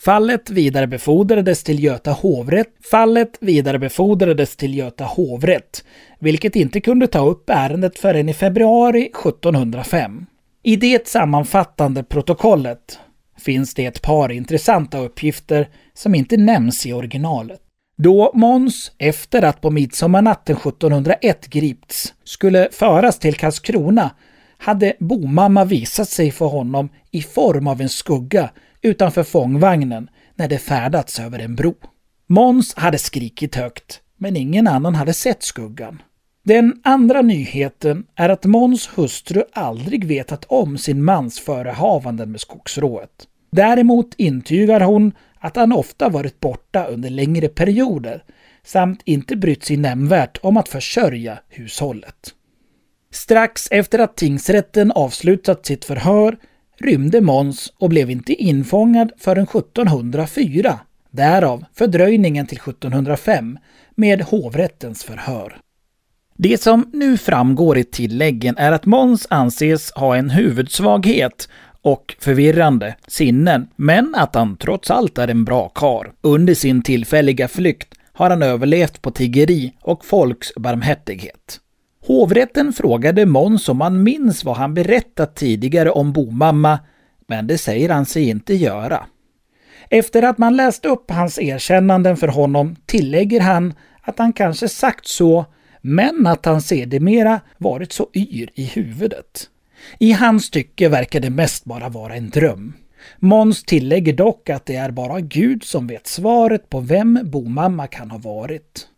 Fallet 0.00 0.50
vidarebefordrades 0.50 1.64
till 1.64 1.84
Göta 1.84 2.10
hovrätt. 2.10 2.68
Fallet 2.90 3.38
vidarebefordrades 3.40 4.56
till 4.56 4.74
Göta 4.74 5.04
hovrätt, 5.04 5.84
vilket 6.18 6.56
inte 6.56 6.80
kunde 6.80 7.06
ta 7.06 7.26
upp 7.26 7.50
ärendet 7.50 7.98
förrän 7.98 8.28
i 8.28 8.34
februari 8.34 9.02
1705. 9.02 10.26
I 10.62 10.76
det 10.76 11.08
sammanfattande 11.08 12.02
protokollet 12.02 12.98
finns 13.38 13.74
det 13.74 13.86
ett 13.86 14.02
par 14.02 14.32
intressanta 14.32 14.98
uppgifter 14.98 15.68
som 15.94 16.14
inte 16.14 16.36
nämns 16.36 16.86
i 16.86 16.92
originalet. 16.92 17.60
Då 17.96 18.30
Måns, 18.34 18.92
efter 18.98 19.42
att 19.42 19.60
på 19.60 19.70
midsommarnatten 19.70 20.56
1701 20.56 21.46
gripts, 21.46 22.14
skulle 22.24 22.68
föras 22.72 23.18
till 23.18 23.34
Karlskrona 23.34 24.10
hade 24.58 24.92
bomamma 24.98 25.64
visat 25.64 26.08
sig 26.08 26.30
för 26.30 26.46
honom 26.46 26.88
i 27.10 27.22
form 27.22 27.66
av 27.66 27.80
en 27.80 27.88
skugga 27.88 28.50
utanför 28.82 29.22
fångvagnen 29.22 30.10
när 30.34 30.48
det 30.48 30.58
färdats 30.58 31.20
över 31.20 31.38
en 31.38 31.56
bro. 31.56 31.74
Måns 32.26 32.74
hade 32.74 32.98
skrikit 32.98 33.54
högt, 33.54 34.00
men 34.16 34.36
ingen 34.36 34.68
annan 34.68 34.94
hade 34.94 35.12
sett 35.12 35.42
skuggan. 35.42 36.02
Den 36.42 36.80
andra 36.84 37.22
nyheten 37.22 38.06
är 38.14 38.28
att 38.28 38.44
Måns 38.44 38.90
hustru 38.94 39.42
aldrig 39.52 40.04
vetat 40.04 40.44
om 40.44 40.78
sin 40.78 41.04
mans 41.04 41.40
förehavanden 41.40 42.30
med 42.32 42.40
skogsrået. 42.40 43.28
Däremot 43.50 44.14
intygar 44.16 44.80
hon 44.80 45.12
att 45.38 45.56
han 45.56 45.72
ofta 45.72 46.08
varit 46.08 46.40
borta 46.40 46.86
under 46.86 47.10
längre 47.10 47.48
perioder 47.48 48.24
samt 48.64 49.02
inte 49.04 49.36
brytt 49.36 49.64
sig 49.64 49.76
nämnvärt 49.76 50.38
om 50.42 50.56
att 50.56 50.68
försörja 50.68 51.38
hushållet. 51.48 52.34
Strax 53.10 53.68
efter 53.70 53.98
att 53.98 54.16
tingsrätten 54.16 54.92
avslutat 54.92 55.66
sitt 55.66 55.84
förhör 55.84 56.36
rymde 56.80 57.20
Måns 57.20 57.72
och 57.78 57.88
blev 57.88 58.10
inte 58.10 58.32
infångad 58.32 59.12
förrän 59.18 59.44
1704. 59.44 60.80
Därav 61.10 61.64
fördröjningen 61.74 62.46
till 62.46 62.58
1705 62.58 63.58
med 63.94 64.22
hovrättens 64.22 65.04
förhör. 65.04 65.60
Det 66.36 66.60
som 66.60 66.90
nu 66.92 67.16
framgår 67.16 67.78
i 67.78 67.84
tilläggen 67.84 68.56
är 68.56 68.72
att 68.72 68.86
Måns 68.86 69.26
anses 69.30 69.92
ha 69.92 70.16
en 70.16 70.30
huvudsvaghet 70.30 71.48
och 71.82 72.16
förvirrande 72.18 72.94
sinnen, 73.06 73.68
men 73.76 74.14
att 74.14 74.34
han 74.34 74.56
trots 74.56 74.90
allt 74.90 75.18
är 75.18 75.28
en 75.28 75.44
bra 75.44 75.68
kar. 75.68 76.12
Under 76.20 76.54
sin 76.54 76.82
tillfälliga 76.82 77.48
flykt 77.48 77.94
har 78.12 78.30
han 78.30 78.42
överlevt 78.42 79.02
på 79.02 79.10
tiggeri 79.10 79.72
och 79.80 80.04
folks 80.04 80.52
barmhärtighet. 80.56 81.60
Hovrätten 82.08 82.72
frågade 82.72 83.26
Måns 83.26 83.68
om 83.68 83.80
han 83.80 84.02
minns 84.02 84.44
vad 84.44 84.56
han 84.56 84.74
berättat 84.74 85.36
tidigare 85.36 85.90
om 85.90 86.12
bomamma, 86.12 86.78
men 87.26 87.46
det 87.46 87.58
säger 87.58 87.88
han 87.88 88.06
sig 88.06 88.28
inte 88.28 88.54
göra. 88.54 89.06
Efter 89.90 90.22
att 90.22 90.38
man 90.38 90.56
läst 90.56 90.84
upp 90.84 91.10
hans 91.10 91.38
erkännanden 91.38 92.16
för 92.16 92.28
honom 92.28 92.76
tillägger 92.86 93.40
han 93.40 93.74
att 94.02 94.18
han 94.18 94.32
kanske 94.32 94.68
sagt 94.68 95.06
så, 95.06 95.44
men 95.80 96.26
att 96.26 96.44
han 96.44 96.62
sedermera 96.62 97.40
varit 97.58 97.92
så 97.92 98.08
yr 98.14 98.50
i 98.54 98.64
huvudet. 98.64 99.50
I 99.98 100.12
hans 100.12 100.50
tycke 100.50 100.88
verkar 100.88 101.20
det 101.20 101.30
mest 101.30 101.64
bara 101.64 101.88
vara 101.88 102.14
en 102.14 102.30
dröm. 102.30 102.72
Måns 103.18 103.64
tillägger 103.64 104.12
dock 104.12 104.50
att 104.50 104.66
det 104.66 104.76
är 104.76 104.90
bara 104.90 105.20
Gud 105.20 105.64
som 105.64 105.86
vet 105.86 106.06
svaret 106.06 106.70
på 106.70 106.80
vem 106.80 107.20
bomamma 107.22 107.86
kan 107.86 108.10
ha 108.10 108.18
varit. 108.18 108.88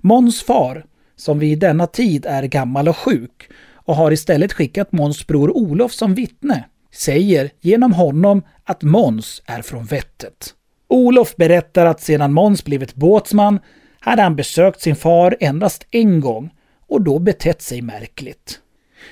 Måns 0.00 0.42
far, 0.42 0.84
som 1.22 1.38
vid 1.38 1.58
denna 1.58 1.86
tid 1.86 2.26
är 2.26 2.42
gammal 2.42 2.88
och 2.88 2.96
sjuk 2.96 3.48
och 3.74 3.96
har 3.96 4.10
istället 4.10 4.52
skickat 4.52 4.92
Måns 4.92 5.26
bror 5.26 5.56
Olof 5.56 5.92
som 5.92 6.14
vittne, 6.14 6.64
säger 6.94 7.50
genom 7.60 7.92
honom 7.92 8.42
att 8.64 8.82
Måns 8.82 9.42
är 9.46 9.62
från 9.62 9.84
vettet. 9.84 10.54
Olof 10.88 11.36
berättar 11.36 11.86
att 11.86 12.00
sedan 12.00 12.32
Måns 12.32 12.64
blivit 12.64 12.94
båtsman 12.94 13.60
hade 14.00 14.22
han 14.22 14.36
besökt 14.36 14.80
sin 14.80 14.96
far 14.96 15.36
endast 15.40 15.86
en 15.90 16.20
gång 16.20 16.50
och 16.88 17.02
då 17.02 17.18
betett 17.18 17.62
sig 17.62 17.82
märkligt. 17.82 18.58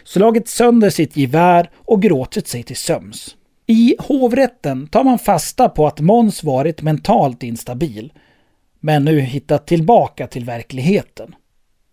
Slagit 0.04 0.48
sönder 0.48 0.90
sitt 0.90 1.16
gevär 1.16 1.70
och 1.76 2.02
gråtit 2.02 2.48
sig 2.48 2.62
till 2.62 2.76
söms. 2.76 3.36
I 3.66 3.96
hovrätten 3.98 4.86
tar 4.86 5.04
man 5.04 5.18
fasta 5.18 5.68
på 5.68 5.86
att 5.86 6.00
Måns 6.00 6.42
varit 6.42 6.82
mentalt 6.82 7.42
instabil, 7.42 8.12
men 8.80 9.04
nu 9.04 9.20
hittat 9.20 9.66
tillbaka 9.66 10.26
till 10.26 10.44
verkligheten. 10.44 11.34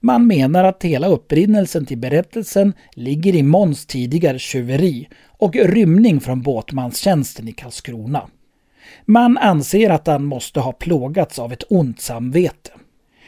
Man 0.08 0.28
menar 0.28 0.64
att 0.64 0.84
hela 0.84 1.08
upprinnelsen 1.08 1.86
till 1.86 1.98
berättelsen 1.98 2.74
ligger 2.94 3.36
i 3.36 3.44
Måns 3.44 3.86
tidigare 3.86 4.40
tjuveri 4.40 5.10
och 5.28 5.56
rymning 5.56 6.20
från 6.20 6.42
båtmanstjänsten 6.42 7.48
i 7.48 7.52
Karlskrona. 7.52 8.28
Man 9.06 9.38
anser 9.38 9.90
att 9.90 10.08
han 10.08 10.26
måste 10.26 10.60
ha 10.60 10.72
plågats 10.72 11.40
av 11.40 11.54
ett 11.54 11.64
ont 11.70 12.02
samvete. 12.02 12.70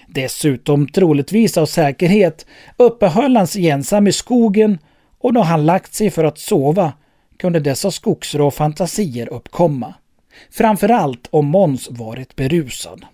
Dessutom, 0.07 0.87
troligtvis 0.87 1.57
av 1.57 1.65
säkerhet, 1.65 2.45
uppehöll 2.77 3.35
han 3.35 3.47
sig 3.47 3.69
ensam 3.69 4.07
i 4.07 4.11
skogen 4.11 4.77
och 5.17 5.33
då 5.33 5.41
han 5.41 5.65
lagt 5.65 5.93
sig 5.93 6.09
för 6.09 6.23
att 6.23 6.39
sova 6.39 6.93
kunde 7.37 7.59
dessa 7.59 7.91
skogsrå 7.91 8.51
fantasier 8.51 9.29
uppkomma. 9.29 9.93
Framförallt 10.51 11.27
om 11.31 11.45
Måns 11.45 11.89
varit 11.91 12.35
berusad. 12.35 13.05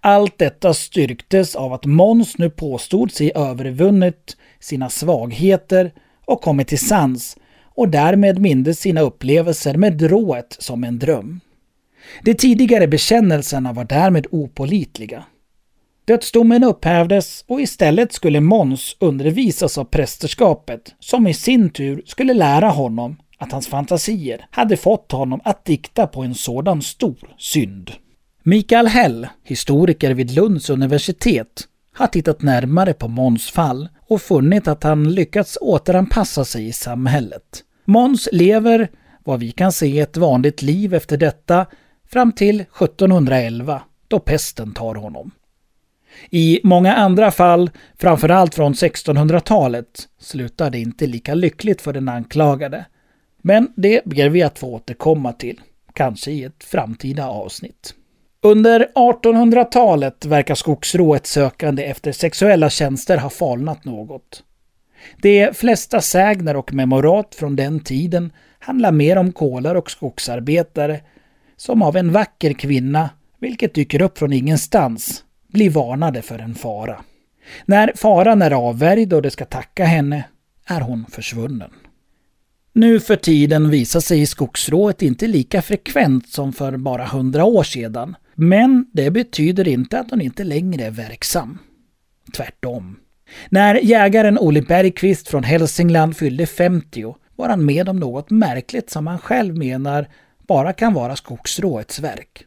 Allt 0.00 0.38
detta 0.38 0.74
styrktes 0.74 1.56
av 1.56 1.72
att 1.72 1.84
Måns 1.84 2.38
nu 2.38 2.50
påstod 2.50 3.12
sig 3.12 3.32
övervunnit 3.34 4.36
sina 4.60 4.90
svagheter 4.90 5.92
och 6.24 6.42
kommit 6.42 6.68
till 6.68 6.86
sans 6.86 7.36
och 7.64 7.88
därmed 7.88 8.38
mindes 8.38 8.80
sina 8.80 9.00
upplevelser 9.00 9.76
med 9.76 9.92
drået 9.92 10.56
som 10.58 10.84
en 10.84 10.98
dröm. 10.98 11.40
De 12.22 12.34
tidigare 12.34 12.88
bekännelserna 12.88 13.72
var 13.72 13.84
därmed 13.84 14.26
opolitliga. 14.30 15.24
Dödsdomen 16.04 16.64
upphävdes 16.64 17.44
och 17.46 17.60
istället 17.60 18.12
skulle 18.12 18.40
Måns 18.40 18.96
undervisas 19.00 19.78
av 19.78 19.84
prästerskapet 19.84 20.94
som 20.98 21.26
i 21.26 21.34
sin 21.34 21.70
tur 21.70 22.02
skulle 22.06 22.34
lära 22.34 22.68
honom 22.68 23.16
att 23.38 23.52
hans 23.52 23.68
fantasier 23.68 24.46
hade 24.50 24.76
fått 24.76 25.12
honom 25.12 25.40
att 25.44 25.64
dikta 25.64 26.06
på 26.06 26.22
en 26.22 26.34
sådan 26.34 26.82
stor 26.82 27.34
synd. 27.38 27.90
Mikael 28.42 28.86
Hell, 28.86 29.28
historiker 29.44 30.14
vid 30.14 30.30
Lunds 30.30 30.70
universitet, 30.70 31.68
har 31.94 32.06
tittat 32.06 32.42
närmare 32.42 32.92
på 32.92 33.08
Måns 33.08 33.50
fall 33.50 33.88
och 34.08 34.22
funnit 34.22 34.68
att 34.68 34.82
han 34.82 35.14
lyckats 35.14 35.58
återanpassa 35.60 36.44
sig 36.44 36.66
i 36.68 36.72
samhället. 36.72 37.64
Måns 37.84 38.28
lever, 38.32 38.88
vad 39.24 39.40
vi 39.40 39.52
kan 39.52 39.72
se, 39.72 40.00
ett 40.00 40.16
vanligt 40.16 40.62
liv 40.62 40.94
efter 40.94 41.16
detta 41.16 41.66
fram 42.08 42.32
till 42.32 42.60
1711 42.60 43.82
då 44.08 44.18
pesten 44.18 44.72
tar 44.72 44.94
honom. 44.94 45.30
I 46.30 46.60
många 46.64 46.94
andra 46.94 47.30
fall, 47.30 47.70
framförallt 47.98 48.54
från 48.54 48.72
1600-talet, 48.72 50.08
slutar 50.20 50.70
det 50.70 50.78
inte 50.78 51.06
lika 51.06 51.34
lyckligt 51.34 51.82
för 51.82 51.92
den 51.92 52.08
anklagade. 52.08 52.84
Men 53.42 53.72
det 53.76 54.04
ber 54.04 54.28
vi 54.28 54.42
att 54.42 54.58
få 54.58 54.74
återkomma 54.74 55.32
till, 55.32 55.60
kanske 55.92 56.30
i 56.30 56.44
ett 56.44 56.64
framtida 56.64 57.28
avsnitt. 57.28 57.94
Under 58.42 58.88
1800-talet 58.94 60.24
verkar 60.24 60.54
skogsrået 60.54 61.26
sökande 61.26 61.84
efter 61.84 62.12
sexuella 62.12 62.70
tjänster 62.70 63.16
ha 63.16 63.30
falnat 63.30 63.84
något. 63.84 64.42
De 65.22 65.54
flesta 65.54 66.00
sägner 66.00 66.56
och 66.56 66.72
memorat 66.72 67.34
från 67.34 67.56
den 67.56 67.80
tiden 67.80 68.32
handlar 68.58 68.92
mer 68.92 69.16
om 69.16 69.32
kolar 69.32 69.74
och 69.74 69.90
skogsarbetare 69.90 71.00
som 71.56 71.82
av 71.82 71.96
en 71.96 72.12
vacker 72.12 72.52
kvinna, 72.52 73.10
vilket 73.38 73.74
dyker 73.74 74.02
upp 74.02 74.18
från 74.18 74.32
ingenstans, 74.32 75.24
blir 75.48 75.70
varnade 75.70 76.22
för 76.22 76.38
en 76.38 76.54
fara. 76.54 77.04
När 77.64 77.92
faran 77.96 78.42
är 78.42 78.50
avvärjd 78.50 79.12
och 79.12 79.22
de 79.22 79.30
ska 79.30 79.44
tacka 79.44 79.84
henne 79.84 80.24
är 80.66 80.80
hon 80.80 81.06
försvunnen. 81.10 81.70
Nu 82.72 83.00
för 83.00 83.16
tiden 83.16 83.70
visar 83.70 84.00
sig 84.00 84.26
skogsrået 84.26 85.02
inte 85.02 85.26
lika 85.26 85.62
frekvent 85.62 86.28
som 86.28 86.52
för 86.52 86.76
bara 86.76 87.06
hundra 87.06 87.44
år 87.44 87.62
sedan. 87.62 88.16
Men 88.42 88.86
det 88.92 89.10
betyder 89.10 89.68
inte 89.68 90.00
att 90.00 90.10
hon 90.10 90.20
inte 90.20 90.44
längre 90.44 90.84
är 90.84 90.90
verksam. 90.90 91.58
Tvärtom. 92.36 92.96
När 93.48 93.74
jägaren 93.74 94.38
Olle 94.38 94.62
Bergqvist 94.62 95.28
från 95.28 95.44
Hälsingland 95.44 96.16
fyllde 96.16 96.46
50 96.46 97.14
var 97.36 97.48
han 97.48 97.64
med 97.64 97.88
om 97.88 97.96
något 97.96 98.30
märkligt 98.30 98.90
som 98.90 99.06
han 99.06 99.18
själv 99.18 99.56
menar 99.56 100.08
bara 100.46 100.72
kan 100.72 100.94
vara 100.94 101.16
skogsråets 101.16 102.00
verk. 102.00 102.44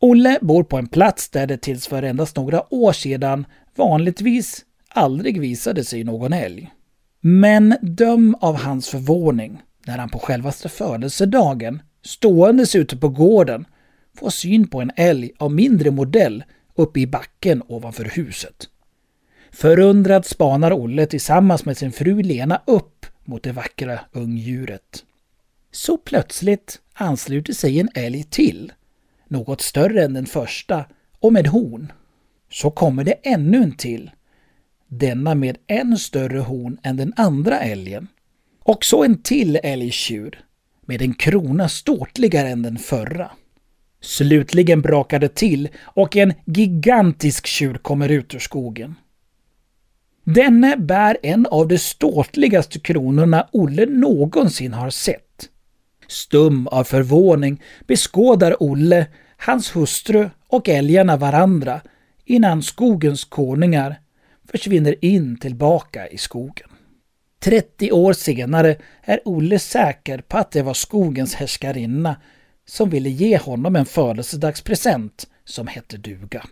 Olle 0.00 0.38
bor 0.40 0.64
på 0.64 0.76
en 0.78 0.86
plats 0.86 1.30
där 1.30 1.46
det 1.46 1.56
tills 1.56 1.86
för 1.86 2.02
endast 2.02 2.36
några 2.36 2.74
år 2.74 2.92
sedan 2.92 3.46
vanligtvis 3.76 4.64
aldrig 4.88 5.40
visade 5.40 5.84
sig 5.84 6.04
någon 6.04 6.32
älg. 6.32 6.70
Men 7.20 7.76
döm 7.82 8.36
av 8.40 8.56
hans 8.56 8.88
förvåning 8.88 9.62
när 9.86 9.98
han 9.98 10.08
på 10.08 10.18
självaste 10.18 10.68
födelsedagen, 10.68 11.82
ståendes 12.02 12.76
ute 12.76 12.96
på 12.96 13.08
gården, 13.08 13.66
får 14.14 14.30
syn 14.30 14.68
på 14.68 14.80
en 14.80 14.90
älg 14.96 15.32
av 15.38 15.52
mindre 15.52 15.90
modell 15.90 16.44
uppe 16.74 17.00
i 17.00 17.06
backen 17.06 17.62
ovanför 17.66 18.04
huset. 18.04 18.68
Förundrad 19.52 20.26
spanar 20.26 20.72
Olle 20.72 21.06
tillsammans 21.06 21.64
med 21.64 21.76
sin 21.76 21.92
fru 21.92 22.22
Lena 22.22 22.62
upp 22.66 23.06
mot 23.24 23.42
det 23.42 23.52
vackra 23.52 24.00
ungdjuret. 24.12 25.04
Så 25.72 25.98
plötsligt 25.98 26.80
ansluter 26.92 27.52
sig 27.52 27.80
en 27.80 27.88
älg 27.94 28.24
till 28.24 28.72
något 29.28 29.60
större 29.60 30.04
än 30.04 30.14
den 30.14 30.26
första 30.26 30.84
och 31.20 31.32
med 31.32 31.46
horn. 31.46 31.92
Så 32.50 32.70
kommer 32.70 33.04
det 33.04 33.12
ännu 33.12 33.62
en 33.62 33.76
till, 33.76 34.10
denna 34.88 35.34
med 35.34 35.58
än 35.66 35.98
större 35.98 36.38
horn 36.38 36.78
än 36.82 36.96
den 36.96 37.12
andra 37.16 37.60
älgen. 37.60 38.08
Och 38.62 38.84
så 38.84 39.04
en 39.04 39.22
till 39.22 39.56
älgtjur, 39.62 40.44
med 40.80 41.02
en 41.02 41.14
krona 41.14 41.68
ståtligare 41.68 42.48
än 42.48 42.62
den 42.62 42.78
förra. 42.78 43.30
Slutligen 44.04 44.82
brakar 44.82 45.18
det 45.18 45.34
till 45.34 45.68
och 45.84 46.16
en 46.16 46.32
gigantisk 46.44 47.46
tjur 47.46 47.74
kommer 47.74 48.08
ut 48.08 48.34
ur 48.34 48.38
skogen. 48.38 48.94
Denne 50.24 50.76
bär 50.76 51.16
en 51.22 51.46
av 51.46 51.68
de 51.68 51.78
ståtligaste 51.78 52.80
kronorna 52.80 53.48
Olle 53.52 53.86
någonsin 53.86 54.72
har 54.72 54.90
sett. 54.90 55.48
Stum 56.08 56.66
av 56.66 56.84
förvåning 56.84 57.62
beskådar 57.86 58.62
Olle, 58.62 59.06
hans 59.36 59.76
hustru 59.76 60.30
och 60.48 60.68
älgarna 60.68 61.16
varandra 61.16 61.80
innan 62.24 62.62
skogens 62.62 63.24
konungar 63.24 64.00
försvinner 64.50 65.04
in 65.04 65.36
tillbaka 65.36 66.08
i 66.08 66.18
skogen. 66.18 66.68
30 67.40 67.92
år 67.92 68.12
senare 68.12 68.76
är 69.02 69.20
Olle 69.24 69.58
säker 69.58 70.18
på 70.18 70.38
att 70.38 70.50
det 70.50 70.62
var 70.62 70.74
skogens 70.74 71.34
härskarinna 71.34 72.16
som 72.66 72.90
ville 72.90 73.08
ge 73.08 73.38
honom 73.38 73.76
en 73.76 73.86
födelsedagspresent 73.86 75.26
som 75.44 75.66
hette 75.66 75.96
duga. 75.96 76.44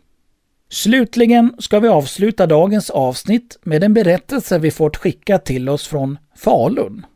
Slutligen 0.71 1.55
ska 1.59 1.81
vi 1.81 1.89
avsluta 1.89 2.47
dagens 2.47 2.91
avsnitt 2.91 3.59
med 3.63 3.85
en 3.85 3.95
berättelse 3.95 4.59
vi 4.59 4.71
fått 4.71 4.97
skicka 4.97 5.39
till 5.39 5.69
oss 5.69 5.87
från 5.87 6.19
Falun. 6.37 7.07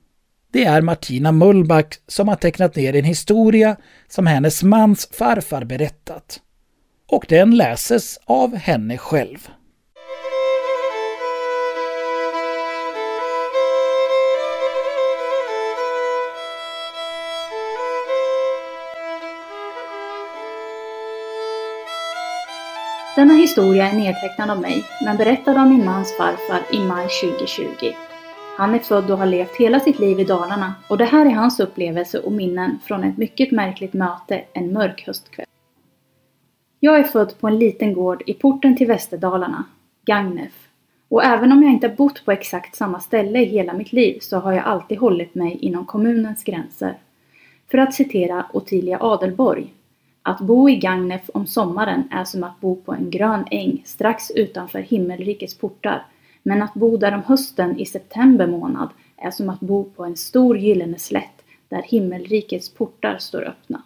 Det 0.53 0.65
är 0.65 0.81
Martina 0.81 1.33
Mullback 1.33 1.95
som 2.07 2.29
har 2.29 2.37
tecknat 2.37 2.77
ner 2.77 2.97
en 2.97 3.05
historia 3.05 3.77
som 4.09 4.27
hennes 4.27 4.63
mans 4.63 5.09
farfar 5.13 5.65
berättat. 5.65 6.41
Och 7.09 7.27
den 7.29 7.57
läses 7.57 8.19
av 8.25 8.55
henne 8.55 8.99
själv. 8.99 9.49
Denna 23.17 23.35
historia 23.35 23.91
är 23.91 23.97
nedtecknad 23.97 24.51
av 24.51 24.61
mig, 24.61 24.85
men 25.05 25.17
berättad 25.17 25.61
av 25.61 25.69
min 25.69 25.85
mans 25.85 26.17
farfar 26.17 26.63
i 26.73 26.79
maj 26.79 27.09
2020. 27.23 27.93
Han 28.57 28.75
är 28.75 28.79
född 28.79 29.11
och 29.11 29.19
har 29.19 29.27
levt 29.27 29.57
hela 29.57 29.81
sitt 29.81 29.99
liv 29.99 30.21
i 30.21 30.25
Dalarna 30.25 30.75
och 30.89 30.99
det 30.99 31.05
här 31.05 31.27
är 31.27 31.31
hans 31.31 31.61
upplevelse 31.61 32.19
och 32.19 32.33
minnen 32.33 32.79
från 32.85 33.05
ett 33.05 33.17
mycket 33.17 33.51
märkligt 33.51 33.93
möte 33.93 34.45
en 34.53 34.73
mörk 34.73 35.07
höstkväll. 35.07 35.47
Jag 36.81 36.99
är 36.99 37.03
född 37.03 37.39
på 37.41 37.47
en 37.47 37.59
liten 37.59 37.95
gård 37.95 38.23
i 38.27 38.35
porten 38.35 38.77
till 38.77 38.87
Västerdalarna, 38.87 39.65
Gagnef. 40.05 40.69
Och 41.09 41.25
även 41.25 41.53
om 41.53 41.63
jag 41.63 41.73
inte 41.73 41.89
bott 41.89 42.25
på 42.25 42.33
exakt 42.33 42.77
samma 42.77 43.01
ställe 43.01 43.39
i 43.39 43.45
hela 43.45 43.73
mitt 43.73 43.93
liv 43.93 44.19
så 44.21 44.39
har 44.39 44.53
jag 44.53 44.65
alltid 44.65 44.99
hållit 44.99 45.35
mig 45.35 45.59
inom 45.61 45.87
kommunens 45.87 46.45
gränser. 46.45 46.95
För 47.71 47.79
att 47.79 47.95
citera 47.95 48.47
Ottilia 48.53 48.99
Adelborg, 49.01 49.73
att 50.27 50.41
bo 50.41 50.69
i 50.69 50.77
Gagnef 50.77 51.31
om 51.35 51.47
sommaren 51.47 52.09
är 52.11 52.25
som 52.25 52.45
att 52.45 52.61
bo 52.61 52.77
på 52.77 52.93
en 52.93 53.11
grön 53.11 53.45
äng 53.51 53.83
strax 53.85 54.31
utanför 54.31 54.79
himmelrikets 54.79 55.55
portar. 55.59 56.07
Men 56.43 56.63
att 56.63 56.75
bo 56.75 56.97
där 56.97 57.15
om 57.15 57.23
hösten 57.23 57.79
i 57.79 57.87
september 57.87 58.47
månad 58.47 58.89
är 59.17 59.31
som 59.31 59.51
att 59.51 59.61
bo 59.61 59.85
på 59.85 60.05
en 60.05 60.17
stor 60.17 60.59
gyllene 60.59 60.99
slätt 60.99 61.45
där 61.69 61.83
himmelrikets 61.83 62.71
portar 62.71 63.19
står 63.19 63.43
öppna. 63.43 63.83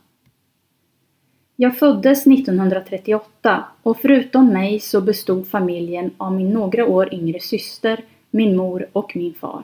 Jag 1.56 1.78
föddes 1.78 2.26
1938 2.26 3.64
och 3.82 3.96
förutom 3.96 4.48
mig 4.48 4.80
så 4.80 5.00
bestod 5.00 5.48
familjen 5.48 6.10
av 6.16 6.32
min 6.32 6.50
några 6.50 6.86
år 6.86 7.14
yngre 7.14 7.40
syster, 7.40 8.04
min 8.30 8.56
mor 8.56 8.86
och 8.92 9.16
min 9.16 9.34
far. 9.34 9.62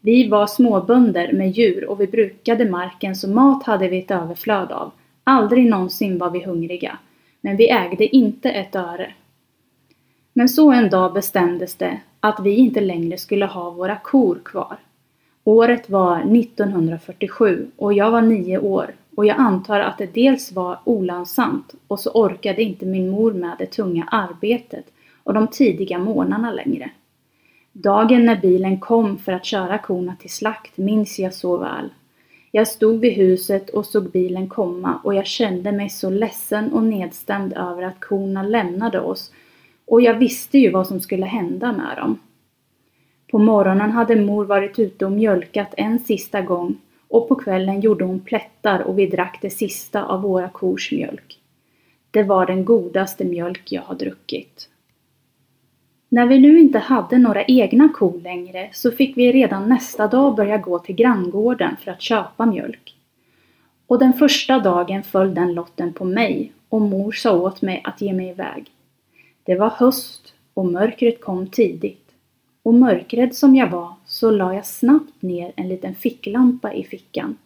Vi 0.00 0.28
var 0.28 0.46
småbönder 0.46 1.32
med 1.32 1.50
djur 1.50 1.84
och 1.84 2.00
vi 2.00 2.06
brukade 2.06 2.70
marken 2.70 3.16
så 3.16 3.28
mat 3.28 3.62
hade 3.62 3.88
vi 3.88 3.98
ett 3.98 4.10
överflöd 4.10 4.72
av 4.72 4.92
Aldrig 5.24 5.66
någonsin 5.66 6.18
var 6.18 6.30
vi 6.30 6.44
hungriga, 6.44 6.98
men 7.40 7.56
vi 7.56 7.70
ägde 7.70 8.16
inte 8.16 8.50
ett 8.50 8.76
öre. 8.76 9.12
Men 10.32 10.48
så 10.48 10.72
en 10.72 10.90
dag 10.90 11.12
bestämdes 11.12 11.74
det 11.74 12.00
att 12.20 12.40
vi 12.40 12.54
inte 12.54 12.80
längre 12.80 13.18
skulle 13.18 13.46
ha 13.46 13.70
våra 13.70 13.96
kor 13.96 14.38
kvar. 14.44 14.76
Året 15.44 15.90
var 15.90 16.18
1947 16.18 17.70
och 17.76 17.92
jag 17.92 18.10
var 18.10 18.22
nio 18.22 18.58
år 18.58 18.94
och 19.14 19.26
jag 19.26 19.36
antar 19.38 19.80
att 19.80 19.98
det 19.98 20.14
dels 20.14 20.52
var 20.52 20.78
olönsamt 20.84 21.74
och 21.86 22.00
så 22.00 22.10
orkade 22.10 22.62
inte 22.62 22.86
min 22.86 23.10
mor 23.10 23.32
med 23.32 23.56
det 23.58 23.66
tunga 23.66 24.08
arbetet 24.10 24.84
och 25.22 25.34
de 25.34 25.46
tidiga 25.46 25.98
morgnarna 25.98 26.52
längre. 26.52 26.90
Dagen 27.72 28.26
när 28.26 28.36
bilen 28.36 28.80
kom 28.80 29.18
för 29.18 29.32
att 29.32 29.44
köra 29.44 29.78
korna 29.78 30.16
till 30.20 30.30
slakt 30.30 30.76
minns 30.76 31.18
jag 31.18 31.34
så 31.34 31.56
väl. 31.56 31.90
Jag 32.56 32.68
stod 32.68 33.00
vid 33.00 33.12
huset 33.12 33.70
och 33.70 33.86
såg 33.86 34.10
bilen 34.10 34.48
komma 34.48 35.00
och 35.04 35.14
jag 35.14 35.26
kände 35.26 35.72
mig 35.72 35.88
så 35.88 36.10
ledsen 36.10 36.72
och 36.72 36.82
nedstämd 36.82 37.52
över 37.52 37.82
att 37.82 38.00
korna 38.00 38.42
lämnade 38.42 39.00
oss 39.00 39.32
och 39.86 40.00
jag 40.00 40.14
visste 40.14 40.58
ju 40.58 40.70
vad 40.70 40.86
som 40.86 41.00
skulle 41.00 41.26
hända 41.26 41.72
med 41.72 41.96
dem. 41.96 42.18
På 43.30 43.38
morgonen 43.38 43.90
hade 43.90 44.16
mor 44.16 44.44
varit 44.44 44.78
ute 44.78 45.06
och 45.06 45.12
mjölkat 45.12 45.74
en 45.76 45.98
sista 45.98 46.40
gång 46.42 46.76
och 47.08 47.28
på 47.28 47.34
kvällen 47.34 47.80
gjorde 47.80 48.04
hon 48.04 48.20
plättar 48.20 48.80
och 48.80 48.98
vi 48.98 49.06
drack 49.06 49.38
det 49.42 49.50
sista 49.50 50.04
av 50.04 50.22
våra 50.22 50.48
kors 50.48 50.92
mjölk. 50.92 51.40
Det 52.10 52.22
var 52.22 52.46
den 52.46 52.64
godaste 52.64 53.24
mjölk 53.24 53.72
jag 53.72 53.82
har 53.82 53.94
druckit. 53.94 54.68
När 56.08 56.26
vi 56.26 56.38
nu 56.38 56.60
inte 56.60 56.78
hade 56.78 57.18
några 57.18 57.44
egna 57.44 57.88
kor 57.88 58.20
längre 58.20 58.68
så 58.72 58.90
fick 58.90 59.16
vi 59.16 59.32
redan 59.32 59.68
nästa 59.68 60.06
dag 60.06 60.36
börja 60.36 60.58
gå 60.58 60.78
till 60.78 60.94
granngården 60.94 61.76
för 61.84 61.90
att 61.90 62.02
köpa 62.02 62.46
mjölk. 62.46 62.96
Och 63.86 63.98
den 63.98 64.12
första 64.12 64.58
dagen 64.58 65.02
föll 65.02 65.34
den 65.34 65.54
lotten 65.54 65.92
på 65.92 66.04
mig 66.04 66.52
och 66.68 66.80
mor 66.80 67.12
sa 67.12 67.32
åt 67.32 67.62
mig 67.62 67.80
att 67.84 68.00
ge 68.00 68.12
mig 68.12 68.28
iväg. 68.28 68.70
Det 69.42 69.54
var 69.54 69.70
höst 69.70 70.34
och 70.54 70.66
mörkret 70.66 71.20
kom 71.20 71.46
tidigt. 71.46 72.00
Och 72.62 72.74
mörkrädd 72.74 73.34
som 73.34 73.56
jag 73.56 73.70
var 73.70 73.94
så 74.06 74.30
la 74.30 74.54
jag 74.54 74.66
snabbt 74.66 75.22
ner 75.22 75.52
en 75.56 75.68
liten 75.68 75.94
ficklampa 75.94 76.72
i 76.72 76.84
fickan. 76.84 77.36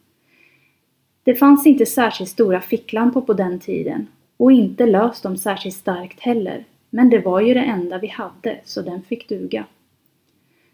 Det 1.22 1.34
fanns 1.34 1.66
inte 1.66 1.86
särskilt 1.86 2.30
stora 2.30 2.60
ficklampor 2.60 3.20
på 3.20 3.32
den 3.32 3.60
tiden 3.60 4.06
och 4.36 4.52
inte 4.52 4.86
lös 4.86 5.20
de 5.20 5.36
särskilt 5.36 5.76
starkt 5.76 6.20
heller 6.20 6.64
men 6.90 7.10
det 7.10 7.18
var 7.18 7.40
ju 7.40 7.54
det 7.54 7.60
enda 7.60 7.98
vi 7.98 8.06
hade, 8.06 8.60
så 8.64 8.82
den 8.82 9.02
fick 9.02 9.28
duga. 9.28 9.64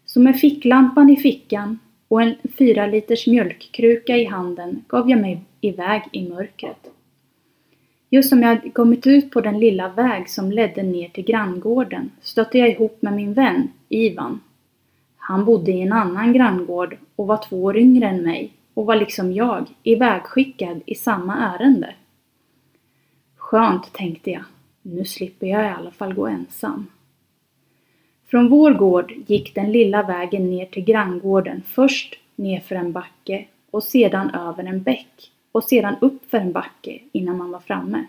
Så 0.05 0.19
med 0.19 0.39
ficklampan 0.39 1.09
i 1.09 1.17
fickan 1.17 1.79
och 2.07 2.21
en 2.21 2.35
fyra 2.57 2.85
liters 2.85 3.27
mjölkkruka 3.27 4.17
i 4.17 4.25
handen 4.25 4.85
gav 4.87 5.09
jag 5.09 5.21
mig 5.21 5.41
iväg 5.61 6.01
i 6.11 6.29
mörkret. 6.29 6.91
Just 8.09 8.29
som 8.29 8.41
jag 8.41 8.73
kommit 8.73 9.07
ut 9.07 9.31
på 9.31 9.41
den 9.41 9.59
lilla 9.59 9.89
väg 9.89 10.29
som 10.29 10.51
ledde 10.51 10.83
ner 10.83 11.09
till 11.09 11.23
granngården 11.23 12.11
stötte 12.21 12.57
jag 12.57 12.69
ihop 12.69 13.01
med 13.01 13.13
min 13.13 13.33
vän 13.33 13.71
Ivan. 13.89 14.39
Han 15.17 15.45
bodde 15.45 15.71
i 15.71 15.81
en 15.81 15.93
annan 15.93 16.33
granngård 16.33 16.97
och 17.15 17.27
var 17.27 17.43
två 17.49 17.63
år 17.63 17.77
yngre 17.77 18.07
än 18.07 18.23
mig 18.23 18.53
och 18.73 18.85
var 18.85 18.95
liksom 18.95 19.33
jag 19.33 19.65
ivägskickad 19.83 20.81
i 20.85 20.95
samma 20.95 21.35
ärende. 21.35 21.93
Skönt, 23.35 23.93
tänkte 23.93 24.31
jag. 24.31 24.43
Nu 24.87 25.05
slipper 25.05 25.47
jag 25.47 25.65
i 25.65 25.69
alla 25.69 25.91
fall 25.91 26.13
gå 26.13 26.27
ensam. 26.27 26.87
Från 28.27 28.49
vår 28.49 28.73
gård 28.73 29.13
gick 29.27 29.55
den 29.55 29.71
lilla 29.71 30.03
vägen 30.03 30.49
ner 30.49 30.65
till 30.65 30.83
granngården 30.83 31.61
först 31.67 32.15
nerför 32.35 32.75
en 32.75 32.91
backe 32.91 33.45
och 33.71 33.83
sedan 33.83 34.29
över 34.29 34.63
en 34.63 34.83
bäck 34.83 35.31
och 35.51 35.63
sedan 35.63 35.95
uppför 36.01 36.37
en 36.37 36.51
backe 36.51 36.99
innan 37.11 37.37
man 37.37 37.51
var 37.51 37.59
framme. 37.59 38.05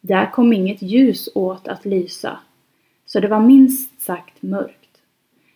Där 0.00 0.30
kom 0.30 0.52
inget 0.52 0.82
ljus 0.82 1.28
åt 1.34 1.68
att 1.68 1.84
lysa, 1.84 2.38
så 3.06 3.20
det 3.20 3.28
var 3.28 3.40
minst 3.40 4.02
sagt 4.02 4.42
mörkt. 4.42 5.00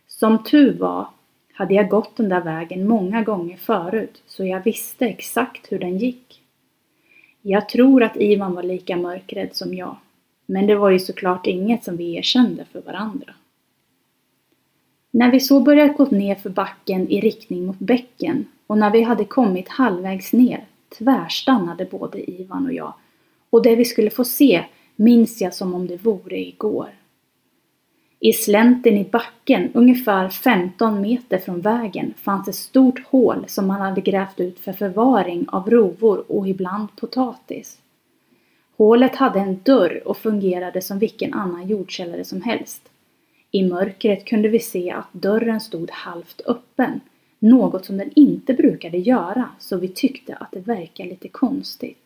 Som 0.07 0.45
tur 0.45 0.79
var 0.79 1.09
hade 1.53 1.75
jag 1.75 1.89
gått 1.89 2.17
den 2.17 2.29
där 2.29 2.41
vägen 2.41 2.89
många 2.89 3.23
gånger 3.23 3.57
förut, 3.57 4.23
så 4.27 4.45
jag 4.45 4.65
visste 4.65 5.07
exakt 5.07 5.73
hur 5.73 5.79
den 5.79 5.99
gick. 5.99 6.43
Jag 7.43 7.69
tror 7.69 8.03
att 8.03 8.17
Ivan 8.17 8.55
var 8.55 8.63
lika 8.63 8.97
mörkrädd 8.97 9.57
som 9.57 9.75
jag. 9.75 9.97
Men 10.47 10.67
det 10.67 10.75
var 10.75 10.91
ju 10.91 10.99
såklart 10.99 11.47
inget 11.47 11.85
som 11.85 11.97
vi 11.97 12.15
erkände 12.17 12.65
för 12.73 12.81
varandra. 12.81 13.35
När 15.11 15.31
vi 15.31 15.41
så 15.41 15.61
började 15.61 15.93
gå 15.93 16.05
ner 16.05 16.35
för 16.35 16.51
backen 16.51 17.09
i 17.09 17.21
riktning 17.21 17.67
mot 17.67 17.79
bäcken 17.79 18.47
och 18.67 18.79
när 18.79 18.91
vi 18.91 19.03
hade 19.03 19.25
kommit 19.25 19.69
halvvägs 19.69 20.33
ner 20.33 20.65
tvärstannade 20.99 21.85
både 21.85 22.31
Ivan 22.31 22.67
och 22.67 22.73
jag 22.73 22.95
och 23.51 23.63
det 23.63 23.77
vi 23.77 23.85
skulle 23.85 24.11
få 24.11 24.25
se 24.25 24.65
minns 24.97 25.41
jag 25.41 25.55
som 25.55 25.75
om 25.75 25.87
det 25.87 25.97
vore 25.97 26.39
igår. 26.39 26.89
I 28.21 28.33
slänten 28.33 28.97
i 28.97 29.05
backen, 29.05 29.71
ungefär 29.75 30.29
15 30.29 31.01
meter 31.01 31.39
från 31.39 31.61
vägen, 31.61 32.15
fanns 32.17 32.49
ett 32.49 32.55
stort 32.55 33.07
hål 33.07 33.45
som 33.49 33.67
man 33.67 33.81
hade 33.81 34.01
grävt 34.01 34.41
ut 34.41 34.59
för 34.59 34.73
förvaring 34.73 35.47
av 35.49 35.71
rovor 35.71 36.33
och 36.33 36.49
ibland 36.49 36.97
potatis. 36.97 37.79
Hålet 38.77 39.17
hade 39.17 39.41
en 39.41 39.61
dörr 39.63 40.03
och 40.05 40.17
fungerade 40.17 40.83
som 40.83 40.99
vilken 40.99 41.35
annan 41.35 41.69
jordkällare 41.69 42.25
som 42.25 42.43
helst. 42.43 42.89
I 43.51 43.63
mörkret 43.63 44.25
kunde 44.25 44.49
vi 44.49 44.61
se 44.61 44.91
att 44.91 45.13
dörren 45.13 45.61
stod 45.61 45.91
halvt 45.91 46.41
öppen, 46.47 47.01
något 47.39 47.85
som 47.85 47.97
den 47.97 48.11
inte 48.15 48.55
brukade 48.55 48.99
göra, 48.99 49.49
så 49.59 49.77
vi 49.77 49.89
tyckte 49.89 50.35
att 50.35 50.53
det 50.53 50.61
verkade 50.61 51.09
lite 51.09 51.29
konstigt. 51.29 51.99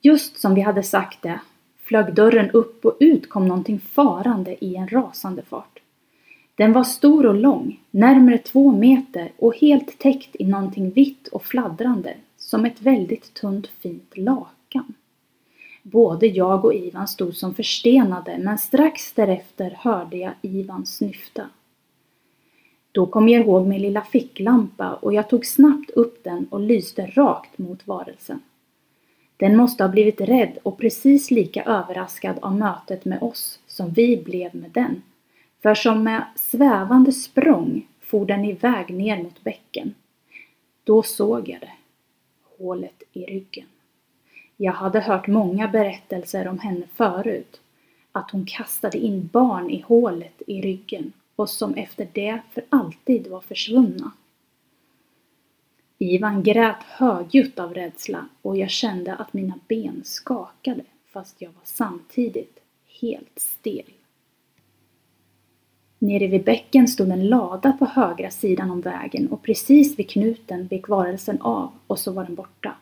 Just 0.00 0.40
som 0.40 0.54
vi 0.54 0.60
hade 0.60 0.82
sagt 0.82 1.22
det 1.22 1.40
flög 1.84 2.14
dörren 2.14 2.50
upp 2.50 2.84
och 2.84 2.96
ut 3.00 3.28
kom 3.28 3.48
någonting 3.48 3.80
farande 3.80 4.64
i 4.64 4.76
en 4.76 4.88
rasande 4.88 5.42
fart. 5.42 5.80
Den 6.56 6.72
var 6.72 6.84
stor 6.84 7.26
och 7.26 7.34
lång, 7.34 7.80
närmare 7.90 8.38
två 8.38 8.72
meter 8.72 9.32
och 9.36 9.56
helt 9.56 9.98
täckt 9.98 10.36
i 10.38 10.44
någonting 10.44 10.90
vitt 10.90 11.28
och 11.28 11.44
fladdrande, 11.44 12.14
som 12.36 12.64
ett 12.64 12.80
väldigt 12.80 13.34
tunt 13.34 13.66
fint 13.66 14.16
lak 14.16 14.48
lakan. 14.74 14.94
Både 15.82 16.26
jag 16.26 16.64
och 16.64 16.74
Ivan 16.74 17.08
stod 17.08 17.36
som 17.36 17.54
förstenade 17.54 18.38
men 18.38 18.58
strax 18.58 19.12
därefter 19.12 19.70
hörde 19.80 20.16
jag 20.16 20.32
Ivan 20.42 20.86
snyfta. 20.86 21.50
Då 22.92 23.06
kom 23.06 23.28
jag 23.28 23.42
ihåg 23.42 23.66
min 23.66 23.82
lilla 23.82 24.02
ficklampa 24.02 24.94
och 24.94 25.14
jag 25.14 25.28
tog 25.28 25.46
snabbt 25.46 25.90
upp 25.90 26.24
den 26.24 26.46
och 26.50 26.60
lyste 26.60 27.06
rakt 27.06 27.58
mot 27.58 27.86
varelsen. 27.86 28.40
Den 29.36 29.56
måste 29.56 29.84
ha 29.84 29.88
blivit 29.88 30.20
rädd 30.20 30.58
och 30.62 30.78
precis 30.78 31.30
lika 31.30 31.64
överraskad 31.64 32.38
av 32.42 32.56
mötet 32.56 33.04
med 33.04 33.22
oss 33.22 33.58
som 33.66 33.90
vi 33.90 34.16
blev 34.16 34.54
med 34.54 34.70
den. 34.70 35.02
För 35.62 35.74
som 35.74 36.02
med 36.02 36.24
svävande 36.36 37.12
språng 37.12 37.86
for 38.00 38.26
den 38.26 38.44
iväg 38.44 38.90
ner 38.94 39.22
mot 39.22 39.44
bäcken. 39.44 39.94
Då 40.84 41.02
såg 41.02 41.48
jag 41.48 41.60
det. 41.60 41.72
Hålet 42.58 43.02
i 43.12 43.24
ryggen. 43.24 43.66
Jag 44.64 44.72
hade 44.72 45.00
hört 45.00 45.26
många 45.26 45.68
berättelser 45.68 46.48
om 46.48 46.58
henne 46.58 46.86
förut. 46.94 47.60
Att 48.12 48.30
hon 48.30 48.46
kastade 48.46 48.98
in 48.98 49.28
barn 49.32 49.70
i 49.70 49.80
hålet 49.80 50.42
i 50.46 50.60
ryggen 50.60 51.12
och 51.36 51.50
som 51.50 51.74
efter 51.74 52.08
det 52.12 52.40
för 52.52 52.64
alltid 52.68 53.26
var 53.26 53.40
försvunna. 53.40 54.12
Ivan 55.98 56.42
grät 56.42 56.82
högljutt 56.82 57.58
av 57.58 57.74
rädsla 57.74 58.28
och 58.42 58.56
jag 58.56 58.70
kände 58.70 59.14
att 59.14 59.32
mina 59.32 59.54
ben 59.68 60.00
skakade 60.04 60.84
fast 61.12 61.42
jag 61.42 61.50
var 61.50 61.64
samtidigt 61.64 62.58
helt 63.00 63.38
stel. 63.38 63.92
Nere 65.98 66.26
vid 66.26 66.44
bäcken 66.44 66.88
stod 66.88 67.10
en 67.10 67.28
lada 67.28 67.72
på 67.72 67.84
högra 67.84 68.30
sidan 68.30 68.70
om 68.70 68.80
vägen 68.80 69.28
och 69.28 69.42
precis 69.42 69.98
vid 69.98 70.10
knuten 70.10 70.66
vek 70.66 70.88
varelsen 70.88 71.40
av 71.40 71.72
och 71.86 71.98
så 71.98 72.12
var 72.12 72.24
den 72.24 72.34
borta. 72.34 72.76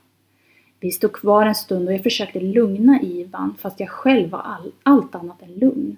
Vi 0.82 0.90
stod 0.90 1.12
kvar 1.12 1.46
en 1.46 1.54
stund 1.54 1.88
och 1.88 1.94
jag 1.94 2.02
försökte 2.02 2.40
lugna 2.40 3.02
Ivan 3.02 3.54
fast 3.58 3.80
jag 3.80 3.88
själv 3.88 4.30
var 4.30 4.38
all, 4.38 4.72
allt 4.82 5.14
annat 5.14 5.42
än 5.42 5.54
lugn. 5.54 5.96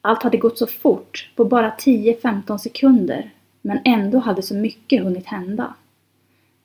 Allt 0.00 0.22
hade 0.22 0.38
gått 0.38 0.58
så 0.58 0.66
fort, 0.66 1.30
på 1.36 1.44
bara 1.44 1.70
10-15 1.70 2.58
sekunder, 2.58 3.30
men 3.60 3.78
ändå 3.84 4.18
hade 4.18 4.42
så 4.42 4.54
mycket 4.54 5.02
hunnit 5.02 5.26
hända. 5.26 5.74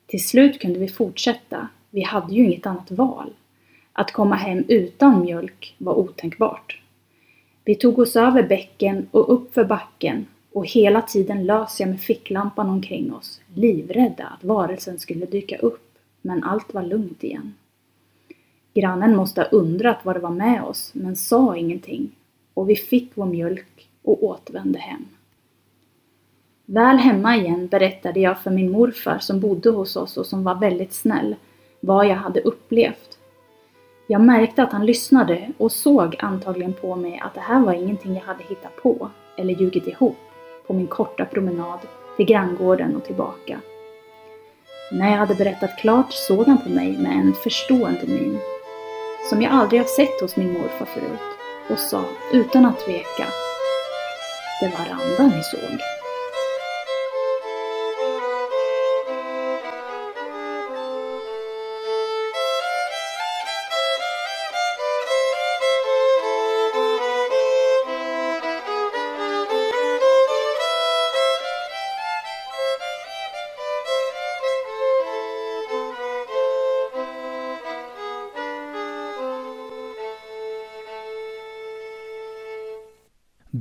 Till 0.06 0.24
slut 0.24 0.60
kunde 0.60 0.80
vi 0.80 0.88
fortsätta, 0.88 1.68
vi 1.90 2.02
hade 2.02 2.34
ju 2.34 2.46
inget 2.46 2.66
annat 2.66 2.92
val. 2.92 3.34
Att 3.94 4.12
komma 4.12 4.36
hem 4.36 4.64
utan 4.68 5.22
mjölk 5.22 5.76
var 5.78 5.94
otänkbart. 5.94 6.82
Vi 7.66 7.76
tog 7.76 8.00
oss 8.00 8.16
över 8.16 8.44
bäcken 8.44 9.08
och 9.12 9.34
upp 9.34 9.54
för 9.54 9.66
backen 9.66 10.26
och 10.54 10.68
hela 10.68 11.02
tiden 11.02 11.46
lös 11.46 11.80
jag 11.80 11.90
med 11.90 12.02
ficklampan 12.02 12.70
omkring 12.70 13.14
oss, 13.14 13.42
livrädda 13.56 14.24
att 14.24 14.44
varelsen 14.44 15.00
skulle 15.00 15.26
dyka 15.26 15.58
upp 15.58 15.91
men 16.22 16.44
allt 16.44 16.74
var 16.74 16.84
lugnt 16.84 17.24
igen. 17.24 17.54
Grannen 18.74 19.16
måste 19.16 19.42
ha 19.42 19.48
undrat 19.48 19.98
vad 20.04 20.16
det 20.16 20.20
var 20.20 20.30
med 20.30 20.64
oss, 20.64 20.92
men 20.94 21.16
sa 21.16 21.56
ingenting 21.56 22.12
och 22.54 22.70
vi 22.70 22.76
fick 22.76 23.12
vår 23.16 23.26
mjölk 23.26 23.90
och 24.04 24.24
återvände 24.24 24.80
hem. 24.80 25.06
Väl 26.66 26.98
hemma 26.98 27.36
igen 27.36 27.68
berättade 27.68 28.20
jag 28.20 28.40
för 28.40 28.52
min 28.52 28.72
morfar 28.72 29.20
som 29.20 29.40
bodde 29.40 29.70
hos 29.70 29.96
oss 29.96 30.18
och 30.18 30.26
som 30.26 30.44
var 30.44 30.56
väldigt 30.56 30.94
snäll 30.94 31.36
vad 31.80 32.08
jag 32.08 32.16
hade 32.16 32.42
upplevt. 32.42 33.18
Jag 34.08 34.22
märkte 34.22 34.64
att 34.64 34.72
han 34.72 34.86
lyssnade 34.86 35.52
och 35.58 35.72
såg 35.72 36.16
antagligen 36.20 36.74
på 36.74 36.96
mig 36.96 37.20
att 37.24 37.34
det 37.34 37.40
här 37.40 37.62
var 37.62 37.74
ingenting 37.74 38.14
jag 38.14 38.22
hade 38.22 38.44
hittat 38.44 38.76
på 38.76 39.10
eller 39.38 39.54
ljugit 39.54 39.88
ihop 39.88 40.18
på 40.68 40.74
min 40.74 40.88
korta 40.88 41.26
promenad 41.26 41.80
till 42.18 42.26
granngården 42.26 42.96
och 42.96 43.06
tillbaka. 43.06 43.60
När 44.94 45.12
jag 45.12 45.18
hade 45.18 45.36
berättat 45.36 45.78
klart 45.78 46.14
såg 46.14 46.48
han 46.48 46.58
på 46.58 46.70
mig 46.70 46.98
med 46.98 47.12
en 47.12 47.34
förstående 47.34 48.08
min, 48.08 48.40
som 49.30 49.42
jag 49.42 49.52
aldrig 49.52 49.82
har 49.82 49.88
sett 49.88 50.22
hos 50.22 50.36
min 50.36 50.54
morfar 50.54 50.86
förut, 50.86 51.20
och 51.70 51.80
sa 51.80 52.04
utan 52.34 52.66
att 52.66 52.80
tveka. 52.80 53.26
Det 54.62 54.72
var 54.78 54.86
Randa 54.86 55.36
ni 55.36 55.44
såg. 55.44 56.01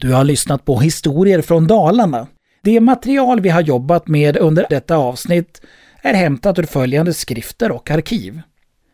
Du 0.01 0.13
har 0.13 0.25
lyssnat 0.25 0.65
på 0.65 0.81
Historier 0.81 1.43
från 1.43 1.67
Dalarna. 1.67 2.27
Det 2.63 2.81
material 2.81 3.41
vi 3.41 3.49
har 3.49 3.61
jobbat 3.61 4.09
med 4.09 4.37
under 4.37 4.67
detta 4.71 4.97
avsnitt 4.97 5.61
är 6.03 6.15
hämtat 6.15 6.59
ur 6.59 6.63
följande 6.63 7.15
skrifter 7.15 7.73
och 7.73 7.91
arkiv. 7.91 8.41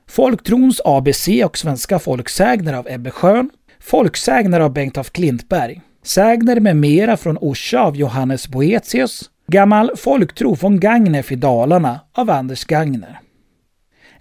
Folktrons 0.09 0.81
ABC 0.85 1.29
och 1.45 1.59
Svenska 1.59 1.99
folksägner 1.99 2.75
av 2.75 2.89
Ebbe 2.91 3.11
Schön, 3.11 3.51
Folksägner 3.81 4.61
av 4.61 4.73
Bengt 4.73 4.99
af 4.99 5.11
Klintberg, 5.11 5.81
Sägner 6.03 6.61
med 6.61 6.77
mera 6.77 7.17
från 7.17 7.39
Orsa 7.39 7.81
av 7.81 7.97
Johannes 7.97 8.49
Boetius, 8.49 9.31
Gammal 9.49 9.91
folktro 9.97 10.57
från 10.57 10.81
Gagnef 10.81 11.33
i 11.33 11.37
Dalarna 11.37 12.01
av 12.13 12.31
Anders 12.31 12.65
Gagner. 12.65 13.21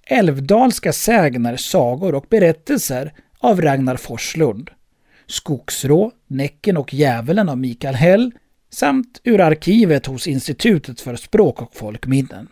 Älvdalska 0.07 0.93
sägner, 0.93 1.57
sagor 1.57 2.15
och 2.15 2.25
berättelser 2.29 3.13
av 3.39 3.61
Ragnar 3.61 3.95
Forslund. 3.95 4.69
Skogsrå, 5.27 6.11
Näcken 6.27 6.77
och 6.77 6.93
Djävulen 6.93 7.49
av 7.49 7.57
Mikael 7.57 7.95
Hell 7.95 8.31
samt 8.69 9.21
ur 9.23 9.41
arkivet 9.41 10.05
hos 10.05 10.27
Institutet 10.27 11.01
för 11.01 11.15
språk 11.15 11.61
och 11.61 11.75
folkminnen. 11.75 12.47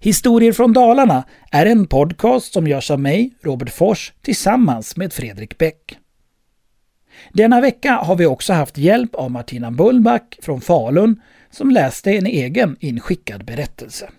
Historier 0.00 0.52
från 0.52 0.72
Dalarna 0.72 1.24
är 1.50 1.66
en 1.66 1.86
podcast 1.86 2.52
som 2.52 2.66
görs 2.66 2.90
av 2.90 3.00
mig, 3.00 3.30
Robert 3.42 3.70
Fors, 3.70 4.12
tillsammans 4.22 4.96
med 4.96 5.12
Fredrik 5.12 5.58
Bäck. 5.58 5.98
Denna 7.32 7.60
vecka 7.60 7.92
har 7.92 8.16
vi 8.16 8.26
också 8.26 8.52
haft 8.52 8.78
hjälp 8.78 9.14
av 9.14 9.30
Martina 9.30 9.70
Bullback 9.70 10.38
från 10.42 10.60
Falun 10.60 11.20
som 11.50 11.70
läste 11.70 12.10
en 12.10 12.26
egen 12.26 12.76
inskickad 12.80 13.44
berättelse. 13.44 14.10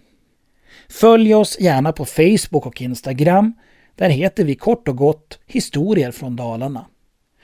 Följ 0.90 1.36
oss 1.36 1.60
gärna 1.60 1.92
på 1.92 2.06
Facebook 2.06 2.66
och 2.66 2.82
Instagram. 2.82 3.54
Där 3.96 4.10
heter 4.10 4.44
vi 4.44 4.56
kort 4.56 4.88
och 4.88 4.98
gott 4.98 5.40
Historier 5.46 6.12
från 6.12 6.36
Dalarna. 6.36 6.86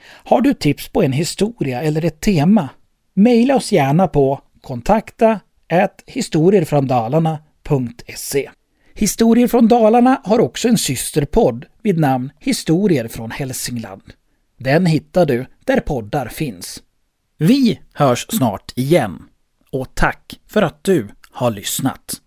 Har 0.08 0.40
du 0.40 0.54
tips 0.54 0.88
på 0.88 1.02
en 1.02 1.12
historia 1.12 1.82
eller 1.82 2.04
ett 2.04 2.20
tema? 2.20 2.68
Maila 3.14 3.56
oss 3.56 3.72
gärna 3.72 4.08
på 4.08 4.40
kontakta 4.62 5.40
historierfråndalarna.se. 6.06 8.50
Historier 8.94 9.48
från 9.48 9.68
Dalarna 9.68 10.20
har 10.24 10.38
också 10.38 10.68
en 10.68 10.78
systerpodd 10.78 11.66
vid 11.82 11.98
namn 11.98 12.32
Historier 12.38 13.08
från 13.08 13.30
Hälsingland. 13.30 14.02
Den 14.58 14.86
hittar 14.86 15.26
du 15.26 15.46
där 15.64 15.80
poddar 15.80 16.28
finns. 16.28 16.82
Vi 17.38 17.80
hörs 17.92 18.26
snart 18.28 18.72
igen. 18.76 19.22
Och 19.72 19.94
tack 19.94 20.40
för 20.46 20.62
att 20.62 20.84
du 20.84 21.08
har 21.30 21.50
lyssnat. 21.50 22.20